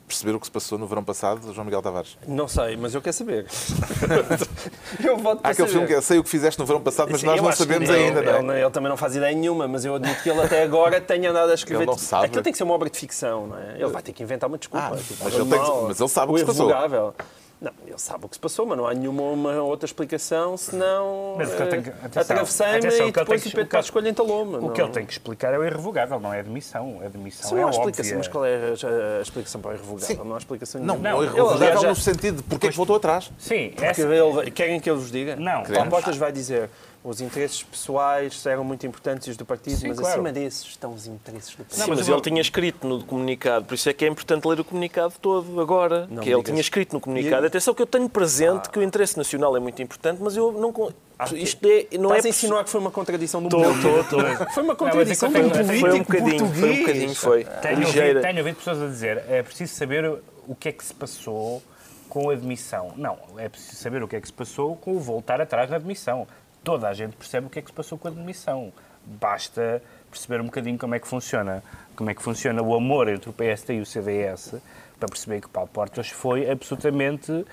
perceber 0.06 0.36
o 0.36 0.40
que 0.42 0.46
se 0.46 0.52
passou 0.52 0.78
no 0.78 0.86
verão 0.86 1.04
passado, 1.06 1.54
João 1.54 1.64
Miguel 1.64 1.82
Tavares? 1.82 2.18
Não 2.28 2.50
sei, 2.50 2.76
mas 2.76 2.94
eu 2.94 3.02
quero 3.02 3.14
saber. 3.16 3.46
eu 5.04 5.18
voto 5.18 5.40
Há 5.40 5.42
para 5.42 5.52
aquele 5.52 5.68
saber. 5.68 5.72
filme 5.72 5.88
que 5.88 5.94
é 5.94 6.02
Sei 6.02 6.20
o 6.20 6.24
que 6.24 6.30
fizeste 6.30 6.60
no 6.60 6.66
verão 6.66 6.82
passado, 6.82 7.10
mas 7.12 7.22
Sim, 7.22 7.28
nós 7.28 7.38
eu 7.38 7.44
não 7.44 7.52
sabemos 7.54 7.88
não. 7.88 7.96
ainda, 7.96 8.22
não 8.22 8.32
é? 8.32 8.36
Ele, 8.38 8.48
não- 8.48 8.58
ele 8.58 8.70
também 8.72 8.90
não 8.90 8.98
faz 8.98 9.16
ideia 9.16 9.34
nenhuma, 9.36 9.68
mas 9.70 9.86
eu 9.86 9.96
admito 9.96 10.22
que 10.22 10.30
ele 10.30 10.42
até 10.42 10.64
agora 10.64 11.00
tenha 11.00 11.30
andado 11.32 11.50
a 11.50 11.54
escrever. 11.54 11.84
Ele 11.84 11.92
não 11.92 11.98
sabe. 11.98 12.26
Aquilo 12.26 12.44
tem 12.44 12.52
que 12.52 12.58
ser 12.58 12.64
uma 12.66 12.74
obra 12.74 12.90
de 12.90 13.00
ficção, 13.00 13.48
não 13.48 13.58
é? 13.58 13.76
Ele 13.76 13.88
vai 13.88 14.02
ter 14.02 14.12
que 14.12 14.22
inventar 14.22 14.50
uma 14.50 14.58
desculpa. 14.58 14.92
Ah, 14.94 14.98
Tipo, 14.98 15.24
mas 15.24 15.34
ele 15.34 15.46
tem 15.50 15.60
mas 15.88 16.00
ele 16.00 16.10
sabe 16.10 16.32
o 16.32 16.36
que 16.36 16.40
se 16.42 16.46
passou. 16.46 17.14
Irrevogável. 17.62 17.62
Não, 17.62 17.72
ele 17.88 17.98
sabe 18.00 18.26
o 18.26 18.30
que 18.30 18.36
se 18.36 18.40
passou, 18.40 18.66
mas 18.66 18.78
não 18.78 18.88
há 18.88 18.94
nenhuma 18.94 19.22
uma 19.24 19.62
outra 19.62 19.86
explicação 19.86 20.58
senão. 20.58 21.36
Mas 21.38 21.52
o 21.52 21.56
que 21.56 21.62
ele 21.62 21.70
tem 21.70 21.82
que- 21.84 21.90
atenção, 21.90 22.22
Atravessei-me 22.22 22.72
o 22.74 23.08
e 23.08 23.12
depois 23.12 23.46
o 23.46 23.52
Pedro 23.52 23.80
o 23.80 23.94
Coelho 23.94 24.08
entalou-me. 24.10 24.56
O 24.58 24.70
que 24.72 24.82
ele 24.82 24.90
tem 24.90 25.06
que 25.06 25.12
explicar 25.14 25.54
é 25.54 25.60
o 25.60 25.64
irrevogável, 25.64 26.20
não 26.20 26.34
é 26.34 26.40
admissão. 26.40 27.00
A 27.02 27.06
admissão 27.06 27.50
Sim, 27.50 27.56
é 27.56 27.62
não 27.62 27.64
há 27.64 27.68
óbvia. 27.68 27.80
explicação, 27.82 28.18
mas 28.18 28.28
qual 28.28 28.46
é 28.46 28.56
a, 28.56 29.18
a 29.20 29.22
explicação 29.22 29.62
para 29.62 29.72
o 29.72 29.74
irrevogável? 29.76 30.08
Sim. 30.16 30.24
Não 30.24 30.36
há 30.36 30.38
explicação 30.38 30.82
Não, 30.82 30.96
nenhuma. 30.98 31.10
não, 31.10 31.18
Não, 31.18 31.24
irrevogável 31.24 31.68
ele 31.68 31.82
já- 31.82 31.90
no 31.90 31.96
sentido 31.96 32.38
de 32.38 32.44
porque 32.44 32.68
é 32.68 32.70
que 32.72 32.78
voltou 32.78 32.96
atrás. 32.96 33.32
Sim, 33.38 33.70
Porque 33.70 33.86
essa, 33.86 34.02
ele- 34.02 34.52
querem 34.52 34.80
que 34.80 34.90
eu 34.90 34.98
vos 34.98 35.12
diga? 35.12 35.36
Não. 35.36 35.64
Queremos. 35.64 35.90
Portas 35.90 36.18
vai 36.18 36.32
dizer 36.32 36.70
os 37.04 37.20
interesses 37.20 37.64
pessoais 37.64 38.46
eram 38.46 38.64
muito 38.64 38.86
importantes 38.86 39.28
e 39.28 39.32
os 39.32 39.38
do 39.38 39.44
partido, 39.46 39.76
Sim, 39.78 39.88
mas 39.88 39.98
claro. 39.98 40.14
acima 40.14 40.32
desses 40.32 40.66
estão 40.68 40.94
os 40.94 41.08
interesses 41.08 41.50
do 41.52 41.58
partido. 41.58 41.74
Sim, 41.76 41.90
mas, 41.90 42.00
mas 42.00 42.08
ele 42.08 42.18
eu- 42.18 42.22
tinha 42.22 42.42
escrito 42.42 42.88
no 42.88 43.04
comunicado, 43.04 43.66
por 43.66 43.74
isso 43.74 43.90
é 43.90 43.94
que 43.94 44.06
é 44.06 44.08
importante 44.08 44.48
ler 44.48 44.60
o 44.60 44.64
comunicado 44.64 45.16
todo 45.20 45.60
agora. 45.60 46.02
Não 46.12 46.22
que 46.22 46.30
ele 46.30 46.36
digas. 46.38 46.46
tinha 46.46 46.62
escrito 46.62 46.94
no 46.94 47.00
comunicado. 47.00 47.46
E- 47.46 47.48
Atenção 47.48 47.74
que 47.74 47.82
eu 47.82 47.88
tenho 47.88 48.08
presente 48.08 48.70
que 48.70 48.78
o 48.78 48.84
interesse 48.84 49.18
nacional 49.18 49.58
é 49.58 49.60
muito 49.60 49.82
importante, 49.82 50.20
mas 50.22 50.38
eu 50.38 50.52
não. 50.52 50.72
con- 50.72 50.92
Isto 51.34 51.66
é, 51.68 51.88
não 51.98 52.10
Estás 52.10 52.26
é 52.26 52.28
a 52.28 52.30
insinuar 52.30 52.64
que 52.64 52.70
foi 52.70 52.82
uma 52.82 52.90
contradição 52.92 53.42
do 53.44 53.48
Estou, 53.48 53.62
político? 53.64 54.00
estou, 54.00 54.22
estou. 54.22 54.48
Foi 54.54 54.64
uma 54.64 54.74
Não, 54.74 54.80
mas 54.86 54.92
contradição 54.94 55.30
é 55.30 55.32
que 55.32 55.40
do 55.40 55.46
eu 55.46 55.66
político 55.66 55.80
Foi 55.80 55.92
um 55.94 56.04
bocadinho, 56.04 56.38
foi 56.40 56.46
um 56.46 56.48
português. 56.50 56.80
bocadinho, 56.80 57.16
foi. 57.16 57.44
Tenho 57.62 57.80
Ligeira. 57.80 58.08
ouvido, 58.08 58.22
tenho 58.22 58.38
ouvido 58.40 58.56
pessoas 58.58 58.82
a 58.82 58.88
dizer 58.88 59.24
é 59.30 59.44
preciso 59.44 59.74
saber 59.76 60.20
o 60.48 60.56
que 60.56 60.70
é 60.70 60.72
que 60.72 60.84
se 60.84 60.94
passou 60.94 61.62
com 62.10 62.30
a 62.30 62.34
admissão. 62.34 62.92
Não, 62.98 63.18
é 63.38 63.48
preciso 63.50 63.76
saber 63.82 64.02
o 64.04 64.08
que 64.08 64.16
é 64.16 64.22
que 64.22 64.28
se 64.28 64.34
passou 64.34 64.76
com 64.76 64.96
o 64.96 65.00
voltar 65.00 65.40
atrás 65.42 65.70
na 65.70 65.76
admissão. 65.78 66.28
Toda 66.64 66.90
a 66.90 66.94
gente 66.94 67.16
percebe 67.16 67.48
o 67.48 67.50
que 67.50 67.60
é 67.60 67.62
que 67.62 67.70
se 67.70 67.74
passou 67.74 67.98
com 67.98 68.08
a 68.08 68.12
admissão. 68.12 68.72
Basta 69.04 69.82
perceber 70.10 70.42
um 70.42 70.46
bocadinho 70.46 70.78
como 70.78 70.94
é 70.94 71.00
que 71.00 71.08
funciona, 71.08 71.64
como 71.96 72.10
é 72.10 72.14
que 72.14 72.22
funciona 72.22 72.62
o 72.62 72.76
amor 72.76 73.08
entre 73.08 73.30
o 73.30 73.34
PSD 73.34 73.76
e 73.76 73.82
o 73.82 73.86
CDS 73.86 74.56
para 75.00 75.10
perceber 75.10 75.42
que 75.42 75.50
Paulo 75.50 75.70
Portas 75.72 76.10
foi 76.10 76.50
absolutamente 76.50 77.46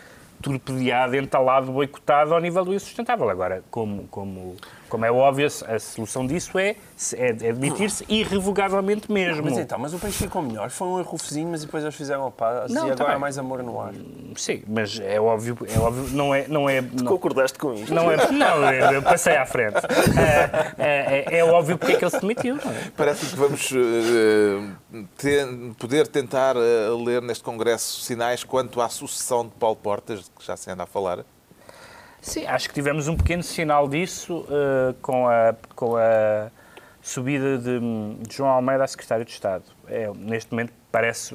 torpedeado, 0.42 1.16
entalado, 1.16 1.72
boicotado 1.72 2.34
ao 2.34 2.40
nível 2.40 2.64
do 2.64 2.74
insustentável. 2.74 3.28
Agora, 3.30 3.62
como, 3.70 4.06
como, 4.08 4.56
como 4.88 5.04
é 5.04 5.12
óbvio, 5.12 5.46
a 5.46 5.78
solução 5.78 6.26
disso 6.26 6.58
é, 6.58 6.76
é 7.16 7.48
admitir-se 7.50 8.04
irrevogavelmente 8.08 9.10
mesmo. 9.10 9.44
Mas 9.44 9.58
então, 9.58 9.78
mas 9.78 9.94
o 9.94 9.98
país 9.98 10.16
ficou 10.16 10.42
melhor. 10.42 10.70
Foi 10.70 10.88
um 10.88 10.98
errofozinho, 10.98 11.48
mas 11.50 11.62
depois 11.64 11.82
eles 11.84 11.94
fizeram 11.94 12.26
a 12.26 12.30
paz 12.30 12.70
Não, 12.70 12.86
e 12.86 12.88
tá 12.88 13.02
agora 13.04 13.16
há 13.16 13.18
mais 13.18 13.38
amor 13.38 13.62
no 13.62 13.80
ar. 13.80 13.92
Sim, 14.36 14.62
mas 14.66 14.98
é 15.00 15.20
óbvio, 15.20 15.56
é 15.68 15.78
óbvio, 15.78 16.04
não 16.16 16.34
é, 16.34 16.46
não 16.48 16.68
é, 16.68 16.80
não, 16.80 17.04
Concordaste 17.06 17.58
com 17.58 17.74
isto? 17.74 17.92
não 17.94 18.10
é, 18.10 18.30
não, 18.30 18.92
eu 18.92 19.02
passei 19.02 19.36
à 19.36 19.46
frente. 19.46 19.76
É, 20.78 21.24
é, 21.28 21.38
é 21.38 21.44
óbvio 21.44 21.76
porque 21.78 21.94
é 21.94 21.96
que 21.96 22.04
ele 22.04 22.10
se 22.10 22.20
demitiu. 22.20 22.56
é? 22.56 22.90
Parece 22.96 23.26
que 23.26 23.36
vamos 23.36 23.70
eh, 23.72 24.98
ter- 25.16 25.46
poder 25.78 26.06
tentar 26.08 26.56
eh, 26.56 26.88
ler 27.04 27.22
neste 27.22 27.44
Congresso 27.44 28.00
sinais 28.02 28.44
quanto 28.44 28.80
à 28.80 28.88
sucessão 28.88 29.44
de 29.44 29.52
Paulo 29.52 29.76
Portas, 29.76 30.30
que 30.38 30.44
já 30.46 30.56
se 30.56 30.70
anda 30.70 30.84
a 30.84 30.86
falar. 30.86 31.24
Sim, 32.20 32.46
acho 32.46 32.68
que 32.68 32.74
tivemos 32.74 33.08
um 33.08 33.16
pequeno 33.16 33.42
sinal 33.42 33.88
disso 33.88 34.44
eh, 34.50 34.94
com, 35.00 35.26
a, 35.28 35.54
com 35.74 35.96
a 35.96 36.50
subida 37.00 37.56
de, 37.58 37.78
de 37.80 38.36
João 38.36 38.50
Almeida 38.50 38.84
a 38.84 38.86
secretário 38.86 39.24
de 39.24 39.30
Estado. 39.30 39.64
É, 39.86 40.10
neste 40.14 40.50
momento 40.50 40.72
parece, 40.92 41.34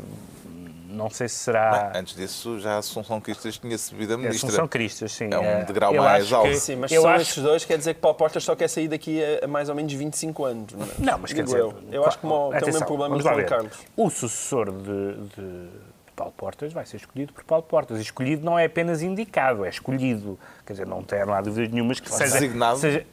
não 0.90 1.10
sei 1.10 1.28
se 1.30 1.36
será. 1.36 1.90
Bem, 1.92 2.02
antes 2.02 2.16
disso, 2.16 2.60
já 2.60 2.76
a 2.76 2.78
Assunção 2.80 3.20
Cristas 3.22 3.58
tinha 3.58 3.78
subido 3.78 4.14
a 4.14 4.16
É 4.16 4.18
ministra. 4.18 4.48
Assunção 4.50 4.68
Cristas, 4.68 5.12
sim. 5.14 5.30
É 5.32 5.40
um 5.40 5.44
Eh, 5.44 5.64
degrau 5.66 5.96
eu 5.96 6.04
mais 6.04 6.32
alto. 6.32 6.50
que- 6.50 6.58
Sim, 6.58 6.76
mas 6.76 6.92
eu 6.92 7.02
são 7.02 7.12
acho 7.12 7.22
estes 7.24 7.44
dois, 7.44 7.66
quer 7.66 7.78
dizer 7.78 7.94
que 7.96 8.02
Paulo 8.02 8.18
Portas 8.18 8.44
só 8.44 8.56
quer 8.56 8.68
sair 8.68 8.88
daqui 8.90 9.20
a, 9.42 9.48
mais 9.48 9.70
ou 9.70 9.76
menos 9.76 9.92
25 9.94 10.46
anos. 10.46 10.74
Não, 10.74 10.86
é? 10.86 10.90
Não, 11.00 11.18
mas 11.18 11.32
quer 11.32 11.44
Digo 11.44 11.46
dizer. 11.46 11.60
eu. 11.60 11.74
Eu 11.92 12.06
acho 12.06 12.18
que 12.20 12.28
tem 12.28 12.30
o 12.32 12.50
mesmo 12.66 12.86
problema 12.86 13.16
lá 13.24 13.36
o. 13.36 13.46
Carlos. 13.46 13.74
O 13.96 14.10
sucessor 14.10 14.72
de- 14.72 15.28
de 15.36 15.70
Paulo 16.16 16.34
Portas 16.36 16.72
vai 16.74 16.86
ser 16.86 16.98
escolhido 16.98 17.34
por 17.34 17.44
Paulo 17.44 17.64
Portas. 17.64 17.98
E 18.00 18.02
escolhido 18.02 18.46
não 18.46 18.58
é 18.58 18.66
apenas 18.66 19.02
indicado, 19.02 19.66
é 19.66 19.70
escolhido. 19.70 20.38
Quer 20.66 20.74
dizer, 20.74 20.88
não, 20.88 21.04
tem, 21.04 21.26
não 21.26 21.34
há 21.34 21.42
dúvidas 21.42 21.70
nenhumas 21.72 22.00
que 22.00 22.10
seja. 22.12 22.34
Designado. 22.34 22.78
seja 22.78 23.06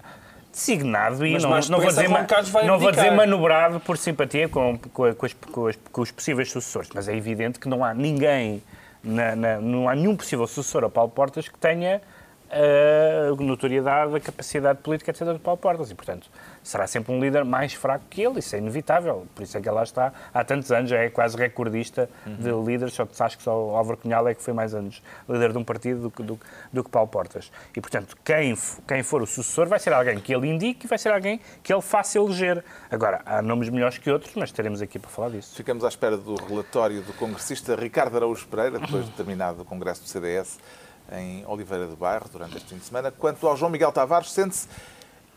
designado 0.52 1.24
e 1.24 1.32
Mas 1.34 1.42
não, 1.44 1.50
não, 1.50 1.80
vou 1.80 1.88
dizer, 1.88 2.08
não 2.66 2.78
vou 2.78 2.90
dizer 2.90 3.10
manobrado 3.12 3.78
por 3.78 3.96
simpatia 3.96 4.48
com, 4.48 4.76
com, 4.92 5.14
com 5.14 5.26
as- 5.26 5.34
com 5.34 5.66
as- 5.68 5.78
com 5.92 6.00
os 6.00 6.10
possíveis 6.10 6.50
sucessores, 6.50 6.90
mas 6.92 7.06
é 7.06 7.14
evidente 7.16 7.60
que 7.60 7.68
não 7.68 7.84
há 7.84 7.94
ninguém, 7.94 8.60
na- 9.02 9.36
na- 9.36 9.60
não 9.60 9.88
há 9.88 9.94
nenhum 9.94 10.16
possível 10.16 10.46
sucessor 10.48 10.82
a 10.84 10.90
Paulo 10.90 11.10
Portas 11.12 11.48
que 11.48 11.56
tenha 11.56 12.02
a 12.50 13.42
notoriedade, 13.42 14.14
a 14.16 14.20
capacidade 14.20 14.80
política, 14.80 15.12
etc. 15.12 15.32
de 15.34 15.38
Paulo 15.38 15.58
Portas. 15.58 15.90
E, 15.90 15.94
portanto, 15.94 16.28
será 16.62 16.86
sempre 16.86 17.12
um 17.12 17.20
líder 17.20 17.44
mais 17.44 17.72
fraco 17.72 18.04
que 18.08 18.22
ele, 18.22 18.38
isso 18.38 18.54
é 18.54 18.58
inevitável. 18.58 19.26
Por 19.34 19.42
isso 19.42 19.56
é 19.56 19.60
que 19.60 19.68
ele 19.68 19.74
lá 19.74 19.82
está 19.82 20.12
há 20.32 20.44
tantos 20.44 20.70
anos, 20.70 20.90
já 20.90 20.98
é 20.98 21.08
quase 21.08 21.36
recordista 21.36 22.08
uhum. 22.26 22.36
de 22.36 22.70
líderes, 22.70 22.94
só 22.94 23.06
que 23.06 23.22
acho 23.22 23.36
que 23.36 23.42
só 23.42 23.56
o 23.56 23.76
Álvaro 23.76 23.96
Cunhal 23.98 24.28
é 24.28 24.34
que 24.34 24.42
foi 24.42 24.52
mais 24.52 24.74
anos 24.74 25.02
líder 25.28 25.52
de 25.52 25.58
um 25.58 25.64
partido 25.64 26.02
do 26.02 26.10
que, 26.10 26.22
do, 26.22 26.38
do 26.72 26.84
que 26.84 26.90
Paulo 26.90 27.08
Portas. 27.08 27.50
E, 27.76 27.80
portanto, 27.80 28.16
quem, 28.24 28.56
quem 28.86 29.02
for 29.02 29.22
o 29.22 29.26
sucessor 29.26 29.68
vai 29.68 29.78
ser 29.78 29.92
alguém 29.92 30.18
que 30.20 30.34
ele 30.34 30.48
indique 30.48 30.86
e 30.86 30.88
vai 30.88 30.98
ser 30.98 31.12
alguém 31.12 31.40
que 31.62 31.72
ele 31.72 31.82
faça 31.82 32.18
eleger. 32.18 32.64
Agora, 32.90 33.22
há 33.24 33.40
nomes 33.42 33.68
melhores 33.68 33.98
que 33.98 34.10
outros, 34.10 34.34
mas 34.34 34.50
estaremos 34.50 34.82
aqui 34.82 34.98
para 34.98 35.10
falar 35.10 35.30
disso. 35.30 35.54
Ficamos 35.54 35.84
à 35.84 35.88
espera 35.88 36.16
do 36.16 36.34
relatório 36.34 37.02
do 37.02 37.12
congressista 37.14 37.74
Ricardo 37.74 38.16
Araújo 38.16 38.46
Pereira, 38.46 38.78
depois 38.78 39.06
de 39.06 39.12
terminado 39.12 39.62
o 39.62 39.64
congresso 39.64 40.02
do 40.02 40.08
CDS 40.08 40.58
em 41.12 41.44
Oliveira 41.46 41.86
do 41.86 41.96
Bairro, 41.96 42.28
durante 42.30 42.56
este 42.56 42.68
fim 42.68 42.78
de 42.78 42.84
semana. 42.84 43.10
Quanto 43.10 43.46
ao 43.46 43.56
João 43.56 43.70
Miguel 43.70 43.90
Tavares, 43.90 44.30
sente-se 44.30 44.68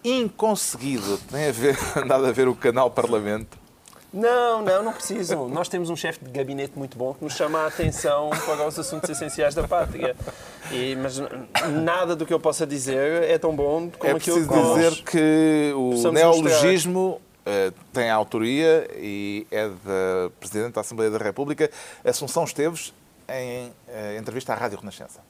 inconseguido. 0.04 1.18
Tem 1.30 1.50
a 1.50 1.52
ver, 1.52 1.78
nada 2.06 2.28
a 2.28 2.32
ver 2.32 2.48
o 2.48 2.56
canal 2.56 2.90
Parlamento. 2.92 3.64
Não, 4.14 4.62
não, 4.62 4.84
não 4.84 4.94
preciso. 4.94 5.48
Nós 5.48 5.68
temos 5.68 5.90
um 5.90 5.96
chefe 5.96 6.24
de 6.24 6.30
gabinete 6.30 6.78
muito 6.78 6.96
bom 6.96 7.16
que 7.16 7.24
nos 7.24 7.34
chama 7.34 7.62
a 7.62 7.68
atenção 7.68 8.30
para 8.46 8.68
os 8.68 8.78
assuntos 8.78 9.10
essenciais 9.10 9.56
da 9.56 9.68
pátria. 9.68 10.16
E, 10.72 10.96
mas 10.96 11.20
nada 11.84 12.16
do 12.16 12.24
que 12.24 12.32
eu 12.32 12.40
possa 12.40 12.68
dizer 12.68 13.24
é 13.24 13.40
tão 13.40 13.56
bom 13.56 13.90
como 13.90 14.14
é 14.14 14.16
aquilo 14.16 14.48
que 14.48 14.56
nós 14.56 14.76
dizer 14.76 15.04
que 15.04 15.74
o 15.76 16.12
neologismo 16.12 17.20
uh, 17.40 17.74
tem 17.92 18.12
autoria 18.12 18.88
e 18.96 19.48
é 19.50 19.68
da 19.68 20.30
Presidente 20.40 20.74
da 20.74 20.82
Assembleia 20.82 21.10
da 21.10 21.18
República, 21.18 21.72
Assunção 22.06 22.44
Esteves, 22.44 22.94
em 23.28 23.70
uh, 23.70 24.20
entrevista 24.20 24.54
à 24.54 24.56
Rádio 24.56 24.78
Renascença 24.78 25.22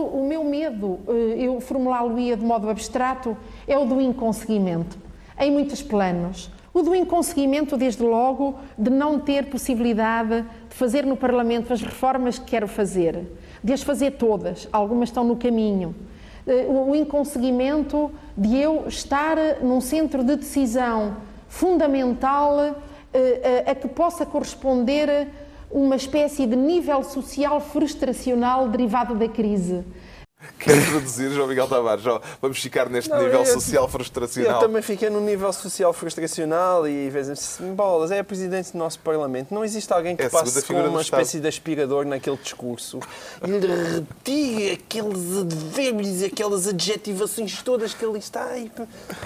o 0.00 0.26
meu 0.26 0.44
medo, 0.44 0.98
eh, 1.08 1.44
eu 1.44 1.60
formulá-lo-ia 1.60 2.36
de 2.36 2.44
modo 2.44 2.68
abstrato, 2.68 3.36
é 3.66 3.78
o 3.78 3.84
do 3.84 4.00
inconseguimento, 4.00 4.98
em 5.38 5.50
muitos 5.50 5.82
planos. 5.82 6.50
O 6.72 6.82
do 6.82 6.94
inconseguimento, 6.94 7.76
desde 7.76 8.02
logo, 8.02 8.58
de 8.76 8.90
não 8.90 9.18
ter 9.18 9.46
possibilidade 9.46 10.42
de 10.68 10.74
fazer 10.74 11.06
no 11.06 11.16
Parlamento 11.16 11.72
as 11.72 11.80
reformas 11.80 12.38
que 12.38 12.46
quero 12.46 12.68
fazer, 12.68 13.26
de 13.62 13.72
as 13.72 13.82
fazer 13.82 14.12
todas, 14.12 14.68
algumas 14.72 15.08
estão 15.08 15.24
no 15.24 15.36
caminho. 15.36 15.94
Eh, 16.46 16.66
o 16.68 16.94
inconseguimento 16.94 18.10
de 18.36 18.56
eu 18.56 18.86
estar 18.86 19.36
num 19.62 19.80
centro 19.80 20.22
de 20.22 20.36
decisão 20.36 21.16
fundamental 21.48 22.76
eh, 23.12 23.64
a 23.66 23.74
que 23.74 23.88
possa 23.88 24.26
corresponder 24.26 25.28
uma 25.76 25.94
espécie 25.96 26.46
de 26.46 26.56
nível 26.56 27.02
social 27.04 27.60
frustracional 27.60 28.66
derivado 28.66 29.14
da 29.14 29.28
crise. 29.28 29.84
Quero 30.58 30.78
introduzir 30.78 31.30
João 31.30 31.46
Miguel 31.46 31.68
Tavares. 31.68 32.04
Vamos 32.40 32.58
ficar 32.58 32.88
neste 32.88 33.10
não, 33.10 33.22
nível 33.22 33.40
eu, 33.40 33.46
social 33.46 33.88
frustracional. 33.88 34.54
Eu 34.54 34.66
também 34.66 34.82
fiquei 34.82 35.10
no 35.10 35.20
nível 35.20 35.52
social 35.52 35.92
frustracional 35.92 36.88
e 36.88 37.08
vezes 37.10 37.58
bolas. 37.74 38.10
É 38.10 38.20
a 38.20 38.24
presidente 38.24 38.72
do 38.72 38.78
nosso 38.78 38.98
Parlamento. 39.00 39.54
Não 39.54 39.64
existe 39.64 39.92
alguém 39.92 40.16
que 40.16 40.22
é 40.22 40.28
passe 40.28 40.62
com 40.62 40.74
uma 40.74 41.02
espécie 41.02 41.40
de 41.40 41.48
aspirador 41.48 42.04
naquele 42.04 42.36
discurso 42.36 43.00
e 43.46 43.50
lhe 43.50 43.66
retire 43.66 44.72
aqueles 44.72 45.36
advérbios, 45.38 46.22
aquelas 46.22 46.66
adjetivações 46.66 47.62
todas 47.62 47.94
que 47.94 48.04
ali 48.04 48.18
está. 48.18 48.56
E 48.56 48.70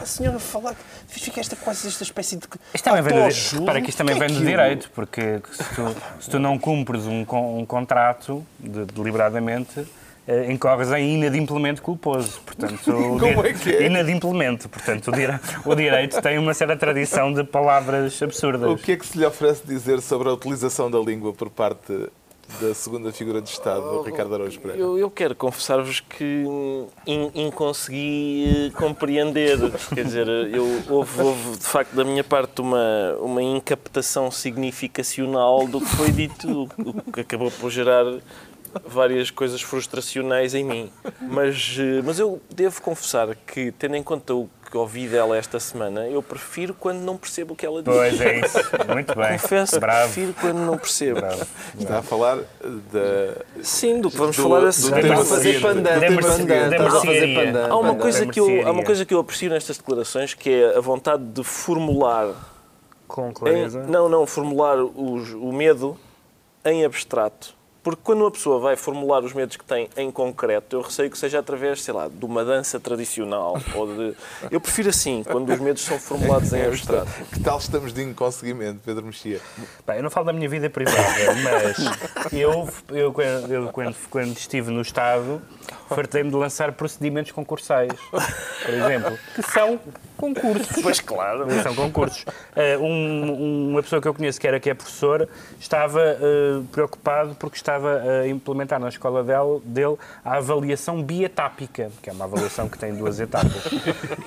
a 0.01 0.07
senhora 0.07 0.39
falar. 0.39 0.77
Fica 1.07 1.41
esta 1.41 1.57
quase 1.57 1.89
esta 1.89 2.03
espécie 2.03 2.37
de. 2.37 2.47
Isto 2.75 2.85
também 2.85 3.03
vem 3.03 3.59
do, 3.59 3.65
para 3.65 3.81
que 3.81 3.91
isto 3.91 3.99
também 3.99 4.17
que 4.17 4.25
é 4.25 4.27
vem 4.27 4.37
do 4.37 4.45
direito, 4.45 4.91
porque 4.95 5.41
se 5.53 5.65
tu, 5.75 5.97
se 6.21 6.31
tu 6.31 6.39
não 6.39 6.59
cumpres 6.59 7.05
um, 7.07 7.25
um 7.59 7.67
contrato 7.67 8.45
de, 8.59 8.85
deliberadamente 8.87 9.87
uh, 10.31 10.51
incorres 10.51 10.91
em 10.93 11.17
inadimplemento 11.17 11.83
culposo. 11.83 12.41
Portanto, 12.47 12.81
Como 12.85 13.47
é 13.47 13.53
que 13.53 13.71
é? 13.71 13.87
Inadimplemento. 13.87 14.69
Portanto, 14.69 15.09
o, 15.09 15.13
dire... 15.13 15.39
o 15.65 15.75
direito 15.75 16.21
tem 16.23 16.39
uma 16.39 16.55
certa 16.55 16.77
tradição 16.77 17.33
de 17.33 17.45
palavras 17.45 18.23
absurdas. 18.23 18.71
O 18.71 18.77
que 18.77 18.93
é 18.93 18.97
que 18.97 19.07
se 19.07 19.19
lhe 19.19 19.27
oferece 19.27 19.67
dizer 19.67 20.01
sobre 20.01 20.29
a 20.29 20.33
utilização 20.33 20.91
da 20.91 20.99
língua 20.99 21.33
por 21.33 21.51
parte 21.51 22.09
da 22.59 22.75
segunda 22.75 23.13
figura 23.13 23.41
de 23.41 23.49
Estado, 23.49 23.83
oh, 23.83 24.03
Ricardo 24.03 24.35
Araújo 24.35 24.59
Pereira? 24.59 24.83
Eu, 24.83 24.99
eu 24.99 25.11
quero 25.11 25.35
confessar-vos 25.35 26.01
que 26.01 26.45
in, 27.07 27.31
in 27.35 27.51
consegui 27.51 28.69
eh, 28.69 28.71
compreender. 28.77 29.59
Quer 29.95 30.05
dizer, 30.05 30.27
eu, 30.27 30.65
houve, 30.89 31.23
houve, 31.23 31.59
de 31.59 31.65
facto 31.65 31.95
da 31.95 32.05
minha 32.05 32.25
parte 32.25 32.61
uma, 32.61 33.17
uma 33.21 33.43
incaptação 33.43 34.31
significacional 34.31 35.67
do 35.69 35.81
que 35.81 35.87
foi 35.87 36.11
dito, 36.11 36.69
o 36.79 37.13
que 37.13 37.21
acabou 37.21 37.51
por 37.51 37.71
gerar 37.71 38.05
várias 38.85 39.31
coisas 39.31 39.63
frustracionais 39.63 40.55
em 40.55 40.65
mim. 40.65 40.93
Mas, 41.21 41.77
eh, 41.79 42.03
mas 42.05 42.19
eu 42.19 42.41
devo 42.51 42.83
confessar 42.83 43.35
que, 43.35 43.73
tendo 43.73 43.97
em 43.97 44.03
conta 44.03 44.35
o 44.35 44.49
que 44.71 44.77
ouvi 44.77 45.09
dela 45.09 45.37
esta 45.37 45.59
semana, 45.59 46.07
eu 46.07 46.23
prefiro 46.23 46.75
quando 46.75 47.01
não 47.01 47.17
percebo 47.17 47.55
o 47.55 47.57
que 47.57 47.67
ela 47.67 47.83
diz. 47.83 47.93
Pois 47.93 48.21
é 48.21 48.41
isso. 48.41 48.59
Muito 48.93 49.17
bem. 49.17 49.33
Confesso 49.33 49.81
Bravo. 49.81 50.09
que 50.09 50.15
prefiro 50.15 50.35
quando 50.41 50.59
não 50.59 50.79
percebo. 50.79 51.21
Bravo. 51.21 51.47
Está 51.79 51.99
a 51.99 52.03
falar 52.03 52.37
da. 52.37 53.45
Sim, 53.63 54.01
do 54.01 54.11
que 54.11 54.17
vamos 54.17 54.37
do, 54.37 54.43
falar 54.43 54.67
a 54.67 54.73
seguir. 54.73 55.05
Está 55.05 55.15
a 55.15 55.25
fazer 55.25 55.61
pandan. 55.61 55.99
Há 57.69 57.77
uma 57.77 57.97
coisa 57.97 58.27
que 58.27 58.39
eu 58.39 58.67
Há 58.67 58.71
uma 58.71 58.85
coisa 58.85 59.05
que 59.05 59.13
eu 59.13 59.19
aprecio 59.19 59.51
nestas 59.51 59.79
declarações 59.79 60.35
que 60.35 60.51
é 60.51 60.77
a 60.77 60.81
vontade 60.81 61.25
de 61.25 61.43
formular. 61.43 62.33
Com 63.09 63.33
clareza. 63.33 63.81
Em, 63.81 63.91
não, 63.91 64.09
não, 64.09 64.25
formular 64.25 64.79
os, 64.79 65.33
o 65.33 65.51
medo 65.51 65.99
em 66.65 66.85
abstrato 66.85 67.57
porque 67.83 68.01
quando 68.03 68.21
uma 68.21 68.31
pessoa 68.31 68.59
vai 68.59 68.77
formular 68.77 69.25
os 69.25 69.33
medos 69.33 69.57
que 69.57 69.65
tem 69.65 69.89
em 69.97 70.11
concreto, 70.11 70.77
eu 70.77 70.83
receio 70.83 71.11
que 71.11 71.19
seja 71.19 71.39
através, 71.39 71.83
sei 71.83 71.95
lá, 71.95 72.09
de 72.09 72.25
uma 72.25 72.45
dança 72.45 72.79
tradicional. 72.79 73.59
ou 73.75 73.87
de... 73.87 74.17
Eu 74.51 74.61
prefiro 74.61 74.91
assim, 74.91 75.23
quando 75.25 75.51
os 75.51 75.59
medos 75.59 75.83
são 75.83 75.99
formulados 75.99 76.53
em 76.53 76.63
abstrato. 76.63 77.11
Que 77.33 77.41
tal 77.41 77.59
estamos 77.59 77.93
de 77.93 78.03
inconseguimento, 78.03 78.81
Pedro 78.85 79.05
Mexia? 79.07 79.41
Bem, 79.87 79.97
eu 79.97 80.03
não 80.03 80.11
falo 80.11 80.27
da 80.27 80.33
minha 80.33 80.49
vida 80.49 80.69
privada, 80.69 80.99
mas 81.43 82.33
eu, 82.33 82.69
eu, 82.91 83.15
eu 83.49 83.69
quando, 83.73 83.97
quando 84.11 84.37
estive 84.37 84.71
no 84.71 84.83
Estado, 84.83 85.41
fartei-me 85.89 86.31
de 86.31 86.37
lançar 86.37 86.73
procedimentos 86.73 87.33
concursais, 87.33 87.93
por 88.11 88.75
exemplo, 88.75 89.19
que 89.35 89.43
são 89.43 89.81
concursos. 90.21 90.83
Pois 90.83 91.01
claro. 91.01 91.47
São 91.63 91.75
concursos. 91.75 92.23
Uh, 92.23 92.83
um, 92.83 93.71
uma 93.71 93.83
pessoa 93.83 94.03
que 94.03 94.07
eu 94.07 94.13
conheço, 94.13 94.39
que 94.39 94.47
era 94.47 94.61
que 94.61 94.69
é 94.69 94.75
professor, 94.75 95.29
estava 95.59 96.01
uh, 96.01 96.63
preocupado 96.65 97.35
porque 97.37 97.57
estava 97.57 98.03
a 98.23 98.29
implementar 98.29 98.79
na 98.79 98.89
escola 98.89 99.25
dele, 99.25 99.61
dele 99.65 99.97
a 100.25 100.37
avaliação 100.37 101.03
bietápica, 101.03 101.91
que 102.03 102.11
é 102.11 102.13
uma 102.13 102.27
avaliação 102.27 102.69
que 102.69 102.79
tem 102.79 102.95
duas 102.95 103.19
etapas. 103.19 103.69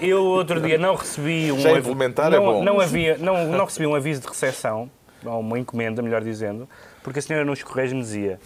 Eu 0.02 0.24
outro 0.24 0.60
dia 0.60 0.78
não 0.78 0.96
recebi 0.96 1.52
um... 1.52 1.60
Já 1.60 1.72
implementar 1.72 2.32
não, 2.32 2.38
é 2.38 2.40
bom. 2.40 2.64
Não, 2.64 2.80
havia, 2.80 3.18
não, 3.18 3.48
não 3.48 3.66
recebi 3.66 3.86
um 3.86 3.94
aviso 3.94 4.22
de 4.22 4.28
recepção, 4.28 4.90
ou 5.24 5.40
uma 5.40 5.60
encomenda, 5.60 6.02
melhor 6.02 6.22
dizendo, 6.22 6.68
porque 7.04 7.20
a 7.20 7.22
senhora 7.22 7.46
nos 7.46 7.62
correios 7.62 7.94
me 7.94 8.02
dizia 8.02 8.40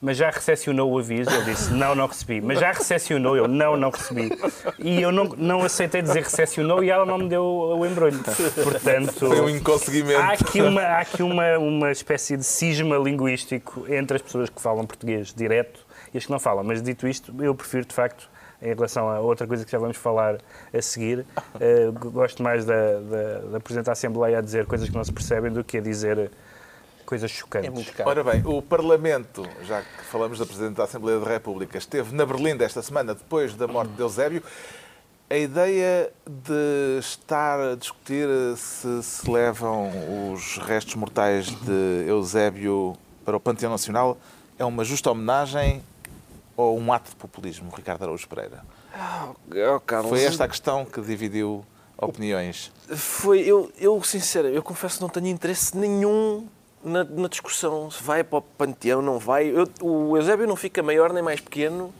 mas 0.00 0.16
já 0.16 0.30
recepcionou 0.30 0.90
o 0.90 0.98
aviso? 0.98 1.30
Ele 1.30 1.44
disse, 1.44 1.70
não, 1.72 1.94
não 1.94 2.06
recebi. 2.06 2.40
Mas 2.40 2.58
já 2.58 2.72
recepcionou? 2.72 3.36
Eu, 3.36 3.46
não, 3.46 3.76
não 3.76 3.90
recebi. 3.90 4.30
E 4.78 5.00
eu 5.00 5.12
não, 5.12 5.24
não 5.36 5.62
aceitei 5.62 6.00
dizer 6.00 6.22
recepcionou 6.22 6.82
e 6.82 6.90
ela 6.90 7.04
não 7.04 7.18
me 7.18 7.28
deu 7.28 7.44
o 7.44 7.84
embrulho. 7.84 8.18
Portanto, 8.62 9.12
Foi 9.12 9.40
um 9.40 9.48
inconseguimento. 9.48 10.20
Há 10.20 10.32
aqui, 10.32 10.62
uma, 10.62 10.82
há 10.82 10.98
aqui 11.00 11.22
uma, 11.22 11.58
uma 11.58 11.92
espécie 11.92 12.36
de 12.36 12.44
cisma 12.44 12.96
linguístico 12.96 13.84
entre 13.88 14.16
as 14.16 14.22
pessoas 14.22 14.48
que 14.48 14.60
falam 14.60 14.86
português 14.86 15.34
direto 15.34 15.86
e 16.14 16.18
as 16.18 16.24
que 16.24 16.32
não 16.32 16.38
falam. 16.38 16.64
Mas 16.64 16.82
dito 16.82 17.06
isto, 17.06 17.34
eu 17.42 17.54
prefiro, 17.54 17.84
de 17.84 17.94
facto, 17.94 18.28
em 18.62 18.74
relação 18.74 19.08
a 19.08 19.20
outra 19.20 19.46
coisa 19.46 19.64
que 19.64 19.70
já 19.70 19.78
vamos 19.78 19.96
falar 19.96 20.38
a 20.72 20.82
seguir, 20.82 21.26
uh, 21.54 22.10
gosto 22.10 22.42
mais 22.42 22.64
da, 22.64 23.00
da, 23.00 23.38
da 23.52 23.60
Presidente 23.60 23.86
da 23.86 23.92
Assembleia 23.92 24.38
a 24.38 24.40
dizer 24.40 24.66
coisas 24.66 24.88
que 24.88 24.94
não 24.94 25.04
se 25.04 25.12
percebem 25.12 25.50
do 25.52 25.64
que 25.64 25.78
a 25.78 25.80
dizer 25.80 26.30
coisas 27.10 27.28
chocantes. 27.28 27.68
É 27.68 27.70
muito 27.72 27.92
caro. 27.92 28.08
Ora 28.08 28.22
bem, 28.22 28.40
o 28.44 28.62
Parlamento, 28.62 29.44
já 29.64 29.82
que 29.82 30.04
falamos 30.04 30.38
da 30.38 30.46
Presidente 30.46 30.76
da 30.76 30.84
Assembleia 30.84 31.18
da 31.18 31.28
República, 31.28 31.76
esteve 31.76 32.14
na 32.14 32.24
Berlim 32.24 32.56
esta 32.60 32.80
semana, 32.82 33.16
depois 33.16 33.52
da 33.54 33.66
morte 33.66 33.90
de 33.90 34.00
Eusébio. 34.00 34.44
A 35.28 35.36
ideia 35.36 36.12
de 36.24 37.00
estar 37.00 37.58
a 37.58 37.74
discutir 37.74 38.28
se 38.56 39.02
se 39.02 39.28
levam 39.28 39.90
os 40.32 40.58
restos 40.58 40.94
mortais 40.94 41.46
de 41.46 42.04
Eusébio 42.06 42.96
para 43.24 43.36
o 43.36 43.40
Panteão 43.40 43.72
Nacional 43.72 44.16
é 44.56 44.64
uma 44.64 44.84
justa 44.84 45.10
homenagem 45.10 45.82
ou 46.56 46.78
um 46.78 46.92
ato 46.92 47.10
de 47.10 47.16
populismo, 47.16 47.72
Ricardo 47.74 48.04
Araújo 48.04 48.28
Pereira? 48.28 48.64
Oh, 49.74 49.80
Carlos, 49.80 50.10
Foi 50.10 50.22
esta 50.22 50.44
a 50.44 50.48
questão 50.48 50.84
que 50.84 51.00
dividiu 51.00 51.64
opiniões. 51.96 52.70
Foi, 52.94 53.40
eu, 53.40 53.70
eu 53.78 54.00
sincero, 54.04 54.46
eu 54.48 54.62
confesso 54.62 54.96
que 54.96 55.02
não 55.02 55.08
tenho 55.08 55.26
interesse 55.26 55.76
nenhum 55.76 56.46
na, 56.84 57.04
na, 57.04 57.28
discussão 57.28 57.90
se 57.90 58.02
vai 58.02 58.24
para 58.24 58.38
o 58.38 58.42
panteão, 58.42 59.02
não 59.02 59.18
vai. 59.18 59.48
Eu, 59.48 59.68
o 59.82 60.16
Eusébio 60.16 60.46
não 60.46 60.56
fica 60.56 60.82
maior 60.82 61.12
nem 61.12 61.22
mais 61.22 61.40
pequeno, 61.40 61.92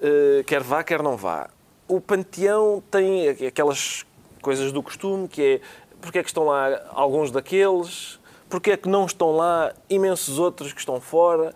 uh, 0.00 0.44
quer 0.44 0.62
vá, 0.62 0.82
quer 0.82 1.02
não 1.02 1.16
vá. 1.16 1.48
O 1.86 2.00
panteão 2.00 2.82
tem 2.90 3.28
aquelas 3.28 4.04
coisas 4.40 4.72
do 4.72 4.82
costume, 4.82 5.28
que 5.28 5.42
é 5.42 5.60
porque 6.00 6.18
é 6.18 6.22
que 6.22 6.28
estão 6.28 6.44
lá 6.44 6.82
alguns 6.90 7.30
daqueles, 7.30 8.20
porque 8.48 8.72
é 8.72 8.76
que 8.76 8.88
não 8.88 9.06
estão 9.06 9.32
lá 9.32 9.72
imensos 9.88 10.38
outros 10.38 10.72
que 10.72 10.78
estão 10.78 11.00
fora. 11.00 11.54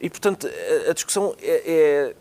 E, 0.00 0.10
portanto, 0.10 0.46
a, 0.46 0.90
a 0.90 0.94
discussão 0.94 1.34
é, 1.40 1.62
é 1.66 2.14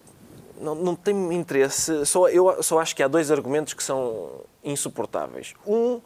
não, 0.60 0.76
não 0.76 0.96
tem 0.96 1.34
interesse. 1.34 2.06
Só, 2.06 2.28
eu 2.30 2.62
só 2.64 2.80
acho 2.80 2.96
que 2.96 3.04
há 3.04 3.08
dois 3.08 3.32
argumentos 3.32 3.74
que 3.74 3.84
são 3.84 4.41
insuportáveis. 4.64 5.54
Um 5.66 6.00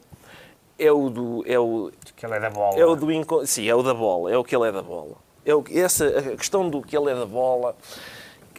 é 0.86 0.92
o 0.92 1.10
do. 1.10 1.44
É 1.46 1.58
o, 1.58 1.90
Que 2.16 2.26
ele 2.26 2.34
é 2.34 2.40
da 2.40 2.50
bola. 2.50 2.78
é 2.78 2.84
o 2.84 2.94
do 2.96 3.46
Sim, 3.46 3.68
é 3.68 3.74
o 3.74 3.82
da 3.82 3.94
bola. 3.94 4.30
É 4.32 4.36
o 4.38 4.44
que 4.44 4.54
ele 4.56 4.68
é 4.68 4.72
da 4.72 4.82
bola. 4.82 5.16
É 5.44 5.54
o, 5.54 5.64
essa, 5.70 6.06
a 6.06 6.36
questão 6.36 6.68
do 6.68 6.82
que 6.82 6.96
ele 6.96 7.10
é 7.10 7.14
da 7.14 7.26
bola. 7.26 7.76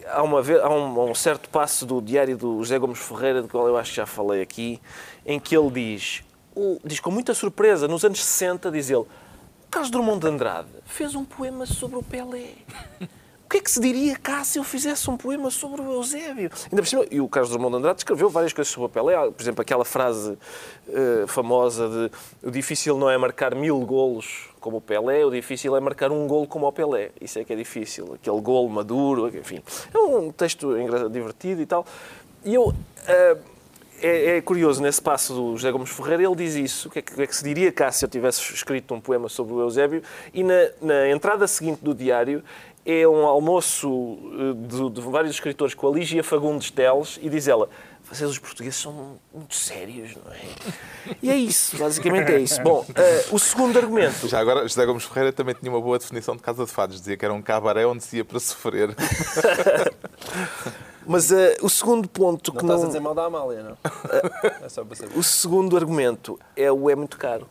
Há, 0.07 0.23
uma, 0.23 0.39
há 0.39 0.69
um, 0.69 1.09
um 1.11 1.15
certo 1.15 1.47
passo 1.49 1.85
do 1.85 2.01
diário 2.01 2.35
do 2.37 2.57
José 2.63 2.77
Gomes 2.79 2.99
Ferreira, 2.99 3.41
do 3.41 3.47
qual 3.47 3.67
eu 3.67 3.77
acho 3.77 3.91
que 3.91 3.97
já 3.97 4.05
falei 4.05 4.41
aqui, 4.41 4.81
em 5.25 5.39
que 5.39 5.55
ele 5.55 5.69
diz, 5.69 6.23
o- 6.55 6.79
diz 6.83 6.99
com 6.99 7.11
muita 7.11 7.33
surpresa, 7.35 7.87
nos 7.87 8.03
anos 8.03 8.23
60, 8.23 8.71
diz 8.71 8.89
ele, 8.89 9.05
Carlos 9.69 9.91
Drummond 9.91 10.19
de 10.19 10.27
Andrade 10.27 10.67
fez 10.85 11.13
um 11.15 11.23
poema 11.23 11.65
sobre 11.67 11.97
o 11.99 12.03
Pelé. 12.03 12.49
Que 13.51 13.57
é 13.57 13.61
que 13.61 13.69
se 13.69 13.81
diria 13.81 14.15
cá 14.15 14.45
se 14.45 14.57
eu 14.57 14.63
fizesse 14.63 15.09
um 15.09 15.17
poema 15.17 15.51
sobre 15.51 15.81
o 15.81 15.91
Eusébio? 15.91 16.49
Ainda 16.71 16.81
por 16.81 16.87
cima, 16.87 17.05
e 17.11 17.19
o 17.19 17.27
Carlos 17.27 17.51
Drummond 17.51 17.73
de 17.73 17.77
Andrade 17.79 17.99
escreveu 17.99 18.29
várias 18.29 18.53
coisas 18.53 18.71
sobre 18.71 18.85
o 18.85 18.89
Pelé. 18.89 19.29
Por 19.29 19.41
exemplo, 19.41 19.61
aquela 19.61 19.83
frase 19.83 20.37
eh, 20.87 21.25
famosa 21.27 21.89
de 21.89 22.47
o 22.47 22.49
difícil 22.49 22.97
não 22.97 23.09
é 23.09 23.17
marcar 23.17 23.53
mil 23.53 23.77
golos 23.81 24.47
como 24.61 24.77
o 24.77 24.81
Pelé, 24.81 25.25
o 25.25 25.29
difícil 25.29 25.75
é 25.75 25.81
marcar 25.81 26.13
um 26.13 26.25
golo 26.27 26.47
como 26.47 26.65
o 26.65 26.71
Pelé. 26.71 27.11
Isso 27.19 27.39
é 27.39 27.43
que 27.43 27.51
é 27.51 27.55
difícil. 27.57 28.13
Aquele 28.13 28.39
golo 28.39 28.69
maduro, 28.69 29.27
enfim. 29.27 29.61
É 29.93 29.97
um 29.97 30.31
texto 30.31 30.73
divertido 31.09 31.61
e 31.61 31.65
tal. 31.65 31.85
E 32.45 32.55
eu... 32.55 32.73
eh, 33.05 33.37
é, 34.01 34.37
é 34.37 34.41
curioso, 34.41 34.81
nesse 34.81 34.99
passo 34.99 35.33
do 35.33 35.51
José 35.55 35.71
Gomes 35.71 35.91
Ferreira, 35.91 36.23
ele 36.23 36.35
diz 36.35 36.55
isso. 36.55 36.87
O 36.87 36.91
que 36.91 36.99
é 36.99 37.01
que 37.03 37.21
é 37.21 37.27
que 37.27 37.35
se 37.35 37.43
diria 37.43 37.71
cá 37.71 37.91
se 37.91 38.03
eu 38.03 38.09
tivesse 38.09 38.41
escrito 38.51 38.95
um 38.95 38.99
poema 38.99 39.29
sobre 39.29 39.53
o 39.53 39.61
Eusébio? 39.61 40.01
E 40.33 40.43
na, 40.43 40.53
na 40.81 41.09
entrada 41.09 41.47
seguinte 41.47 41.81
do 41.83 41.93
diário 41.93 42.43
é 42.85 43.07
um 43.07 43.25
almoço 43.25 44.17
eh, 44.33 44.67
de, 44.67 44.89
de 44.89 45.01
vários 45.01 45.33
escritores 45.33 45.73
com 45.73 45.87
a 45.87 45.91
Lígia 45.91 46.23
Fagundes 46.23 46.71
Teles 46.71 47.19
e 47.21 47.29
diz 47.29 47.47
ela 47.47 47.69
vocês 48.11 48.29
os 48.29 48.39
portugueses 48.39 48.77
são 48.77 49.17
muito 49.33 49.55
sérios, 49.55 50.17
não 50.17 50.33
é? 50.33 50.39
E 51.23 51.29
é 51.29 51.35
isso, 51.35 51.77
basicamente 51.77 52.29
é 52.29 52.39
isso. 52.39 52.61
Bom, 52.61 52.85
eh, 52.93 53.25
o 53.31 53.39
segundo 53.39 53.79
argumento... 53.79 54.27
Já 54.27 54.39
agora, 54.39 54.67
José 54.67 54.85
Gomes 54.85 55.05
Ferreira 55.05 55.31
também 55.31 55.55
tinha 55.55 55.71
uma 55.71 55.79
boa 55.79 55.97
definição 55.97 56.35
de 56.35 56.41
Casa 56.41 56.65
de 56.65 56.71
Fados. 56.71 56.99
Dizia 56.99 57.15
que 57.15 57.23
era 57.23 57.33
um 57.33 57.41
cabaré 57.41 57.85
onde 57.85 58.03
se 58.03 58.17
ia 58.17 58.25
para 58.25 58.37
sofrer. 58.37 58.93
Mas 61.07 61.31
eh, 61.31 61.55
o 61.61 61.69
segundo 61.69 62.09
ponto 62.09 62.51
Não 62.51 62.59
que 62.59 62.65
estás 62.65 62.79
não... 62.79 62.83
a 62.83 62.87
dizer 62.87 62.99
mal 62.99 63.15
da 63.15 63.25
Amália, 63.25 63.63
não? 63.63 63.77
É 64.61 64.67
só 64.67 64.83
para 64.83 64.95
saber. 64.97 65.17
O 65.17 65.23
segundo 65.23 65.77
argumento 65.77 66.37
é 66.55 66.69
o 66.69 66.89
é 66.89 66.95
muito 66.95 67.17
caro. 67.17 67.47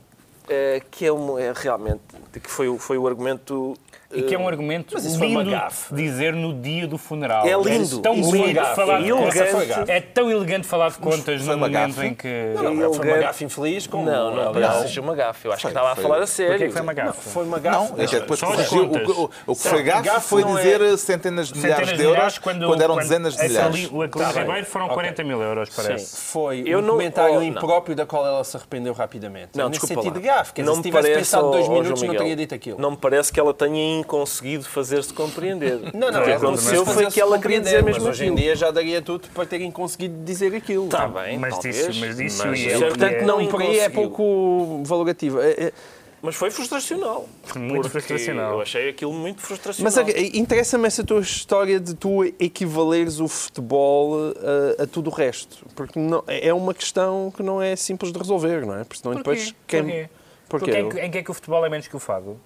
Eh, 0.53 0.83
que 0.91 1.07
é, 1.07 1.13
um, 1.13 1.39
é 1.39 1.53
realmente... 1.55 2.01
Que 2.33 2.51
foi, 2.51 2.69
o- 2.69 2.79
foi 2.79 2.99
o 2.99 3.07
argumento... 3.07 3.75
E 4.13 4.23
que 4.23 4.35
é 4.35 4.39
um 4.41 4.49
argumento 4.49 4.93
Mas 4.95 5.05
isso 5.05 5.19
foi 5.19 5.29
uma 5.29 5.39
lindo 5.45 5.53
gafe. 5.53 5.95
de 5.95 6.03
dizer 6.03 6.33
no 6.33 6.53
dia 6.53 6.85
do 6.85 6.99
funeral. 6.99 7.47
É 7.47 7.53
lindo. 7.57 8.01
tão 8.01 8.15
foi 8.25 8.39
bonito 8.41 8.55
gafe. 8.57 8.75
falar 8.75 8.99
É 8.99 9.03
de 9.05 9.13
contas. 9.13 9.37
elegante. 9.37 9.91
É 9.93 10.01
tão 10.01 10.29
elegante 10.29 10.67
falar 10.67 10.91
de 10.91 10.99
contas 10.99 11.43
foi 11.43 11.55
no 11.55 11.59
momento 11.61 11.95
gafe? 11.95 12.07
em 12.09 12.15
que. 12.15 12.53
Não, 12.57 12.75
não, 12.75 12.93
foi 12.93 13.07
uma 13.07 13.19
gafe 13.19 13.45
infeliz 13.45 13.87
como... 13.87 14.05
Não, 14.07 14.35
não, 14.35 14.49
aliás, 14.49 14.75
não 14.75 14.83
seja 14.83 15.01
uma 15.01 15.15
gafe. 15.15 15.47
Eu 15.47 15.53
acho 15.53 15.63
Foi, 15.63 15.71
que 15.71 15.79
estava 15.79 15.95
foi. 15.95 16.03
a 16.05 16.09
falar 16.09 16.17
a 16.17 16.19
Porquê 16.27 16.33
sério. 16.33 16.67
que 16.67 16.73
foi 16.73 16.83
uma 16.83 16.93
gafe? 16.93 17.29
Foi 17.31 17.45
uma 17.45 17.59
gafe. 17.61 17.77
Não, 17.93 18.03
é 18.03 18.07
que 18.09 18.19
depois 18.19 18.41
corrigiu. 18.41 18.83
O, 18.85 19.21
o, 19.23 19.31
o 19.47 19.55
que 19.55 19.63
foi 19.69 19.83
gafe 19.85 20.03
gafe 20.09 20.29
foi 20.29 20.43
não 20.43 20.59
é- 20.59 20.63
dizer 20.63 20.99
centenas 20.99 21.47
de 21.53 21.59
milhares 21.61 21.77
Centenas 21.77 21.97
de 21.99 22.03
euros 22.05 22.17
milhares, 22.19 22.39
quando, 22.39 22.83
eram 22.83 22.97
dezenas 22.97 23.37
de 23.37 23.43
milhares. 23.47 23.89
O 23.93 23.99
bem. 24.01 24.11
Ribeiro 24.43 24.67
foram 24.67 24.87
Ok. 24.87 24.95
40 24.97 25.23
mil 25.23 25.41
euros, 25.41 25.69
parece. 25.71 26.17
Foi 26.17 26.65
um 26.75 26.81
não- 26.81 26.95
comentário 26.95 27.35
oh, 27.35 27.37
não. 27.37 27.45
impróprio 27.45 27.95
da 27.95 28.05
qual 28.05 28.27
ela 28.27 28.43
se 28.43 28.57
arrependeu 28.57 28.93
rapidamente. 28.93 29.51
Não, 29.57 29.71
desculpa 29.71 30.03
lá. 30.03 30.40
Quer 30.45 30.63
dizer, 30.63 30.67
Não 30.67 30.75
se 30.75 30.79
me 30.79 30.83
tivesse 30.85 31.03
parece, 31.09 31.19
pensado 31.31 31.51
dois 31.51 31.69
minutos, 31.69 31.89
João 31.89 31.97
não 32.01 32.07
Miguel, 32.09 32.19
teria 32.21 32.37
dito 32.37 32.55
aquilo. 32.55 32.79
Não 32.81 32.91
me 32.93 32.97
parece 32.97 33.33
que 33.33 33.39
ela 33.41 33.53
tenha 33.55 34.05
conseguido 34.05 34.65
fazer-se 34.65 35.13
compreender. 35.13 35.79
Não, 35.95 36.11
não, 36.11 36.21
o 36.21 36.25
que 36.25 36.33
aconteceu 36.33 36.85
foi 36.87 37.07
que 37.07 37.21
ela 37.21 37.39
queria 37.39 37.61
dizer 37.61 37.83
mesmo 37.83 38.05
mas 38.05 38.11
hoje 38.11 38.27
em 38.27 38.35
dia 38.35 38.55
já 38.57 38.71
daria 38.71 39.03
tudo 39.03 39.29
para 39.35 39.45
terem 39.47 39.71
conseguido 39.71 40.25
dizer 40.25 40.55
aquilo. 40.55 40.85
Está 40.87 41.07
bem, 41.09 41.39
Mas 41.39 41.55
talvez, 41.55 41.77
isso- 41.77 42.01
mas 42.01 42.19
isso 42.21 42.47
mas, 42.47 42.59
e 42.61 42.69
é- 42.69 42.79
portanto, 42.79 43.03
é- 43.13 43.23
não 43.25 43.47
por 43.47 43.61
aí 43.63 43.79
é 43.79 43.89
pouco 43.89 44.81
valorativo. 44.85 45.41
É- 45.41 45.51
é- 45.51 45.73
Mas 46.23 46.35
foi 46.35 46.51
frustracional. 46.51 47.27
Muito 47.57 47.89
frustracional. 47.89 48.53
Eu 48.53 48.61
achei 48.61 48.91
aquilo 48.91 49.11
muito 49.13 49.41
frustracional. 49.41 49.91
Mas 50.07 50.35
interessa-me 50.35 50.87
essa 50.87 51.03
tua 51.03 51.21
história 51.21 51.81
de 51.81 51.95
tu 51.95 52.23
equivaleres 52.39 53.21
o 53.21 53.27
futebol 53.29 54.15
a, 54.79 54.83
a 54.83 54.87
tudo 54.87 55.09
o 55.09 55.13
resto. 55.13 55.65
Porque 55.75 55.99
não- 55.99 56.23
é 56.27 56.53
uma 56.53 56.75
questão 56.75 57.33
que 57.35 57.43
não 57.43 57.61
é 57.63 57.75
simples 57.75 58.13
de 58.13 58.19
resolver, 58.19 58.67
não 58.67 58.75
é? 58.79 58.85
Porque 58.85 59.01
senão 59.01 59.15
depois... 59.17 59.55
quem- 59.67 59.83
Porquê? 59.83 60.09
Porque 60.51 60.71
em, 60.71 60.89
que- 60.89 61.01
em 61.01 61.11
que 61.11 61.19
é 61.19 61.23
que 61.23 61.31
o 61.31 61.35
futebol 61.35 61.65
é 61.65 61.69
menos 61.71 61.87
que 61.89 61.97
o 61.97 62.01
fado? 62.01 62.39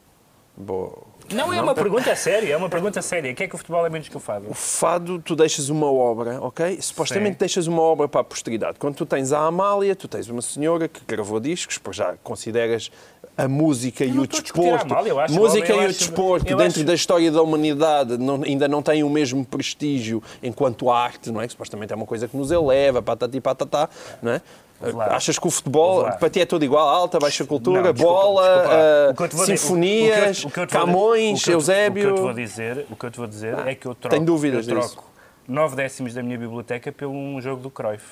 Boa. 0.57 0.92
Não, 1.32 1.52
é 1.52 1.61
uma 1.61 1.74
pergunta 1.74 2.14
séria, 2.14 2.52
é 2.52 2.57
uma 2.57 2.68
pergunta 2.68 3.02
séria. 3.02 3.28
Em 3.30 3.34
que 3.34 3.42
é 3.42 3.48
que 3.48 3.55
o 3.57 3.59
futebol 3.59 3.84
é 3.84 3.90
menos 3.90 4.09
que 4.09 4.16
o 4.16 4.20
fado? 4.20 4.48
O 4.48 4.55
fado, 4.55 5.18
tu 5.18 5.34
deixas 5.34 5.68
uma 5.68 5.90
obra, 5.90 6.38
ok? 6.40 6.80
Supostamente 6.80 7.32
Sim. 7.32 7.38
deixas 7.40 7.66
uma 7.66 7.82
obra 7.82 8.07
para 8.07 8.20
a 8.20 8.24
posteridade. 8.24 8.78
Quando 8.78 8.94
tu 8.94 9.05
tens 9.05 9.32
a 9.32 9.40
Amália, 9.40 9.96
tu 9.96 10.07
tens 10.07 10.28
uma 10.28 10.42
senhora 10.42 10.86
que 10.86 11.00
gravou 11.09 11.40
discos, 11.40 11.76
pois 11.78 11.96
já 11.96 12.14
consideras 12.22 12.88
a 13.36 13.48
música 13.48 14.05
e 14.05 14.12
não 14.12 14.22
o 14.22 14.26
desporto. 14.28 14.84
Amália, 14.84 15.11
eu 15.11 15.18
acho- 15.18 15.34
música 15.34 15.72
eu 15.72 15.76
e 15.82 15.86
o 15.86 15.88
acho- 15.88 15.98
desporto, 15.98 16.46
eu 16.48 16.57
dentro 16.57 16.78
acho- 16.78 16.84
da 16.86 16.94
história 16.94 17.32
da 17.32 17.42
humanidade, 17.42 18.16
não- 18.16 18.40
ainda 18.44 18.68
não 18.68 18.80
têm 18.80 19.02
o 19.02 19.11
mesmo 19.11 19.44
prestígio 19.44 20.22
enquanto 20.40 20.88
arte, 20.88 21.32
não 21.32 21.40
é? 21.40 21.46
Que 21.46 21.52
supostamente 21.52 21.92
é 21.92 21.96
uma 21.96 22.07
coisa 22.07 22.28
que 22.28 22.36
nos 22.36 22.52
eleva, 22.52 23.02
patati 23.02 23.40
patatá, 23.40 23.88
não 24.22 24.30
é? 24.30 24.42
Lá. 24.81 25.07
Achas 25.16 25.39
que 25.39 25.47
o 25.47 25.51
futebol, 25.51 26.05
para 26.18 26.31
ti 26.31 26.41
é 26.41 26.47
tudo 26.47 26.64
igual? 26.64 26.87
Alta, 26.89 27.18
baixa 27.18 27.45
cultura, 27.45 27.83
Não, 27.83 27.93
desculpa, 27.93 28.14
bola, 28.20 28.43
desculpa. 28.43 29.25
ah, 29.25 29.29
dizer- 29.29 29.45
sinfonias, 29.59 30.45
o 30.45 30.49
o 30.49 30.66
Camões, 30.68 31.41
o 31.41 31.45
te- 31.45 31.51
Eusébio... 31.53 32.03
O 32.03 32.07
que 32.07 32.11
eu 32.11 32.14
te 32.16 32.22
vou 32.22 32.35
dizer, 32.35 32.87
o 32.91 32.97
que 32.97 33.07
eu 33.07 33.11
te 33.11 33.18
vou 33.18 33.27
dizer 33.27 33.59
é 33.66 33.75
que 33.75 33.87
eu 33.87 33.95
troco, 33.95 34.14
Tenho 34.14 34.27
dúvidas 34.27 34.66
eu 34.68 34.81
disso. 34.81 34.99
Troco 35.45 35.53
9 35.53 35.76
décimos 35.76 36.14
da 36.14 36.22
minha 36.22 36.38
biblioteca 36.38 36.90
pelo 36.92 37.12
um 37.12 37.40
jogo 37.40 37.62
do 37.62 37.70
Cruyff 37.70 38.05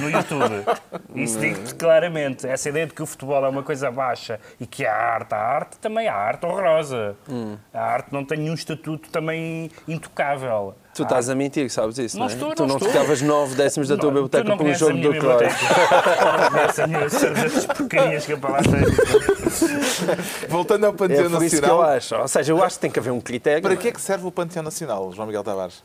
no 0.00 0.10
YouTube. 0.10 0.64
Isso 1.14 1.38
digo-te 1.38 1.74
claramente. 1.74 2.46
Essa 2.46 2.68
ideia 2.68 2.86
de 2.86 2.94
que 2.94 3.02
o 3.02 3.06
futebol 3.06 3.44
é 3.44 3.48
uma 3.48 3.62
coisa 3.62 3.90
baixa 3.90 4.40
e 4.60 4.66
que 4.66 4.84
a 4.86 4.94
arte, 4.94 5.34
a 5.34 5.38
arte 5.38 5.78
também 5.78 6.08
há 6.08 6.14
arte 6.14 6.46
horrorosa. 6.46 7.16
Hum. 7.28 7.56
A 7.72 7.80
arte 7.80 8.08
não 8.12 8.24
tem 8.24 8.38
nenhum 8.38 8.54
estatuto 8.54 9.08
também 9.10 9.70
intocável. 9.86 10.74
Tu 10.94 11.02
estás 11.02 11.28
a 11.28 11.34
mentir, 11.34 11.68
sabes 11.70 11.98
isso, 11.98 12.16
não, 12.16 12.26
Não 12.26 12.30
é? 12.30 12.34
estou, 12.34 12.54
tu 12.54 12.60
não 12.62 12.68
não 12.68 12.76
estou. 12.76 12.88
trocavas 12.88 13.20
nove 13.20 13.56
décimos 13.56 13.88
da 13.88 13.96
tua 13.96 14.12
Não, 14.12 14.22
biblioteca 14.22 14.48
não 14.48 14.56
por 14.56 14.64
um 14.66 14.70
a 14.70 14.72
jogo 14.74 14.92
do 14.92 15.10
biblioteca. 15.10 15.54
Não 16.40 16.50
conheces 16.50 16.78
a 16.78 16.86
minha 16.86 17.08
certas 17.10 17.66
porcarias 17.66 18.26
que 18.26 18.32
eu 18.32 18.38
para 18.38 18.50
lá. 18.50 18.58
Voltando 20.48 20.84
ao 20.86 20.92
É 20.92 20.96
Panteão 20.96 21.30
por 21.30 21.42
isso 21.42 21.60
que 21.60 21.64
eu 21.64 21.68
Nacional, 21.78 21.82
acho. 21.82 22.14
Ou 22.14 22.28
seja, 22.28 22.52
eu 22.52 22.62
acho 22.62 22.76
que 22.76 22.82
tem 22.82 22.90
que 22.92 22.98
haver 23.00 23.10
um 23.10 23.20
critério. 23.20 23.60
para 23.62 23.76
que 23.76 23.88
é 23.88 23.92
que 23.92 24.00
serve 24.00 24.24
o 24.26 24.30
Panteão 24.30 24.62
Nacional, 24.62 25.10
João 25.12 25.26
Miguel 25.26 25.42
Tavares? 25.42 25.82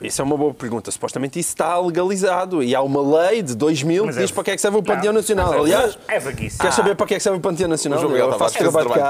Isso 0.00 0.20
é 0.20 0.24
uma 0.24 0.36
boa 0.36 0.52
pergunta. 0.52 0.90
Supostamente 0.90 1.38
isso 1.38 1.50
está 1.50 1.78
legalizado 1.78 2.62
e 2.62 2.74
há 2.74 2.82
uma 2.82 3.00
lei 3.20 3.42
de 3.42 3.54
2000 3.54 4.06
Mas 4.06 4.16
que 4.16 4.20
é- 4.20 4.24
diz 4.24 4.30
para 4.32 4.44
que 4.44 4.50
é 4.50 4.54
que 4.56 4.60
serve 4.60 4.76
o 4.78 4.82
Panteão 4.82 5.12
Nacional. 5.12 5.54
é- 5.54 5.58
Aliás, 5.58 5.98
é 6.08 6.18
vaguíssimo. 6.20 6.60
queres 6.60 6.74
saber 6.74 6.94
para 6.96 7.06
que 7.06 7.14
é 7.14 7.16
que 7.16 7.22
serve 7.22 7.38
o 7.38 7.40
Panteão 7.40 7.68
Nacional? 7.68 8.00
O 8.04 8.08
Miguel 8.10 8.30
Tavares 8.30 8.54
fez 8.54 8.68
o 8.68 8.72
trabalho. 8.72 9.00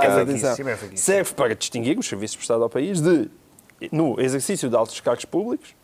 É. 0.93 0.97
Serve 0.97 1.33
para 1.35 1.55
distinguir 1.55 1.99
os 1.99 2.07
serviços 2.07 2.37
prestados 2.37 2.63
ao 2.63 2.71
país 2.71 3.01
de, 3.01 3.29
no 3.91 4.21
exercício 4.21 4.69
de 4.69 4.77
altos 4.77 5.01
cargos 5.01 5.25
públicos, 5.25 5.75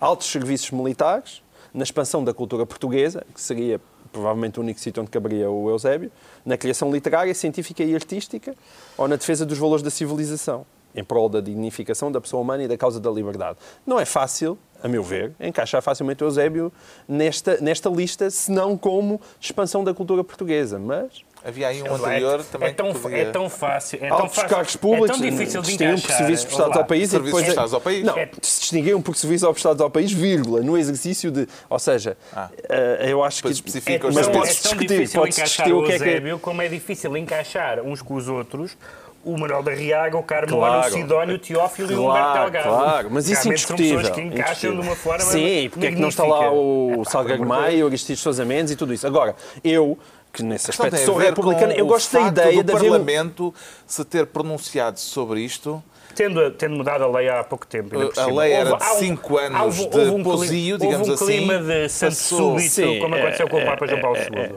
altos 0.00 0.30
serviços 0.30 0.70
militares, 0.70 1.42
na 1.72 1.82
expansão 1.82 2.22
da 2.24 2.34
cultura 2.34 2.66
portuguesa, 2.66 3.24
que 3.34 3.40
seria 3.40 3.80
provavelmente 4.12 4.58
o 4.58 4.62
único 4.62 4.80
sítio 4.80 5.00
onde 5.02 5.10
caberia 5.10 5.48
o 5.50 5.70
Eusébio, 5.70 6.10
na 6.44 6.56
criação 6.56 6.90
literária, 6.92 7.32
científica 7.32 7.84
e 7.84 7.94
artística, 7.94 8.54
ou 8.98 9.06
na 9.06 9.14
defesa 9.16 9.46
dos 9.46 9.56
valores 9.56 9.82
da 9.84 9.90
civilização, 9.90 10.66
em 10.94 11.04
prol 11.04 11.28
da 11.28 11.40
dignificação 11.40 12.10
da 12.10 12.20
pessoa 12.20 12.42
humana 12.42 12.64
e 12.64 12.68
da 12.68 12.76
causa 12.76 12.98
da 13.00 13.10
liberdade. 13.10 13.58
Não 13.86 13.98
é 14.00 14.04
fácil, 14.04 14.58
a 14.82 14.88
meu 14.88 15.02
ver, 15.02 15.32
encaixar 15.38 15.82
facilmente 15.82 16.22
o 16.24 16.26
Eusébio 16.26 16.72
nesta, 17.06 17.58
nesta 17.60 17.88
lista, 17.90 18.30
senão 18.30 18.76
como 18.76 19.20
expansão 19.40 19.84
da 19.84 19.92
cultura 19.94 20.24
portuguesa, 20.24 20.78
mas... 20.78 21.22
Havia 21.42 21.68
aí 21.68 21.82
um 21.82 21.86
É- 21.86 21.90
anterior 21.90 22.44
também 22.44 22.68
é 22.68 22.72
tão, 22.74 22.92
que 22.92 22.98
podia... 22.98 23.16
é 23.18 23.24
tão 23.30 23.48
fácil. 23.48 23.98
É 24.02 24.08
tão 24.08 24.18
altos 24.18 24.34
fácil, 24.36 24.50
cargos 24.50 24.76
públicos 24.76 25.08
é 25.08 25.12
tão 25.14 25.30
difícil 25.30 25.62
de 25.62 25.68
distinguiam 25.68 25.94
por 25.96 25.98
encaixar. 26.04 26.18
serviços 26.18 26.44
prestados 26.44 26.76
ao 26.76 26.84
país 26.84 27.10
Serviços 27.10 27.22
e 27.22 27.24
depois 27.30 27.44
prestados 27.44 27.74
ao 27.74 27.80
país? 27.80 28.04
Não, 28.04 28.18
É- 28.18 28.30
se 28.42 28.60
distinguiam 28.60 29.00
por 29.00 29.16
serviços 29.16 29.48
prestados 29.48 29.80
ao 29.80 29.88
país, 29.90 30.12
vírgula, 30.12 30.60
no 30.60 30.76
exercício 30.76 31.30
de... 31.30 31.48
Ou 31.70 31.78
seja, 31.78 32.14
Ah. 32.34 32.50
eh, 32.68 33.06
eu 33.10 33.24
acho 33.24 33.38
que... 33.38 33.48
Depois 33.48 33.56
especifica 33.56 34.08
os 34.08 34.14
Mas 34.14 34.26
tão- 34.26 34.34
pode-se 34.34 34.58
é 34.58 34.62
tão 34.70 34.78
discutir, 34.78 35.02
encaixar 35.02 35.44
discutir 35.46 35.72
o 35.72 35.82
que 35.86 35.92
é 35.92 35.98
que 35.98 36.04
é... 36.04 36.08
Eusébio 36.08 36.38
como 36.40 36.60
é 36.60 36.68
difícil 36.68 37.16
encaixar 37.16 37.80
uns 37.80 38.02
com 38.02 38.14
os 38.16 38.28
outros 38.28 38.76
o 39.24 39.36
Manuel 39.38 39.62
da 39.62 39.72
Riaga, 39.72 40.16
o 40.16 40.22
Carmona, 40.22 40.66
Claro. 40.66 40.88
o 40.88 40.90
Sidónio, 40.92 41.34
o 41.36 41.38
Teófilo 41.38 41.92
e 41.92 41.94
o 41.94 42.04
Claro, 42.04 42.20
Humberto 42.30 42.40
Delgado. 42.52 42.68
claro, 42.68 43.08
mas 43.10 43.28
isso 43.28 43.42
são 43.42 43.52
indiscutível. 43.52 43.96
pessoas 43.98 44.14
que 44.16 44.20
encaixam 44.22 44.72
de 44.74 44.80
uma 44.80 44.96
forma 44.96 45.20
Sim, 45.24 45.68
porque 45.70 45.86
é 45.86 45.90
que 45.92 46.00
não 46.00 46.08
está 46.08 46.24
lá 46.24 46.50
o 46.52 47.02
amor 47.14 47.36
de 47.36 47.44
Maia, 47.44 47.84
o 47.84 47.88
Aristides 47.88 48.20
Sousa 48.22 48.44
Mendes 48.44 48.72
e 48.72 48.76
tudo 48.76 48.94
isso. 48.94 49.06
Agora, 49.06 49.34
eu, 49.62 49.98
que 50.32 50.42
nesse 50.42 50.70
aspecto 50.70 50.96
sou 50.98 51.16
republicano, 51.16 51.72
eu 51.72 51.86
gosto 51.86 52.12
da 52.12 52.28
ideia 52.28 52.62
do 52.62 52.64
de 52.64 52.72
haver... 52.72 52.88
um- 52.88 52.92
Parlamento 52.92 53.54
se 53.86 54.04
ter 54.04 54.26
pronunciado 54.26 54.98
sobre 54.98 55.40
isto. 55.40 55.82
Tendo, 56.14 56.50
tendo 56.52 56.74
mudado 56.76 57.04
a 57.04 57.08
lei 57.08 57.28
há 57.28 57.44
pouco 57.44 57.66
tempo. 57.66 57.94
ainda 57.94 58.10
por 58.12 58.20
A 58.20 58.24
cima. 58.24 58.40
lei 58.42 58.52
era 58.52 58.70
Houve- 58.72 58.82
de 58.84 58.90
há 58.90 58.94
um- 58.94 58.98
cinco 58.98 59.38
anos 59.38 59.60
houve- 59.60 59.86
de 59.90 59.98
houve 59.98 60.10
um 60.10 60.14
cli- 60.14 60.22
posio, 60.24 60.78
digamos 60.78 61.08
houve 61.08 61.10
um 61.10 61.14
assim, 61.14 61.26
clima 61.26 61.58
de 61.58 61.88
santo 61.88 62.10
passou- 62.10 62.38
súbito, 62.38 62.70
Sim, 62.70 62.98
como 63.00 63.14
aconteceu 63.14 63.48
com 63.48 63.56
o 63.56 63.60
é, 63.60 63.64
Papa 63.66 63.86
João 63.86 64.00
Paulo 64.00 64.16
é, 64.16 64.22
II. 64.28 64.54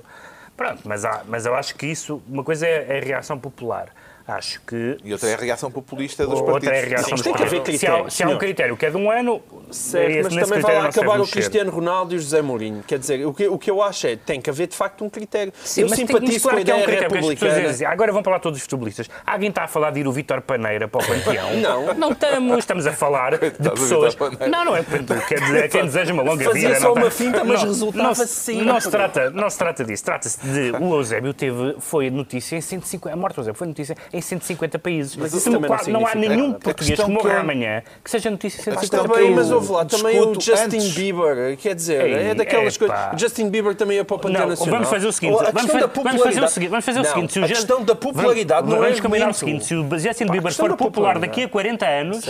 Pronto, 0.58 0.82
mas, 0.86 1.04
há, 1.06 1.22
mas 1.28 1.46
eu 1.46 1.54
acho 1.56 1.76
que 1.76 1.86
isso, 1.86 2.22
uma 2.28 2.44
coisa 2.44 2.66
é, 2.68 2.86
é 2.90 2.98
a 3.00 3.06
reação 3.06 3.38
popular. 3.38 3.88
Acho 4.28 4.62
que. 4.62 4.98
E 5.04 5.12
outra 5.12 5.30
é 5.30 5.34
a 5.34 5.38
reação 5.38 5.70
populista 5.70 6.26
dos 6.26 6.40
outra 6.40 6.54
partidos. 6.54 6.78
é 6.78 6.82
a 6.82 6.86
reação 6.88 7.10
Sim, 7.10 7.16
dos 7.16 7.22
tem 7.24 7.34
que 7.34 7.44
haver 7.44 7.58
partidos. 7.58 7.80
Se 7.82 7.86
há, 7.86 7.90
critérios, 7.90 8.14
se 8.14 8.24
há 8.24 8.30
um 8.30 8.38
critério 8.38 8.78
que 8.78 8.86
é 8.86 8.90
de 8.90 8.96
um 8.98 9.12
ano, 9.12 9.42
Certo, 9.70 10.10
esse- 10.12 10.22
mas 10.24 10.34
também 10.34 10.48
vai 10.48 10.58
critério 10.60 10.82
lá 10.82 10.90
acabar 10.90 11.16
o 11.16 11.20
mexer. 11.20 11.32
Cristiano 11.34 11.72
Ronaldo 11.72 12.14
e 12.14 12.18
o 12.18 12.20
José 12.20 12.42
Mourinho. 12.42 12.84
Quer 12.88 13.00
dizer, 13.00 13.26
o 13.26 13.34
que, 13.34 13.48
o 13.48 13.58
que 13.58 13.70
eu 13.70 13.82
acho 13.84 14.08
é 14.08 14.16
tem 14.16 14.40
que 14.40 14.50
haver 14.50 14.68
de 14.68 14.76
facto 14.78 15.04
um 15.04 15.10
critério. 15.10 15.52
Sim, 15.64 15.82
eu 15.82 15.90
mas 15.90 15.98
tem 15.98 16.08
simpatizo 16.08 16.50
com 16.50 16.56
a 16.56 16.64
que 16.64 16.72
é 16.72 16.74
um 16.74 16.78
ideia 16.80 16.84
critério, 16.88 17.16
republicana. 17.16 17.68
dizem, 17.70 17.88
agora 17.88 18.12
vão 18.14 18.24
falar 18.24 18.40
todos 18.40 18.58
os 18.60 18.64
futebolistas. 18.64 19.10
Alguém 19.26 19.50
está 19.50 19.64
a 19.64 19.68
falar 19.68 19.92
de 19.92 20.00
ir 20.00 20.08
o 20.08 20.12
Vítor 20.14 20.42
Paneira 20.42 20.88
para 20.88 21.04
o 21.04 21.08
Panteão? 21.08 21.54
Não. 21.60 21.94
Não 21.94 22.12
estamos. 22.12 22.58
Estamos 22.60 22.88
a 22.88 22.94
falar 22.94 23.38
de 23.38 23.70
pessoas. 23.72 24.16
Não, 24.50 24.64
não 24.64 24.76
é 24.78 24.84
quer 25.28 25.40
dizer, 25.42 25.70
quem 25.70 25.84
deseja 25.86 26.14
uma 26.14 26.24
longa 26.24 26.46
Fazia 26.46 26.70
vida. 26.70 26.80
só 26.80 26.88
não 26.88 26.94
uma 26.94 27.02
tem- 27.10 27.12
finta, 27.12 27.44
mas 27.44 27.62
resultava 27.64 28.14
trata, 28.92 29.30
não 29.32 29.50
se 29.50 29.58
trata 29.58 29.84
disso. 29.84 30.04
Trata-se 30.04 30.40
de 30.40 30.72
o 30.80 30.96
Eusébio 30.96 31.34
teve, 31.34 31.76
foi 31.80 32.10
notícia 32.10 32.56
em 32.56 32.62
150. 32.62 33.14
A 33.14 33.18
morte 33.18 33.36
do 33.36 33.42
Eusébio 33.42 33.58
foi 33.58 33.68
notícia 33.68 33.96
em 34.14 34.22
150 34.22 34.78
países. 34.80 35.16
Mas 35.16 35.34
isso 35.34 35.52
também 35.52 35.70
não 35.88 36.00
não 36.02 36.08
há 36.08 36.16
nenhum 36.16 36.48
nada. 36.50 36.60
português 36.60 37.00
que 37.00 37.10
morra 37.12 37.34
eu- 37.34 37.40
amanhã 37.40 37.84
que 38.04 38.10
seja 38.12 38.30
notícia 38.30 38.62
em 38.62 38.76
questão 38.76 39.00
150 39.02 39.08
que 39.08 39.14
Também, 39.20 39.36
mas 39.36 39.52
houve 39.52 39.72
lá, 39.72 39.86
também 39.86 40.20
o 40.20 40.34
Justin 40.40 40.54
antes. 40.78 40.94
Bieber, 40.94 41.58
quer 41.58 41.76
dizer, 41.76 42.06
Ei, 42.06 42.14
é 42.30 42.36
daquelas 42.36 42.78
coisas. 42.78 42.98
Justin 43.18 43.50
Bieber 43.50 43.76
também 43.76 43.98
é 44.00 44.04
para 44.04 44.16
o 44.16 44.20
Panteão 44.20 44.48
Nacional. 44.48 44.74
vamos 44.76 44.90
fazer 44.90 45.08
o 45.08 45.12
seguinte, 45.12 45.34
vamos, 45.54 45.72
fa- 45.72 45.88
vamos 46.04 46.22
fazer 46.22 46.44
o 46.44 46.48
seguinte, 46.48 46.70
vamos 46.70 46.86
fazer 46.86 47.00
o 47.00 47.06
seguinte, 47.06 47.34
se 47.34 47.40
o 47.40 47.44
a 47.44 47.48
questão 47.48 47.84
da 47.84 47.96
popularidade 47.96 48.62
vamos, 48.62 48.76
não 48.76 48.84
é 48.84 48.88
vamos 48.88 49.00
combinar 49.02 49.30
o 49.30 49.34
seguinte, 49.34 49.66
se 49.66 49.76
o 49.76 49.84
Justin 50.00 50.26
Bieber 50.28 50.54
for 50.54 50.76
popular 50.78 51.20
daqui 51.20 51.44
a 51.44 51.50
40 51.50 51.86
anos, 51.88 52.26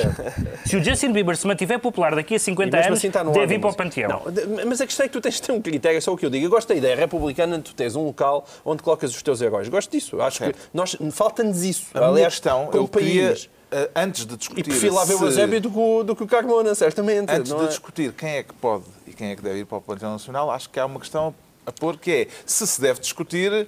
se 0.65 0.77
o 0.77 0.83
Justin 0.83 1.11
Bieber 1.11 1.35
se 1.37 1.45
mantiver 1.47 1.79
popular 1.79 2.15
daqui 2.15 2.35
a 2.35 2.39
50 2.39 2.69
E 2.69 2.79
mesmo 2.79 2.87
anos, 2.93 2.99
assim 2.99 3.25
no 3.25 3.31
deve 3.31 3.55
ir 3.55 3.59
para 3.59 3.69
o. 3.69 3.73
Panteão. 3.73 4.21
Mas 4.67 4.79
a 4.81 4.85
questão 4.85 5.05
é 5.05 5.09
que 5.09 5.13
tu 5.13 5.21
tens 5.21 5.35
de 5.35 5.41
ter 5.41 5.51
um 5.51 5.61
critério, 5.61 5.97
é 5.97 6.01
só 6.01 6.13
o 6.13 6.17
que 6.17 6.25
eu 6.25 6.29
digo. 6.29 6.45
Eu 6.45 6.49
gosto 6.49 6.67
da 6.69 6.75
ideia 6.75 6.95
republicana 6.95 7.57
de 7.57 7.63
tu 7.63 7.73
teres 7.75 7.95
um 7.95 8.03
local 8.05 8.45
onde 8.63 8.83
colocas 8.83 9.13
os 9.15 9.21
teus 9.21 9.41
heróis. 9.41 9.67
Gosto 9.67 9.91
disso. 9.91 10.21
Acho 10.21 10.43
que 10.43 10.53
nós 10.73 10.95
falta-nos 11.11 11.63
isso. 11.63 11.72
A 11.93 11.99
minha 11.99 12.09
Aliás, 12.11 12.33
questão, 12.33 12.69
eu 12.73 12.87
queria, 12.87 13.35
eh, 13.71 13.89
antes 13.95 14.25
de 14.25 14.35
discutir... 14.37 14.61
E 14.61 14.63
prefiro 14.63 14.93
lá 14.95 15.05
ver 15.05 15.15
o 15.15 15.17
se- 15.19 15.23
Eusébio 15.25 15.61
do 15.61 15.69
que 15.71 15.77
o, 15.79 16.03
do 16.03 16.15
que 16.15 16.23
o 16.23 16.27
Carmona, 16.27 16.73
certamente. 16.75 17.31
Antes 17.31 17.51
não 17.51 17.59
de 17.59 17.65
é? 17.65 17.67
discutir 17.67 18.11
quem 18.13 18.29
é 18.37 18.43
que 18.43 18.53
pode 18.53 18.83
e 19.07 19.13
quem 19.13 19.31
é 19.31 19.35
que 19.35 19.41
deve 19.41 19.59
ir 19.59 19.65
para 19.65 19.77
o 19.77 19.81
Panteão 19.81 20.11
Nacional, 20.11 20.49
acho 20.51 20.69
que 20.69 20.79
há 20.79 20.85
uma 20.85 20.99
questão 20.99 21.33
a 21.65 21.71
pôr 21.71 21.97
que 21.97 22.11
é 22.11 22.27
se 22.45 22.67
se 22.67 22.81
deve 22.81 22.99
discutir 22.99 23.67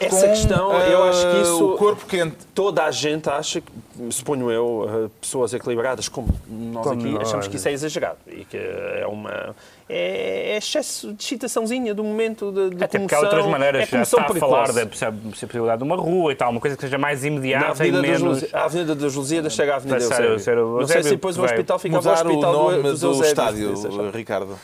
Essa 0.00 0.26
com, 0.26 0.32
questão, 0.32 0.72
eu 0.82 1.02
acho 1.04 1.30
que 1.30 1.40
isso- 1.42 1.72
o 1.74 1.76
corpo 1.76 2.06
quente. 2.06 2.36
Toda 2.54 2.84
a 2.84 2.90
gente 2.90 3.28
acha, 3.28 3.62
suponho 4.10 4.50
eu, 4.50 4.88
eh, 5.06 5.10
pessoas 5.20 5.52
equilibradas 5.54 6.08
como 6.08 6.28
nós 6.48 6.84
Como 6.86 7.00
aqui, 7.00 7.10
nós. 7.12 7.28
achamos 7.28 7.48
que 7.48 7.56
isso 7.56 7.68
é 7.68 7.72
exagerado 7.72 8.18
e 8.26 8.44
que 8.44 8.56
é 8.56 9.04
uma. 9.08 9.54
É, 9.90 10.52
é 10.52 10.56
excesso 10.58 11.14
de 11.14 11.22
excitaçãozinha 11.22 11.94
do 11.94 12.04
momento 12.04 12.52
de, 12.52 12.70
de 12.76 12.84
Até 12.84 12.98
porque 12.98 13.14
comoção. 13.14 13.18
há 13.18 13.22
outras 13.22 13.46
maneiras, 13.46 13.82
é 13.82 13.86
já 13.86 14.02
está 14.02 14.22
a 14.26 14.34
falar 14.34 14.72
da 14.72 14.84
possi- 14.86 15.06
possibilidade 15.30 15.78
de 15.78 15.84
uma 15.84 15.96
rua 15.96 16.30
e 16.32 16.36
tal, 16.36 16.50
uma 16.50 16.60
coisa 16.60 16.76
que 16.76 16.82
seja 16.82 16.98
mais 16.98 17.24
imediata 17.24 17.86
e 17.86 17.90
menos... 17.92 18.20
Lusi- 18.20 18.48
à 18.52 18.64
Avenida 18.64 18.94
das 18.94 19.14
Lusíadas 19.14 19.52
chega 19.54 19.72
à 19.72 19.76
Avenida 19.76 19.96
Eusébio. 20.02 20.76
a 20.76 20.80
Não 20.80 20.86
sei 20.86 21.02
se 21.02 21.10
depois 21.10 21.38
o 21.38 21.42
hospital 21.42 21.78
ficava 21.78 22.00
o 22.00 22.04
Mudar 22.10 22.26
o 22.26 22.28
hospital 22.28 22.52
nome 22.52 22.76
do, 22.76 22.82
do, 22.82 23.06
Eusébios, 23.06 23.26
estádio. 23.84 24.10
Ricardo. 24.12 24.58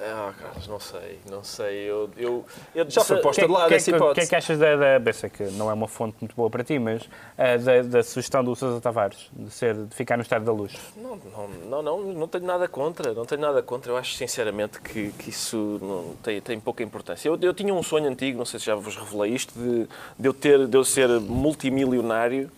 Ah, 0.00 0.32
Carlos, 0.40 0.68
não 0.68 0.78
sei, 0.78 1.18
não 1.28 1.42
sei. 1.42 1.78
Eu, 1.90 2.08
eu, 2.16 2.46
eu, 2.74 2.88
Já 2.88 3.02
foi 3.02 3.20
posta 3.20 3.42
de 3.46 3.52
lado 3.52 3.68
que- 3.68 3.74
essa 3.74 3.90
que- 3.90 3.96
O 3.96 3.98
que 3.98 4.04
é 4.04 4.06
hipótese. 4.06 4.28
que 4.28 4.36
achas 4.36 4.58
da, 4.58 4.76
da 4.76 4.98
bem, 4.98 5.12
sei 5.12 5.28
que 5.28 5.42
não 5.52 5.68
é 5.68 5.74
uma 5.74 5.88
fonte 5.88 6.16
muito 6.20 6.36
boa 6.36 6.48
para 6.48 6.62
ti, 6.62 6.78
mas 6.78 7.08
eh, 7.36 7.58
da, 7.58 7.82
da 7.82 8.02
sugestão 8.02 8.44
do 8.44 8.54
Sousa 8.54 8.80
Tavares 8.80 9.28
de, 9.32 9.50
ser, 9.50 9.74
de 9.74 9.94
ficar 9.94 10.16
no 10.16 10.22
Estado 10.22 10.44
da 10.44 10.52
Luz? 10.52 10.72
Não, 10.96 11.16
não, 11.16 11.48
não, 11.48 11.82
não, 11.82 12.00
não 12.14 12.28
tenho 12.28 12.44
nada 12.44 12.68
contra, 12.68 13.12
não 13.12 13.24
tenho 13.26 13.40
nada 13.40 13.60
contra. 13.62 13.90
Eu 13.90 13.96
acho 13.96 14.14
sinceramente 14.14 14.80
que, 14.80 15.10
que 15.18 15.30
isso 15.30 15.78
não, 15.82 16.14
tem, 16.22 16.40
tem 16.40 16.60
pouca 16.60 16.82
importância. 16.82 17.28
Eu, 17.28 17.36
eu 17.40 17.52
tinha 17.52 17.74
um 17.74 17.82
sonho 17.82 18.08
antigo, 18.08 18.38
não 18.38 18.44
sei 18.46 18.60
se 18.60 18.66
já 18.66 18.76
vos 18.76 18.96
revelei 18.96 19.32
isto, 19.34 19.52
de, 19.58 19.88
de 20.18 20.28
eu, 20.28 20.32
ter, 20.32 20.66
de 20.68 20.76
eu 20.76 20.84
ser 20.84 21.08
multimilionário 21.20 22.50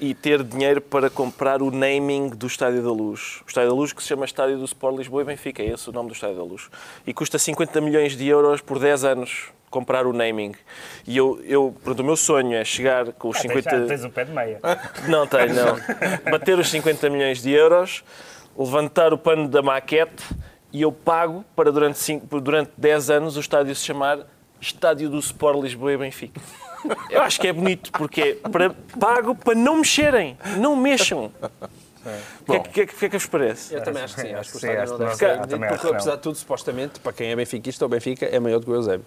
e 0.00 0.14
ter 0.14 0.42
dinheiro 0.42 0.80
para 0.80 1.08
comprar 1.08 1.62
o 1.62 1.70
naming 1.70 2.28
do 2.28 2.46
Estádio 2.46 2.82
da 2.82 2.90
Luz. 2.90 3.40
O 3.44 3.48
Estádio 3.48 3.70
da 3.70 3.76
Luz 3.76 3.92
que 3.92 4.02
se 4.02 4.08
chama 4.08 4.24
Estádio 4.24 4.58
do 4.58 4.64
Sport 4.64 4.96
Lisboa 4.96 5.22
e 5.22 5.24
Benfica, 5.24 5.62
é 5.62 5.66
esse 5.66 5.88
o 5.88 5.92
nome 5.92 6.08
do 6.08 6.14
Estádio 6.14 6.36
da 6.36 6.42
Luz. 6.42 6.68
E 7.06 7.12
custa 7.12 7.38
50 7.38 7.80
milhões 7.80 8.16
de 8.16 8.26
euros 8.26 8.60
por 8.60 8.78
10 8.78 9.04
anos 9.04 9.52
comprar 9.70 10.06
o 10.06 10.12
naming. 10.12 10.54
E 11.04 11.16
eu, 11.16 11.40
eu 11.44 11.74
pronto, 11.82 12.00
o 12.00 12.04
meu 12.04 12.16
sonho 12.16 12.54
é 12.54 12.64
chegar 12.64 13.12
com 13.14 13.28
os 13.28 13.38
50... 13.38 13.70
Tens, 13.70 13.88
tens 13.88 14.04
o 14.04 14.10
pé 14.10 14.24
de 14.24 14.32
meia. 14.32 14.60
Não 15.08 15.26
tenho, 15.26 15.52
não. 15.52 15.76
Bater 16.30 16.56
os 16.56 16.68
50 16.70 17.10
milhões 17.10 17.42
de 17.42 17.50
euros, 17.50 18.04
levantar 18.56 19.12
o 19.12 19.18
pano 19.18 19.48
da 19.48 19.62
maquete 19.62 20.22
e 20.72 20.82
eu 20.82 20.92
pago 20.92 21.44
para 21.56 21.72
durante, 21.72 21.98
cinco, 21.98 22.40
durante 22.40 22.70
10 22.76 23.10
anos 23.10 23.36
o 23.36 23.40
estádio 23.40 23.74
se 23.74 23.84
chamar 23.84 24.26
Estádio 24.60 25.10
do 25.10 25.18
Sport 25.18 25.60
Lisboa 25.60 25.92
e 25.92 25.96
Benfica. 25.96 26.40
Eu 27.10 27.22
acho 27.22 27.40
que 27.40 27.48
é 27.48 27.52
bonito, 27.52 27.90
porque 27.92 28.38
é 28.44 28.48
para, 28.48 28.70
pago 28.98 29.34
para 29.34 29.54
não 29.54 29.76
mexerem, 29.78 30.36
não 30.58 30.76
mexam. 30.76 31.30
O 32.42 32.44
que, 32.44 32.52
é 32.52 32.58
que, 32.60 32.68
que, 32.68 32.80
é 32.82 32.86
que- 32.86 33.06
é 33.06 33.08
que 33.08 33.16
vos 33.18 33.26
parece? 33.26 33.74
Eu 33.74 33.82
também 33.82 34.02
acho 34.02 34.14
que 34.14 34.20
sim. 34.20 34.34
Acho 34.34 34.50
que 34.50 34.56
o 34.56 34.60
Sim, 34.60 34.68
estádio 34.68 34.90
não 34.92 34.98
deve 34.98 35.16
ser 35.16 35.38
porque 35.38 35.78
que 35.78 35.84
não. 35.86 35.90
apesar 35.92 36.16
de 36.16 36.22
tudo, 36.22 36.36
supostamente, 36.36 37.00
para 37.00 37.12
quem 37.14 37.30
é 37.30 37.36
benfiquista 37.36 37.84
ou 37.84 37.88
Benfica, 37.88 38.26
é 38.26 38.38
maior 38.38 38.58
do 38.58 38.66
que 38.66 38.70
o 38.72 38.74
Eusébio. 38.74 39.06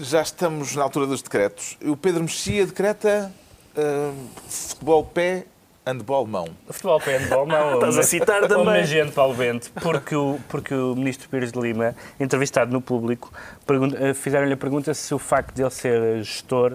Já 0.00 0.22
estamos 0.22 0.76
na 0.76 0.84
altura 0.84 1.06
dos 1.06 1.20
decretos. 1.20 1.76
O 1.84 1.96
Pedro 1.96 2.22
Mexia 2.22 2.64
decreta 2.64 3.32
ah, 3.76 4.12
futebol 4.48 5.04
pé, 5.04 5.46
handball 5.88 6.26
mão. 6.26 6.48
O 6.68 6.72
futebol 6.72 7.00
pé 7.00 7.18
handball 7.18 7.46
não. 7.48 7.74
Estás 7.74 7.98
a 7.98 8.02
citar 8.02 8.42
também. 8.42 8.58
Homenageando 8.58 9.12
Paulo 9.12 9.34
Bento, 9.34 9.70
porque 9.82 10.14
o, 10.14 10.38
porque 10.48 10.74
o 10.74 10.94
ministro 10.94 11.28
Pires 11.28 11.50
de 11.50 11.58
Lima, 11.58 11.94
entrevistado 12.20 12.72
no 12.72 12.80
público, 12.80 13.32
eh, 13.98 14.14
fizeram-lhe 14.14 14.52
a 14.52 14.56
pergunta 14.56 14.92
se 14.94 15.14
o 15.14 15.18
facto 15.18 15.54
de 15.54 15.62
ele 15.62 15.70
ser 15.70 16.22
gestor, 16.22 16.74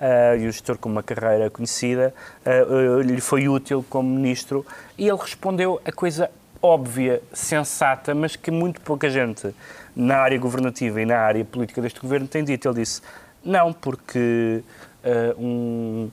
eh, 0.00 0.38
e 0.40 0.46
o 0.46 0.52
gestor 0.52 0.78
com 0.78 0.88
uma 0.88 1.02
carreira 1.02 1.50
conhecida, 1.50 2.14
eh, 2.44 2.64
lhe 3.04 3.20
foi 3.20 3.48
útil 3.48 3.84
como 3.88 4.08
ministro, 4.08 4.64
e 4.96 5.08
ele 5.08 5.18
respondeu 5.18 5.80
a 5.84 5.92
coisa 5.92 6.30
óbvia, 6.64 7.20
sensata, 7.32 8.14
mas 8.14 8.36
que 8.36 8.50
muito 8.50 8.80
pouca 8.80 9.10
gente 9.10 9.54
na 9.94 10.16
área 10.16 10.38
governativa 10.38 11.00
e 11.00 11.04
na 11.04 11.18
área 11.18 11.44
política 11.44 11.82
deste 11.82 12.00
governo 12.00 12.26
tem 12.26 12.42
dito. 12.42 12.66
Ele 12.66 12.80
disse, 12.80 13.02
não, 13.44 13.70
porque 13.72 14.62
eh, 15.02 15.34
um... 15.38 16.08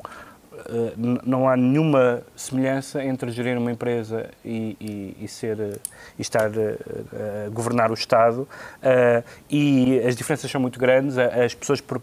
Não 1.25 1.49
há 1.49 1.57
nenhuma 1.57 2.21
semelhança 2.35 3.03
entre 3.03 3.29
gerir 3.31 3.57
uma 3.57 3.71
empresa 3.71 4.29
e, 4.45 4.77
e- 4.79 5.17
e 5.25 5.27
ser 5.27 5.79
e 6.17 6.21
estar 6.21 6.49
uh, 6.49 6.53
uh, 6.53 7.47
a 7.47 7.49
governar 7.49 7.91
o 7.91 7.93
Estado 7.93 8.41
uh, 8.41 9.23
e 9.49 9.99
as 10.05 10.15
diferenças 10.15 10.49
são 10.49 10.61
muito 10.61 10.79
grandes, 10.79 11.17
a- 11.17 11.43
as 11.43 11.53
pessoas 11.53 11.81
por- 11.81 12.01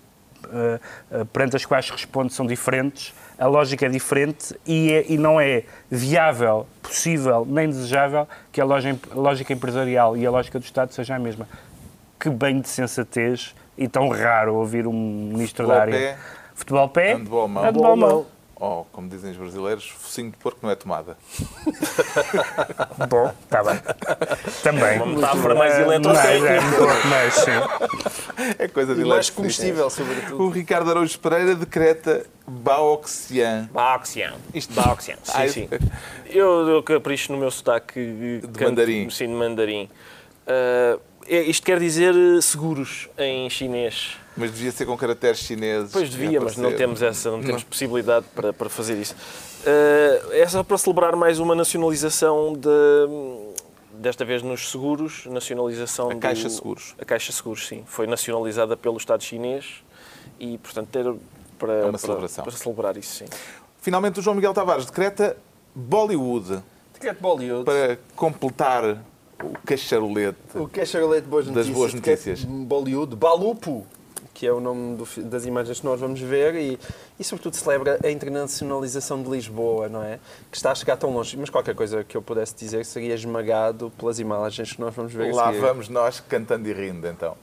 perante 1.33 1.57
as 1.57 1.65
quais 1.67 1.91
responde 1.91 2.33
são 2.33 2.47
diferentes, 2.47 3.13
a 3.39 3.47
lógica 3.47 3.85
é 3.87 3.89
diferente 3.89 4.55
e, 4.67 4.93
é- 4.93 5.05
e 5.13 5.19
não 5.19 5.41
é 5.41 5.65
viável, 5.91 6.67
possível 6.83 7.45
nem 7.49 7.69
desejável 7.69 8.27
que 8.53 8.61
a 8.61 8.65
loja- 8.65 8.97
a 9.11 9.15
lógica 9.15 9.53
empresarial 9.53 10.17
e 10.17 10.25
a 10.27 10.31
lógica 10.31 10.59
do 10.59 10.63
Estado 10.65 10.93
seja 10.93 11.17
a 11.17 11.19
mesma. 11.19 11.47
Que 12.19 12.31
bem 12.31 12.61
de 12.61 12.69
sensatez 12.69 13.55
e 13.77 13.87
tão 13.89 14.09
raro 14.09 14.55
ouvir 14.55 14.87
um 14.87 15.29
ministro 15.33 15.65
Futebol 15.65 15.75
da 15.77 15.81
área. 15.83 15.93
pé, 15.99 16.17
Futebol 16.55 16.89
pé, 16.89 17.15
handball 17.15 17.49
mão. 17.49 17.63
handball 17.65 17.97
mão. 17.97 18.27
Ou, 18.61 18.85
como 18.91 19.09
dizem 19.09 19.31
os 19.31 19.37
brasileiros, 19.37 19.89
focinho 19.89 20.33
de 20.33 20.37
porco 20.37 20.59
não 20.63 20.71
é 20.71 20.75
tomada. 20.75 21.17
Bom, 23.09 23.33
está 23.45 23.63
bem. 23.63 23.81
Também. 24.65 24.97
Uma 25.01 25.07
metáfora 25.07 25.55
mais 25.55 25.75
Eh, 25.75 25.83
eletrotécnica. 25.83 27.05
mais, 27.09 27.47
é, 27.49 27.59
um. 27.61 28.55
É 28.59 28.69
coisa 28.69 28.95
de 28.97 29.05
mais 29.05 29.31
combustível, 29.31 29.89
sobretudo. 29.91 30.43
O 30.43 30.51
Ricardo 30.51 30.91
Araújo 30.91 31.19
Pereira 31.21 31.55
decreta 31.55 32.27
Baoxian. 32.47 33.69
Baoxian. 33.73 34.35
Isto- 34.53 34.75
Baoxian, 34.75 35.17
sim, 35.23 35.33
Ai, 35.35 35.49
sim. 35.49 35.69
Eu, 36.27 36.69
eu 36.69 36.83
capricho 36.83 37.31
no 37.33 37.39
meu 37.39 37.51
sotaque 37.53 38.01
de 38.43 38.65
mandarim. 38.65 39.09
Sim, 39.11 39.27
de 39.29 39.35
mandarim. 39.35 39.89
Ah, 40.47 40.99
é- 41.29 41.43
isto 41.43 41.65
quer 41.65 41.79
dizer 41.79 42.13
eh, 42.13 42.41
seguros 42.41 43.09
em 43.17 43.49
chinês. 43.51 44.17
Mas 44.39 44.51
devia 44.53 44.71
ser 44.73 44.87
com 44.87 44.97
caracteres 44.97 45.39
chineses. 45.41 45.91
Pois 45.93 46.09
devia, 46.09 46.41
mas 46.41 46.57
não 46.57 46.73
temos 46.73 47.03
essa, 47.03 47.31
não 47.31 47.43
temos 47.43 47.63
possibilidade 47.65 48.27
para, 48.35 48.53
para 48.53 48.69
fazer 48.69 48.97
isso. 49.01 49.15
Ah, 49.67 50.29
é 50.35 50.47
só 50.47 50.63
para 50.63 50.79
celebrar 50.79 51.17
mais 51.17 51.39
uma 51.39 51.55
nacionalização 51.55 52.53
de, 52.55 52.69
desta 53.95 54.25
vez 54.25 54.43
nos 54.43 54.71
seguros, 54.71 55.27
nacionalização 55.27 56.11
A 56.11 56.15
do- 56.15 56.21
Caixa 56.21 56.49
Seguros. 56.49 56.95
A 57.01 57.05
Caixa 57.05 57.33
Seguros, 57.33 57.67
sim. 57.67 57.83
Foi 57.87 58.07
nacionalizada 58.07 58.77
pelo 58.77 58.97
Estado 58.97 59.23
chinês 59.23 59.83
e, 60.39 60.57
portanto, 60.59 60.89
ter 60.89 61.05
para, 61.59 61.73
É 61.73 61.83
uma 61.83 61.91
para- 61.91 61.99
celebração. 61.99 62.45
para 62.45 62.53
celebrar 62.57 62.97
isso, 62.97 63.17
sim. 63.17 63.25
Finalmente, 63.81 64.21
o 64.21 64.23
João 64.23 64.37
Miguel 64.37 64.55
Tavares 64.55 64.87
decreta 64.87 65.37
Bollywood 65.75 66.63
Decreto 66.95 67.21
Bollywood. 67.21 67.65
para 67.65 67.99
completar 68.17 68.85
o 69.43 69.53
cacharolete. 69.65 70.37
O 70.55 70.67
que 70.69 70.85
charolete 70.85 71.23
de 71.23 71.29
boas 71.29 71.45
Das 71.47 71.55
notícias? 71.55 71.77
boas 71.77 71.95
Decreto 71.95 72.19
notícias. 72.29 72.45
Bollywood. 72.45 73.15
Balupo, 73.17 73.87
que 74.39 74.47
é 74.47 74.53
o 74.53 74.61
nome 74.61 74.95
do 74.95 75.05
das 75.25 75.45
imagens 75.45 75.81
que 75.81 75.85
nós 75.85 75.99
vamos 75.99 76.21
ver 76.21 76.55
e, 76.55 76.79
e, 77.19 77.25
sobretudo, 77.25 77.57
celebra 77.57 77.99
a 78.05 78.09
internacionalização 78.09 79.21
de 79.21 79.29
Lisboa, 79.29 79.89
não 79.89 80.01
é? 80.01 80.21
Que 80.49 80.57
está 80.57 80.71
a 80.71 80.75
chegar 80.77 80.97
tão 80.97 81.11
longe. 81.11 81.37
Mas 81.37 81.51
qualquer 81.51 81.75
coisa 81.75 82.05
que 82.05 82.17
eu 82.17 82.23
pudesse 82.23 82.55
dizer 82.55 82.87
seria 82.87 83.15
esmagado 83.15 83.91
pelas 83.99 84.21
imagens 84.21 84.75
que 84.75 84.81
nós 84.81 84.95
vamos 84.95 85.13
ver 85.13 85.35
Lá 85.35 85.51
vamos 85.51 85.89
nós 85.89 86.21
cantando 86.21 86.69
e 86.69 86.73
rindo, 86.73 87.09
então. 87.09 87.37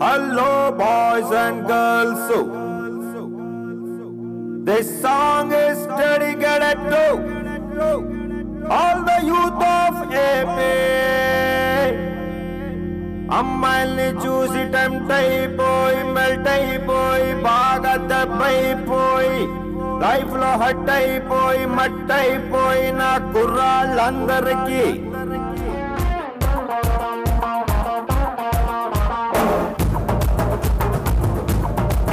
Hello, 0.00 0.72
boys 0.72 1.30
and 1.32 1.66
girls. 1.66 2.64
This 4.64 5.02
song 5.02 5.52
is 5.52 5.86
dedicated 5.98 6.78
to 6.88 8.66
all 8.70 9.04
the 9.04 9.20
youth 9.22 9.52
of 9.52 10.10
AP. 10.10 11.53
చూసి 13.26 14.62
టెంప్టైపోయి 14.72 16.00
మెల్ట్ 16.14 16.48
అయిపోయి 16.48 17.30
బాగా 17.44 17.94
దెబ్బైపోయి 18.10 19.40
లైఫ్ 20.02 20.34
లో 20.42 20.50
హట్ 20.62 20.90
అయిపోయి 20.90 21.64
మట్ 21.76 22.12
అయిపోయి 22.18 22.86
నా 22.92 23.10
కుర్రాళ్ళందరికీ 23.32 24.84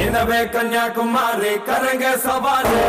ఇనవే 0.04 0.42
కన్యాకుమారి 0.54 1.54
కరంగే 1.68 2.14
సవాలే 2.26 2.88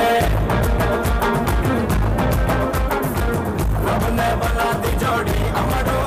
రబ్ 3.84 4.08
నే 4.18 4.28
బనా 4.40 4.68
ది 4.82 4.92
జోడి 5.02 5.38
అమరో 5.60 5.98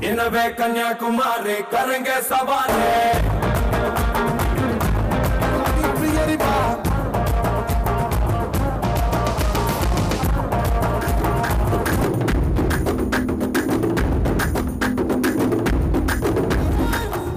எனவே 0.00 0.54
கன்னியாகுமரி? 0.54 1.56
கருங்க 1.70 2.10
சவாலே. 2.28 2.94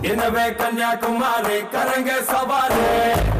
எனவே 0.01 0.53
கன்னியாகுமரி? 0.53 1.59
கருங்க 1.71 2.11
சவாலே. 2.31 3.32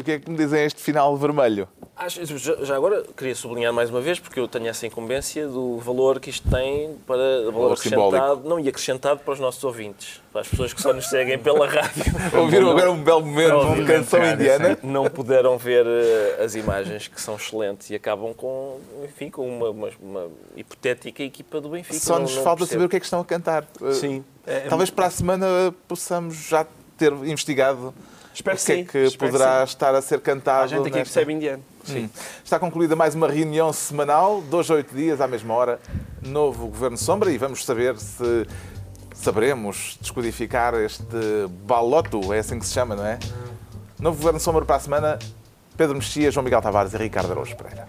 E 0.00 0.02
o 0.02 0.04
que 0.04 0.12
é 0.12 0.18
que 0.18 0.30
me 0.30 0.36
dizem 0.38 0.64
este 0.64 0.80
final 0.80 1.14
vermelho? 1.14 1.68
Acho- 1.94 2.24
já, 2.38 2.56
já 2.64 2.74
agora 2.74 3.04
queria 3.14 3.34
sublinhar 3.34 3.70
mais 3.70 3.90
uma 3.90 4.00
vez, 4.00 4.18
porque 4.18 4.40
eu 4.40 4.48
tenho 4.48 4.66
essa 4.66 4.86
incumbência 4.86 5.46
do 5.46 5.76
valor 5.76 6.18
que 6.18 6.30
isto 6.30 6.48
tem 6.48 6.96
para 7.06 7.18
valor, 7.18 7.52
Valor 7.52 7.72
acrescentado, 7.74 8.10
simbólico. 8.16 8.48
não 8.48 8.58
e 8.58 8.68
acrescentado 8.70 9.20
para 9.20 9.34
os 9.34 9.38
nossos 9.38 9.62
ouvintes, 9.62 10.22
para 10.32 10.40
as 10.40 10.48
pessoas 10.48 10.72
que 10.72 10.80
só 10.80 10.94
nos 10.94 11.06
seguem 11.10 11.38
pela 11.38 11.66
rádio. 11.68 12.02
Ouviram 12.34 12.70
agora 12.70 12.90
um 12.90 13.02
belo 13.04 13.20
momento, 13.26 13.52
Obviamente, 13.52 13.86
canção 13.88 14.24
indiana. 14.24 14.78
Não 14.82 15.04
puderam 15.10 15.58
ver 15.58 15.84
eh, 15.86 16.42
as 16.42 16.54
imagens 16.54 17.06
que 17.06 17.20
são 17.20 17.36
excelentes 17.36 17.90
e 17.90 17.94
acabam 17.94 18.32
com, 18.32 18.80
enfim, 19.04 19.28
com 19.28 19.46
uma, 19.46 19.68
uma- 19.68 19.90
uma 20.00 20.26
hipotética 20.56 21.22
equipa 21.22 21.60
do 21.60 21.68
Benfica. 21.68 21.98
Só 21.98 22.14
Não- 22.14 22.22
nos 22.22 22.36
não 22.36 22.42
falta 22.42 22.60
percebo. 22.60 22.72
saber 22.78 22.84
o 22.86 22.88
que 22.88 22.96
é 22.96 23.00
que 23.00 23.04
estão 23.04 23.20
a 23.20 23.24
cantar. 23.26 23.66
Uh, 23.78 23.92
Sim. 23.92 24.24
Talvez 24.70 24.88
para 24.88 25.04
a 25.04 25.10
semana 25.10 25.46
possamos 25.86 26.34
já 26.48 26.66
ter 26.96 27.12
investigado 27.12 27.92
Espero 28.40 28.56
o 28.56 28.58
que 28.60 28.64
que 28.66 28.98
é 28.98 29.08
sim, 29.08 29.10
que 29.10 29.18
poderá 29.18 29.62
estar 29.64 29.94
a 29.94 30.00
ser 30.02 30.20
cantado. 30.20 30.64
A 30.64 30.66
gente 30.66 30.80
aqui 30.80 30.90
nesta- 30.98 31.02
percebe 31.14 31.32
indiano. 31.32 31.62
Sim. 31.84 32.10
Está 32.44 32.58
concluída 32.58 32.94
mais 32.96 33.14
uma 33.14 33.28
reunião 33.28 33.72
semanal, 33.72 34.40
dois 34.42 34.70
a 34.70 34.74
oito 34.74 34.94
dias, 34.94 35.20
à 35.20 35.26
mesma 35.26 35.54
hora, 35.54 35.80
novo 36.22 36.66
Governo 36.66 36.96
Sombra, 36.96 37.30
e 37.30 37.38
vamos 37.38 37.64
saber 37.64 37.96
se 37.98 38.46
saberemos 39.14 39.98
descodificar 40.00 40.74
este 40.74 41.04
baloto, 41.64 42.32
é 42.32 42.38
assim 42.38 42.58
que 42.58 42.66
se 42.66 42.72
chama, 42.72 42.96
não 42.96 43.04
é? 43.06 43.18
Novo 43.98 44.16
Governo 44.16 44.40
Sombra 44.40 44.64
para 44.64 44.76
a 44.76 44.80
semana, 44.80 45.18
Pedro 45.76 45.94
Mexia, 45.94 46.30
João 46.30 46.44
Miguel 46.44 46.62
Tavares 46.62 46.92
e 46.94 46.96
Ricardo 46.96 47.32
Araújo 47.32 47.54
Pereira. 47.56 47.88